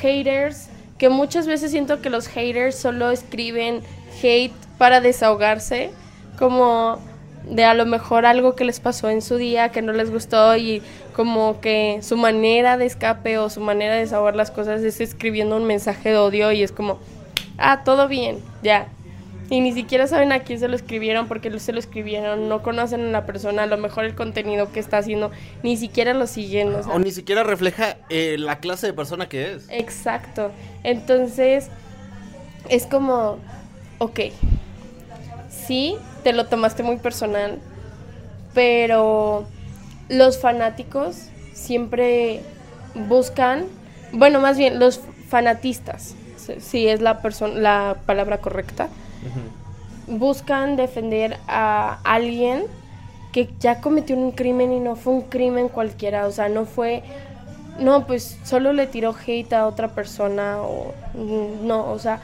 haters, 0.00 0.68
que 0.96 1.08
muchas 1.08 1.46
veces 1.46 1.70
siento 1.70 2.00
que 2.00 2.10
los 2.10 2.26
haters 2.26 2.74
solo 2.74 3.10
escriben 3.10 3.82
hate 4.20 4.52
para 4.78 5.00
desahogarse, 5.00 5.90
como 6.38 6.98
de 7.50 7.64
a 7.64 7.74
lo 7.74 7.86
mejor 7.86 8.26
algo 8.26 8.54
que 8.54 8.64
les 8.64 8.80
pasó 8.80 9.10
en 9.10 9.22
su 9.22 9.36
día 9.36 9.70
que 9.70 9.82
no 9.82 9.92
les 9.92 10.10
gustó 10.10 10.56
y 10.56 10.82
como 11.14 11.60
que 11.60 12.00
su 12.02 12.16
manera 12.16 12.76
de 12.76 12.86
escape 12.86 13.38
o 13.38 13.50
su 13.50 13.60
manera 13.60 13.94
de 13.94 14.00
desahogar 14.00 14.36
las 14.36 14.50
cosas 14.50 14.82
es 14.82 15.00
escribiendo 15.00 15.56
un 15.56 15.64
mensaje 15.64 16.10
de 16.10 16.16
odio 16.16 16.52
y 16.52 16.62
es 16.62 16.72
como, 16.72 16.98
ah, 17.58 17.82
todo 17.84 18.08
bien, 18.08 18.38
ya. 18.62 18.88
Y 19.50 19.62
ni 19.62 19.72
siquiera 19.72 20.06
saben 20.06 20.30
a 20.32 20.40
quién 20.40 20.60
se 20.60 20.68
lo 20.68 20.76
escribieron 20.76 21.26
porque 21.26 21.58
se 21.58 21.72
lo 21.72 21.78
escribieron, 21.78 22.50
no 22.50 22.62
conocen 22.62 23.00
a 23.00 23.10
la 23.10 23.24
persona, 23.24 23.62
a 23.62 23.66
lo 23.66 23.78
mejor 23.78 24.04
el 24.04 24.14
contenido 24.14 24.70
que 24.72 24.78
está 24.78 24.98
haciendo, 24.98 25.30
ni 25.62 25.78
siquiera 25.78 26.12
lo 26.12 26.26
siguen. 26.26 26.74
o 26.74 26.82
sea. 26.82 26.92
O 26.92 26.98
ni 26.98 27.10
siquiera 27.12 27.44
refleja 27.44 27.96
eh, 28.10 28.36
la 28.38 28.58
clase 28.58 28.86
de 28.88 28.92
persona 28.92 29.28
que 29.28 29.54
es. 29.54 29.66
Exacto. 29.70 30.50
Entonces, 30.84 31.68
es 32.68 32.86
como, 32.86 33.38
ok, 33.96 34.20
sí, 35.48 35.96
te 36.28 36.34
lo 36.34 36.44
tomaste 36.44 36.82
muy 36.82 36.96
personal, 36.98 37.58
pero 38.52 39.46
los 40.10 40.36
fanáticos 40.38 41.16
siempre 41.54 42.42
buscan, 43.08 43.64
bueno, 44.12 44.38
más 44.38 44.58
bien 44.58 44.78
los 44.78 45.00
fanatistas, 45.30 46.14
si- 46.60 46.86
es 46.86 47.00
la, 47.00 47.18
la 47.54 47.96
palabra 48.04 48.42
correcta, 48.42 48.88
buscan 50.06 50.76
defender 50.76 51.38
a 51.48 51.98
alguien 52.04 52.64
que 53.32 53.48
ya 53.58 53.80
cometió 53.80 54.14
un 54.14 54.32
crimen 54.32 54.70
y 54.74 54.80
no 54.80 54.96
fue 54.96 55.14
un 55.14 55.22
crimen 55.22 55.68
cualquiera, 55.68 56.26
o 56.26 56.30
sea, 56.30 56.50
no 56.50 56.66
fue, 56.66 57.02
no, 57.78 58.06
pues 58.06 58.38
solo 58.44 58.74
le 58.74 58.86
tiró 58.86 59.14
hate 59.26 59.54
a 59.54 59.66
otra 59.66 59.88
persona 59.88 60.60
o 60.60 60.92
no, 61.62 61.90
o 61.90 61.98
sea, 61.98 62.20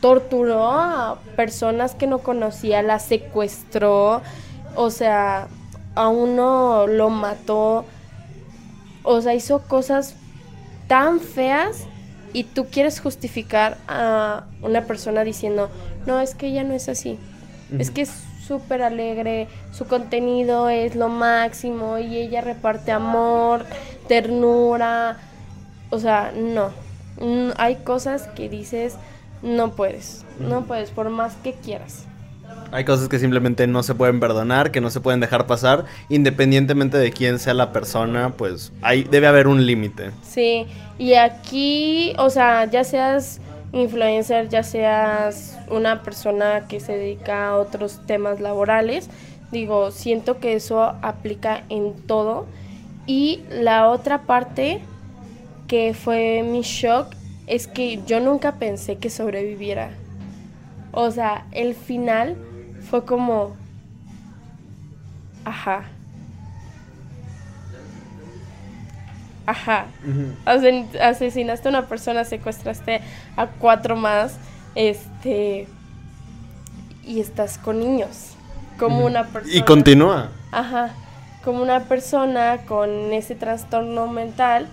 torturó 0.00 0.70
a 0.70 1.18
personas 1.36 1.94
que 1.94 2.06
no 2.06 2.18
conocía, 2.18 2.82
las 2.82 3.04
secuestró, 3.04 4.22
o 4.74 4.90
sea, 4.90 5.48
a 5.94 6.08
uno 6.08 6.86
lo 6.86 7.10
mató, 7.10 7.84
o 9.02 9.20
sea, 9.20 9.34
hizo 9.34 9.60
cosas 9.60 10.14
tan 10.86 11.20
feas 11.20 11.86
y 12.32 12.44
tú 12.44 12.66
quieres 12.66 13.00
justificar 13.00 13.78
a 13.88 14.44
una 14.62 14.82
persona 14.84 15.24
diciendo, 15.24 15.70
no, 16.06 16.20
es 16.20 16.34
que 16.34 16.46
ella 16.46 16.62
no 16.62 16.74
es 16.74 16.88
así, 16.88 17.18
es 17.78 17.90
que 17.90 18.02
es 18.02 18.10
súper 18.46 18.82
alegre, 18.82 19.48
su 19.72 19.86
contenido 19.86 20.68
es 20.68 20.94
lo 20.94 21.08
máximo 21.08 21.98
y 21.98 22.16
ella 22.16 22.40
reparte 22.40 22.92
amor, 22.92 23.66
ternura, 24.06 25.18
o 25.90 25.98
sea, 25.98 26.32
no, 26.34 26.70
hay 27.56 27.76
cosas 27.76 28.28
que 28.28 28.48
dices, 28.48 28.96
no 29.42 29.72
puedes, 29.72 30.24
no 30.38 30.64
puedes, 30.64 30.90
por 30.90 31.10
más 31.10 31.34
que 31.36 31.52
quieras. 31.52 32.04
Hay 32.70 32.84
cosas 32.84 33.08
que 33.08 33.18
simplemente 33.18 33.66
no 33.66 33.82
se 33.82 33.94
pueden 33.94 34.20
perdonar, 34.20 34.70
que 34.70 34.80
no 34.80 34.90
se 34.90 35.00
pueden 35.00 35.20
dejar 35.20 35.46
pasar, 35.46 35.86
independientemente 36.08 36.98
de 36.98 37.12
quién 37.12 37.38
sea 37.38 37.54
la 37.54 37.72
persona, 37.72 38.30
pues 38.36 38.72
hay, 38.82 39.04
debe 39.04 39.26
haber 39.26 39.46
un 39.46 39.64
límite. 39.64 40.10
Sí, 40.22 40.66
y 40.98 41.14
aquí, 41.14 42.14
o 42.18 42.28
sea, 42.28 42.66
ya 42.66 42.84
seas 42.84 43.40
influencer, 43.72 44.48
ya 44.48 44.62
seas 44.62 45.58
una 45.70 46.02
persona 46.02 46.66
que 46.68 46.80
se 46.80 46.92
dedica 46.92 47.48
a 47.48 47.56
otros 47.56 48.00
temas 48.06 48.40
laborales, 48.40 49.08
digo, 49.50 49.90
siento 49.90 50.38
que 50.38 50.54
eso 50.54 50.94
aplica 51.02 51.64
en 51.68 51.94
todo. 52.06 52.46
Y 53.06 53.40
la 53.50 53.88
otra 53.88 54.22
parte 54.22 54.80
que 55.66 55.94
fue 55.94 56.42
mi 56.42 56.60
shock 56.62 57.14
es 57.48 57.66
que 57.66 58.00
yo 58.06 58.20
nunca 58.20 58.52
pensé 58.56 58.96
que 58.96 59.10
sobreviviera. 59.10 59.90
O 60.92 61.10
sea, 61.10 61.44
el 61.52 61.74
final 61.74 62.36
fue 62.88 63.04
como... 63.04 63.56
Ajá. 65.44 65.84
Ajá. 69.46 69.86
Asen- 70.44 70.94
Asesinaste 71.00 71.68
a 71.68 71.70
una 71.70 71.86
persona, 71.86 72.24
secuestraste 72.24 73.00
a 73.36 73.46
cuatro 73.46 73.96
más, 73.96 74.36
este, 74.74 75.66
y 77.02 77.20
estás 77.20 77.56
con 77.56 77.78
niños, 77.80 78.34
como 78.78 79.06
una 79.06 79.24
persona. 79.26 79.54
Y 79.56 79.62
continúa. 79.62 80.28
Ajá, 80.52 80.90
como 81.44 81.62
una 81.62 81.80
persona 81.84 82.58
con 82.68 82.90
ese 83.14 83.34
trastorno 83.34 84.06
mental 84.08 84.68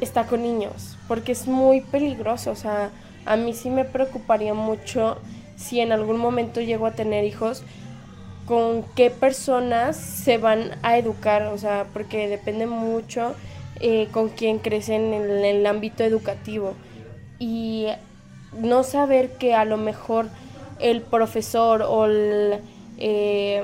está 0.00 0.26
con 0.26 0.42
niños, 0.42 0.96
porque 1.08 1.32
es 1.32 1.46
muy 1.46 1.80
peligroso, 1.80 2.50
o 2.50 2.56
sea, 2.56 2.90
a 3.24 3.36
mí 3.36 3.54
sí 3.54 3.70
me 3.70 3.84
preocuparía 3.84 4.54
mucho 4.54 5.18
si 5.56 5.80
en 5.80 5.92
algún 5.92 6.18
momento 6.18 6.60
llego 6.60 6.86
a 6.86 6.92
tener 6.92 7.24
hijos, 7.24 7.62
con 8.44 8.84
qué 8.94 9.10
personas 9.10 9.96
se 9.96 10.38
van 10.38 10.72
a 10.82 10.98
educar, 10.98 11.42
o 11.46 11.58
sea, 11.58 11.86
porque 11.92 12.28
depende 12.28 12.66
mucho 12.66 13.34
eh, 13.80 14.08
con 14.12 14.28
quién 14.28 14.58
crecen 14.58 15.12
en 15.12 15.22
el, 15.22 15.44
el 15.44 15.66
ámbito 15.66 16.04
educativo. 16.04 16.74
Y 17.38 17.86
no 18.56 18.84
saber 18.84 19.32
que 19.32 19.54
a 19.54 19.64
lo 19.64 19.76
mejor 19.76 20.28
el 20.78 21.02
profesor 21.02 21.82
o 21.82 22.06
el... 22.06 22.60
eh, 22.98 23.62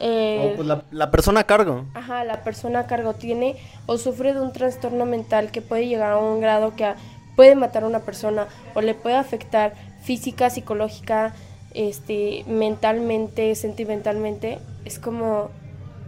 eh, 0.00 0.50
O, 0.52 0.56
pues, 0.56 0.66
la, 0.68 0.82
la 0.90 1.10
persona 1.10 1.40
a 1.40 1.44
cargo. 1.44 1.84
Ajá, 1.94 2.24
la 2.24 2.42
persona 2.42 2.80
a 2.80 2.86
cargo 2.86 3.14
tiene 3.14 3.56
o 3.86 3.96
sufre 3.98 4.34
de 4.34 4.40
un 4.40 4.52
trastorno 4.52 5.06
mental 5.06 5.50
que 5.50 5.62
puede 5.62 5.86
llegar 5.88 6.12
a 6.12 6.18
un 6.18 6.40
grado 6.40 6.74
que 6.76 6.84
a- 6.84 6.96
puede 7.34 7.54
matar 7.54 7.84
a 7.84 7.86
una 7.86 8.00
persona 8.00 8.46
o 8.74 8.80
le 8.80 8.94
puede 8.94 9.16
afectar 9.16 9.74
física, 10.02 10.50
psicológica, 10.50 11.34
este, 11.74 12.44
mentalmente, 12.46 13.54
sentimentalmente, 13.54 14.58
es 14.84 14.98
como 14.98 15.50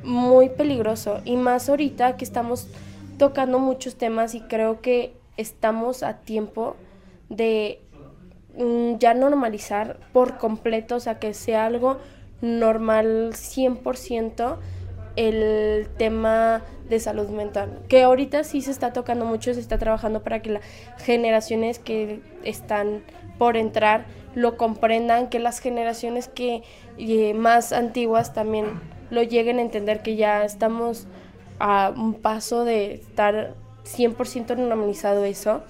muy 0.03 0.49
peligroso. 0.49 1.21
Y 1.25 1.37
más 1.37 1.69
ahorita 1.69 2.17
que 2.17 2.25
estamos 2.25 2.69
tocando 3.19 3.59
muchos 3.59 3.97
temas 3.97 4.35
y 4.35 4.41
creo 4.43 4.81
que 4.81 5.13
estamos 5.37 6.03
a 6.03 6.15
tiempo 6.19 6.77
de 7.29 7.81
mm, 8.57 8.99
ya 8.99 9.13
normalizar 9.15 9.99
por 10.13 10.39
completo, 10.39 10.97
o 10.97 11.01
sea, 11.01 11.19
que 11.19 11.35
sea 11.35 11.67
algo 11.67 11.99
normal 12.41 13.33
100% 13.33 14.57
el 15.17 15.89
tema 15.97 16.63
de 16.89 17.01
salud 17.01 17.29
mental, 17.29 17.81
que 17.89 18.03
ahorita 18.03 18.45
sí 18.45 18.63
se 18.63 18.71
está 18.71 18.93
tocando 18.93 19.25
mucho, 19.25 19.53
se 19.53 19.61
está 19.61 19.77
trabajando 19.77 20.23
para 20.23 20.41
que 20.41 20.51
las 20.51 20.63
generaciones 20.99 21.79
que 21.79 22.21
están 22.45 23.03
por 23.37 23.57
entrar 23.57 24.07
lo 24.35 24.57
comprendan, 24.57 25.29
que 25.29 25.41
las 25.41 25.59
generaciones 25.59 26.29
que 26.29 26.63
eh, 26.99 27.35
más 27.35 27.73
antiguas 27.73 28.33
también 28.33 28.67
lo 29.11 29.23
lleguen 29.23 29.59
a 29.59 29.63
entender 29.63 30.03
que 30.03 30.17
ya 30.17 30.45
estamos 30.45 31.07
a 31.59 31.93
un 31.95 32.15
paso 32.15 32.65
de 32.65 32.95
estar 32.95 33.55
100% 33.85 34.57
normalizado 34.57 35.25
eso. 35.25 35.63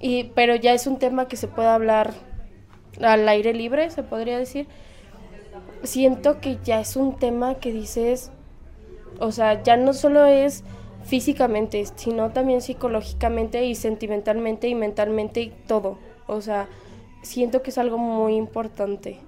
Y, 0.00 0.24
pero 0.34 0.54
ya 0.56 0.74
es 0.74 0.86
un 0.86 0.98
tema 0.98 1.28
que 1.28 1.36
se 1.36 1.48
puede 1.48 1.68
hablar 1.68 2.12
al 3.00 3.26
aire 3.28 3.54
libre, 3.54 3.90
se 3.90 4.02
podría 4.02 4.38
decir. 4.38 4.66
Siento 5.84 6.40
que 6.40 6.58
ya 6.64 6.80
es 6.80 6.96
un 6.96 7.18
tema 7.18 7.56
que 7.56 7.72
dices, 7.72 8.30
o 9.20 9.32
sea, 9.32 9.62
ya 9.62 9.76
no 9.76 9.92
solo 9.92 10.24
es 10.24 10.64
físicamente, 11.04 11.84
sino 11.94 12.30
también 12.30 12.60
psicológicamente 12.62 13.64
y 13.64 13.74
sentimentalmente 13.74 14.68
y 14.68 14.74
mentalmente 14.74 15.40
y 15.40 15.52
todo. 15.66 15.98
O 16.26 16.40
sea, 16.40 16.68
siento 17.22 17.62
que 17.62 17.70
es 17.70 17.78
algo 17.78 17.98
muy 17.98 18.34
importante. 18.34 19.20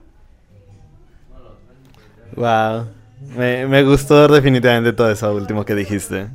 Wow. 2.35 2.87
Me, 3.37 3.67
me 3.67 3.83
gustó 3.83 4.29
definitivamente 4.29 4.93
todo 4.93 5.11
eso 5.11 5.35
último 5.35 5.65
que 5.65 5.75
dijiste. 5.75 6.29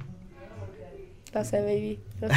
La 1.34 1.46
sé, 1.46 1.62
baby. 1.62 2.00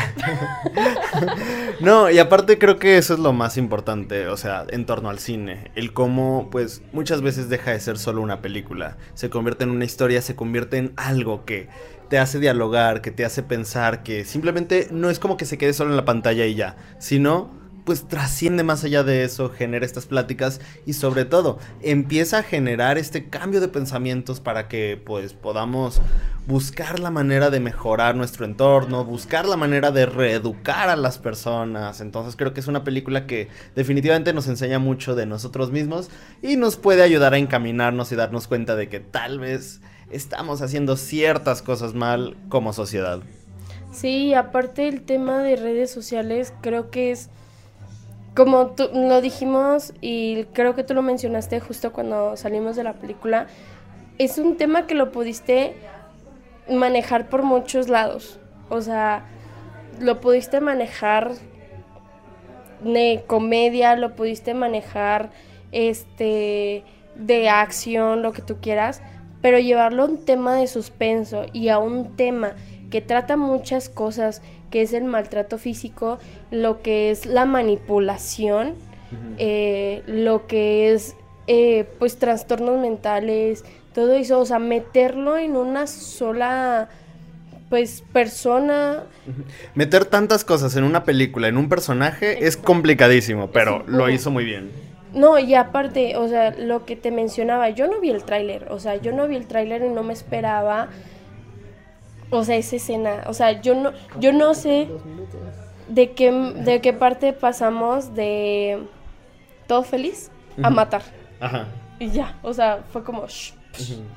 No, 1.81 2.11
y 2.11 2.19
aparte 2.19 2.59
creo 2.59 2.79
que 2.79 2.97
eso 2.97 3.15
es 3.15 3.21
lo 3.21 3.33
más 3.33 3.57
importante, 3.57 4.29
o 4.29 4.37
sea, 4.37 4.65
en 4.71 4.87
torno 4.87 5.11
al 5.11 5.19
cine. 5.19 5.73
El 5.75 5.93
cómo, 5.93 6.49
pues, 6.51 6.83
muchas 6.93 7.21
veces 7.21 7.49
deja 7.49 7.73
de 7.73 7.81
ser 7.81 7.99
solo 7.99 8.23
una 8.23 8.41
película. 8.41 8.97
Se 9.15 9.31
convierte 9.31 9.65
en 9.65 9.71
una 9.71 9.85
historia, 9.85 10.23
se 10.23 10.37
convierte 10.37 10.79
en 10.79 10.93
algo 10.97 11.45
que 11.45 11.69
te 12.09 12.19
hace 12.19 12.39
dialogar, 12.39 13.01
que 13.01 13.11
te 13.11 13.25
hace 13.25 13.43
pensar, 13.43 14.05
que 14.05 14.25
simplemente 14.25 14.89
no 14.93 15.11
es 15.11 15.19
como 15.19 15.37
que 15.37 15.47
se 15.47 15.59
quede 15.59 15.73
solo 15.73 15.91
en 15.91 15.97
la 15.97 16.05
pantalla 16.05 16.47
y 16.47 16.55
ya, 16.55 16.77
sino 16.99 17.51
pues 17.85 18.09
trasciende 18.09 18.63
más 18.63 18.85
allá 18.85 19.03
de 19.03 19.25
eso, 19.25 19.51
genera 19.51 19.85
estas 19.85 20.07
pláticas 20.07 20.61
y 20.87 20.95
sobre 20.95 21.25
todo 21.25 21.59
empieza 21.83 22.39
a 22.39 22.43
generar 22.43 22.99
este 22.99 23.29
cambio 23.29 23.61
de 23.61 23.69
pensamientos 23.69 24.41
para 24.41 24.69
que 24.69 25.01
pues 25.05 25.35
podamos 25.35 26.01
buscar 26.47 26.99
la 26.99 27.11
manera 27.11 27.51
de 27.51 27.61
mejorar 27.61 28.17
nuestro 28.17 28.45
entorno, 28.45 29.05
buscar 29.05 29.47
la 29.47 29.57
manera 29.57 29.91
de 29.91 30.07
reeducar 30.07 30.89
a 30.89 30.97
las 30.97 31.19
personas. 31.19 32.01
Entonces 32.01 32.37
creo 32.37 32.53
que 32.53 32.61
es 32.61 32.67
una 32.67 32.85
película 32.85 33.27
que 33.27 33.49
definitivamente 33.75 34.33
nos 34.33 34.49
enseña 34.49 34.79
mucho 34.79 35.15
de 35.15 35.27
nosotros 35.27 35.71
mismos 35.71 36.11
y 36.43 36.57
nos 36.57 36.77
puede 36.77 37.03
ayudar 37.03 37.35
a 37.35 37.39
encaminarnos 37.39 38.13
y 38.13 38.17
darnos 38.17 38.49
cuenta 38.49 38.77
de 38.77 38.89
que 38.89 39.01
tal 39.01 39.39
vez 39.39 39.81
estamos 40.11 40.63
haciendo 40.63 40.97
ciertas 40.97 41.63
cosas 41.63 41.95
mal 41.95 42.37
como 42.49 42.73
sociedad. 42.73 43.21
Sí, 43.93 44.35
aparte 44.35 44.89
el 44.89 45.03
tema 45.03 45.39
de 45.39 45.57
redes 45.57 45.91
sociales, 45.91 46.53
creo 46.61 46.91
que 46.91 47.13
es, 47.13 47.31
como 48.35 48.69
tú, 48.69 48.89
lo 48.93 49.21
dijimos 49.21 49.93
y 50.01 50.45
creo 50.53 50.75
que 50.75 50.83
tú 50.83 50.95
lo 50.95 51.03
mencionaste 51.03 51.61
justo 51.61 51.93
cuando 51.93 52.37
salimos 52.37 52.77
de 52.77 52.85
la 52.85 52.95
película, 52.95 53.47
es 54.19 54.39
un 54.39 54.57
tema 54.57 54.87
que 54.87 54.95
lo 54.95 55.13
pudiste 55.13 55.75
manejar 56.71 57.29
por 57.29 57.43
muchos 57.43 57.89
lados. 57.89 58.41
O 58.69 58.81
sea, 58.81 59.25
lo 60.01 60.21
pudiste 60.21 60.61
manejar 60.61 61.33
de 62.83 63.25
comedia, 63.27 63.97
lo 63.97 64.15
pudiste 64.15 64.55
manejar 64.55 65.31
este 65.73 66.85
de 67.15 67.49
acción, 67.49 68.23
lo 68.23 68.33
que 68.33 68.43
tú 68.43 68.57
quieras, 68.61 69.01
pero 69.41 69.59
llevarlo 69.59 70.03
a 70.03 70.07
un 70.07 70.25
tema 70.25 70.57
de 70.57 70.67
suspenso 70.67 71.47
y 71.53 71.69
a 71.69 71.79
un 71.79 72.17
tema 72.17 72.55
que 72.95 73.01
trata 73.01 73.37
muchas 73.37 73.89
cosas, 73.89 74.41
que 74.71 74.81
es 74.81 74.93
el 74.93 75.03
maltrato 75.03 75.59
físico, 75.59 76.21
lo 76.53 76.81
que 76.81 77.11
es 77.11 77.27
la 77.27 77.45
manipulación, 77.45 78.75
eh, 79.37 80.05
lo 80.07 80.47
que 80.47 80.93
es 80.93 81.17
eh, 81.49 81.89
pues 81.99 82.19
trastornos 82.19 82.79
mentales, 82.79 83.65
todo 83.95 84.13
eso, 84.13 84.39
o 84.39 84.47
sea, 84.47 84.61
meterlo 84.61 85.37
en 85.37 85.57
una 85.57 85.89
sola 85.89 86.89
pues 87.69 88.05
persona. 88.13 89.03
Meter 89.75 90.05
tantas 90.05 90.45
cosas 90.45 90.77
en 90.77 90.85
una 90.85 91.03
película, 91.03 91.49
en 91.49 91.57
un 91.57 91.69
personaje, 91.69 92.47
es 92.47 92.57
complicadísimo, 92.57 93.51
pero 93.51 93.83
lo 93.89 94.09
hizo 94.09 94.31
muy 94.31 94.45
bien. 94.45 94.71
No, 95.13 95.41
y 95.41 95.57
aparte, 95.57 96.17
o 96.17 96.29
sea, 96.29 96.55
lo 96.57 96.85
que 96.85 96.95
te 96.95 97.11
mencionaba, 97.11 97.71
yo 97.71 97.89
no 97.89 97.99
vi 98.01 98.11
el 98.11 98.23
tráiler, 98.23 98.69
o 98.71 98.79
sea, 98.79 98.95
yo 98.95 99.11
no 99.11 99.27
vi 99.27 99.35
el 99.35 99.49
tráiler 99.49 99.83
y 99.83 99.89
no 99.89 100.05
me 100.05 100.13
esperaba, 100.13 100.91
o 102.39 102.45
sea, 102.45 102.57
esa 102.57 102.77
escena, 102.77 103.23
o 103.27 103.35
sea, 103.35 103.61
yo 103.61 103.75
no, 103.75 103.93
yo 104.19 104.33
no 104.33 104.55
sé 104.55 104.89
de 105.89 106.13
qué, 106.13 106.31
de 106.33 106.81
qué 106.81 106.93
parte 106.93 107.33
pasamos 107.33 108.15
de 108.15 108.79
todo 109.67 109.83
feliz 109.83 110.31
a 110.63 110.71
matar, 110.71 111.03
Ajá. 111.41 111.67
y 111.99 112.11
ya, 112.11 112.39
o 112.43 112.53
sea, 112.55 112.85
fue 112.93 113.03
como, 113.05 113.27
shh. 113.27 113.53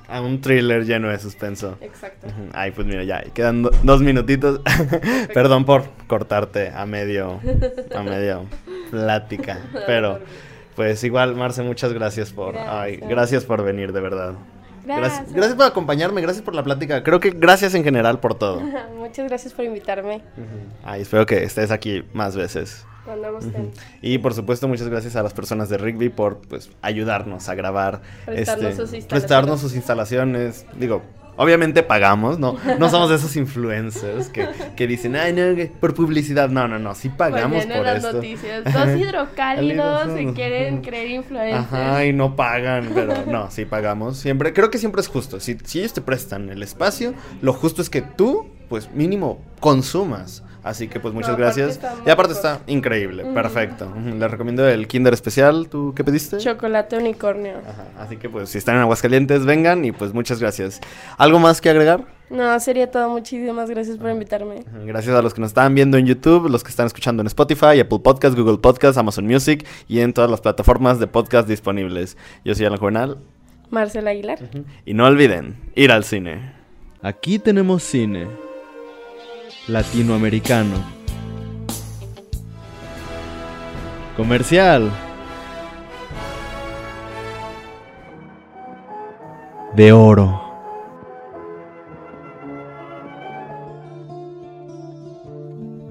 A 0.07 0.21
un 0.21 0.39
thriller 0.39 0.85
lleno 0.85 1.09
de 1.09 1.17
suspenso. 1.17 1.77
exacto. 1.81 2.27
Ay, 2.53 2.69
pues 2.69 2.85
mira, 2.85 3.03
ya 3.03 3.21
quedan 3.33 3.63
do- 3.63 3.71
dos 3.81 4.01
minutitos. 4.01 4.61
Perdón 5.33 5.65
por 5.65 5.85
cortarte 6.05 6.69
a 6.69 6.85
medio, 6.85 7.39
a 7.95 8.03
medio 8.03 8.45
plática, 8.91 9.57
pero 9.87 10.19
pues 10.75 11.03
igual, 11.03 11.35
Marce, 11.35 11.63
muchas 11.63 11.91
gracias 11.91 12.31
por, 12.31 12.55
ay, 12.55 12.97
gracias 12.97 13.45
por 13.45 13.63
venir, 13.63 13.93
de 13.93 14.01
verdad. 14.01 14.35
Gracias. 14.87 15.33
Gracias. 15.33 15.55
por 15.55 15.65
acompañarme, 15.65 16.21
gracias 16.21 16.43
por 16.43 16.55
la 16.55 16.63
plática. 16.63 17.03
Creo 17.03 17.19
que 17.19 17.31
gracias 17.31 17.73
en 17.75 17.83
general 17.83 18.19
por 18.19 18.35
todo. 18.35 18.61
Muchas 18.95 19.27
gracias 19.27 19.53
por 19.53 19.65
invitarme 19.65 20.21
Ay, 20.83 21.01
espero 21.01 21.25
que 21.25 21.43
estés 21.43 21.71
aquí 21.71 22.03
más 22.13 22.35
veces. 22.35 22.85
cuando 23.05 23.33
gusten. 23.33 23.71
Y 24.01 24.17
por 24.17 24.33
supuesto, 24.33 24.67
muchas 24.67 24.87
gracias 24.89 25.15
a 25.15 25.23
las 25.23 25.33
personas 25.33 25.69
de 25.69 25.77
Rigby 25.77 26.09
por 26.09 26.39
pues 26.39 26.69
ayudarnos 26.81 27.47
a 27.49 27.55
grabar. 27.55 28.01
Prestarnos 28.25 28.75
sus 28.75 28.93
instalaciones. 28.93 29.05
prestarnos 29.07 29.61
sus 29.61 29.75
instalaciones. 29.75 30.65
Digo, 30.77 31.01
obviamente 31.37 31.83
pagamos, 31.83 32.39
¿no? 32.39 32.57
No 32.77 32.89
somos 32.89 33.09
de 33.09 33.15
esos 33.15 33.35
influencers 33.37 34.27
que, 34.29 34.47
que 34.75 34.87
dicen, 34.87 35.15
ay, 35.15 35.33
no, 35.33 35.43
por 35.79 35.93
publicidad. 35.93 36.49
No, 36.49 36.67
no, 36.67 36.77
no, 36.79 36.93
sí 36.95 37.09
pagamos 37.09 37.65
por 37.65 37.83
las 37.83 37.97
esto. 37.97 38.13
noticias. 38.13 38.63
Dos 38.65 38.89
hidrocálidos 38.99 40.01
Cálidos. 40.07 40.35
quieren 40.35 40.81
creer 40.81 41.11
influencers. 41.11 41.73
Ajá, 41.73 42.05
y 42.05 42.13
no 42.13 42.35
pagan, 42.35 42.91
pero 42.93 43.25
no, 43.25 43.49
sí 43.49 43.65
pagamos. 43.65 44.17
Siempre, 44.17 44.51
creo 44.53 44.69
que 44.69 44.77
siempre 44.77 45.01
es 45.01 45.07
justo. 45.07 45.39
Si, 45.39 45.57
si 45.63 45.79
ellos 45.79 45.93
te 45.93 46.01
prestan 46.01 46.49
el 46.49 46.61
espacio, 46.63 47.13
lo 47.41 47.53
justo 47.53 47.81
es 47.81 47.89
que 47.89 48.01
tú, 48.01 48.47
pues 48.67 48.91
mínimo, 48.91 49.41
consumas. 49.59 50.43
Así 50.67 50.87
que 50.87 50.99
pues 50.99 51.13
muchas 51.13 51.31
No, 51.31 51.37
gracias. 51.37 51.79
Y 52.05 52.09
aparte 52.09 52.33
rico. 52.33 52.47
está 52.47 52.59
increíble, 52.67 53.23
perfecto. 53.33 53.91
Les 54.17 54.29
recomiendo 54.31 54.67
el 54.67 54.87
Kinder 54.87 55.13
especial. 55.13 55.69
¿Tú 55.69 55.93
qué 55.95 56.03
pediste? 56.03 56.37
Chocolate 56.37 56.97
unicornio. 56.97 57.59
Ajá, 57.67 57.85
así 58.03 58.17
que 58.17 58.29
pues 58.29 58.49
si 58.49 58.57
están 58.57 58.75
en 58.75 58.81
Aguascalientes, 58.81 59.45
vengan 59.45 59.85
y 59.85 59.91
pues 59.91 60.13
muchas 60.13 60.39
gracias. 60.39 60.81
¿Algo 61.17 61.39
más 61.39 61.61
que 61.61 61.69
agregar? 61.69 62.05
No, 62.29 62.59
sería 62.59 62.91
todo. 62.91 63.09
Muchísimas 63.09 63.69
gracias 63.69 63.97
por 63.97 64.09
invitarme. 64.09 64.65
Gracias 64.85 65.15
a 65.15 65.21
los 65.21 65.33
que 65.33 65.39
nos 65.41 65.51
están 65.51 65.73
viendo 65.73 65.97
en 65.97 66.05
YouTube, 66.05 66.49
los 66.49 66.63
que 66.63 66.69
están 66.69 66.85
escuchando 66.87 67.21
en 67.21 67.27
Spotify, 67.27 67.79
Apple 67.79 67.99
Podcasts, 68.03 68.37
Google 68.37 68.57
Podcasts, 68.57 68.97
Amazon 68.97 69.25
Music 69.25 69.65
y 69.87 70.01
en 70.01 70.11
todas 70.11 70.29
las 70.29 70.41
plataformas 70.41 70.99
de 70.99 71.07
podcast 71.07 71.47
disponibles. 71.47 72.17
Yo 72.43 72.53
soy 72.55 72.65
Alan 72.65 72.79
Juvenal. 72.79 73.17
Marcela 73.69 74.11
Aguilar. 74.11 74.39
Y 74.85 74.93
no 74.93 75.05
olviden 75.05 75.55
ir 75.75 75.91
al 75.91 76.03
cine. 76.03 76.53
Aquí 77.01 77.39
tenemos 77.39 77.83
cine 77.83 78.27
latinoamericano. 79.67 80.81
Comercial. 84.15 84.89
De 89.75 89.91
oro. 89.91 90.41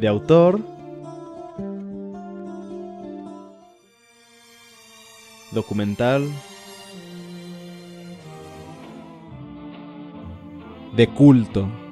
De 0.00 0.08
autor. 0.08 0.58
Documental. 5.52 6.28
De 10.96 11.06
culto. 11.08 11.85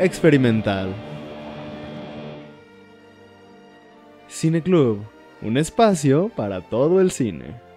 Experimental. 0.00 0.94
Cine 4.28 4.62
Club, 4.62 5.00
un 5.42 5.56
espacio 5.56 6.30
para 6.36 6.60
todo 6.60 7.00
el 7.00 7.10
cine. 7.10 7.67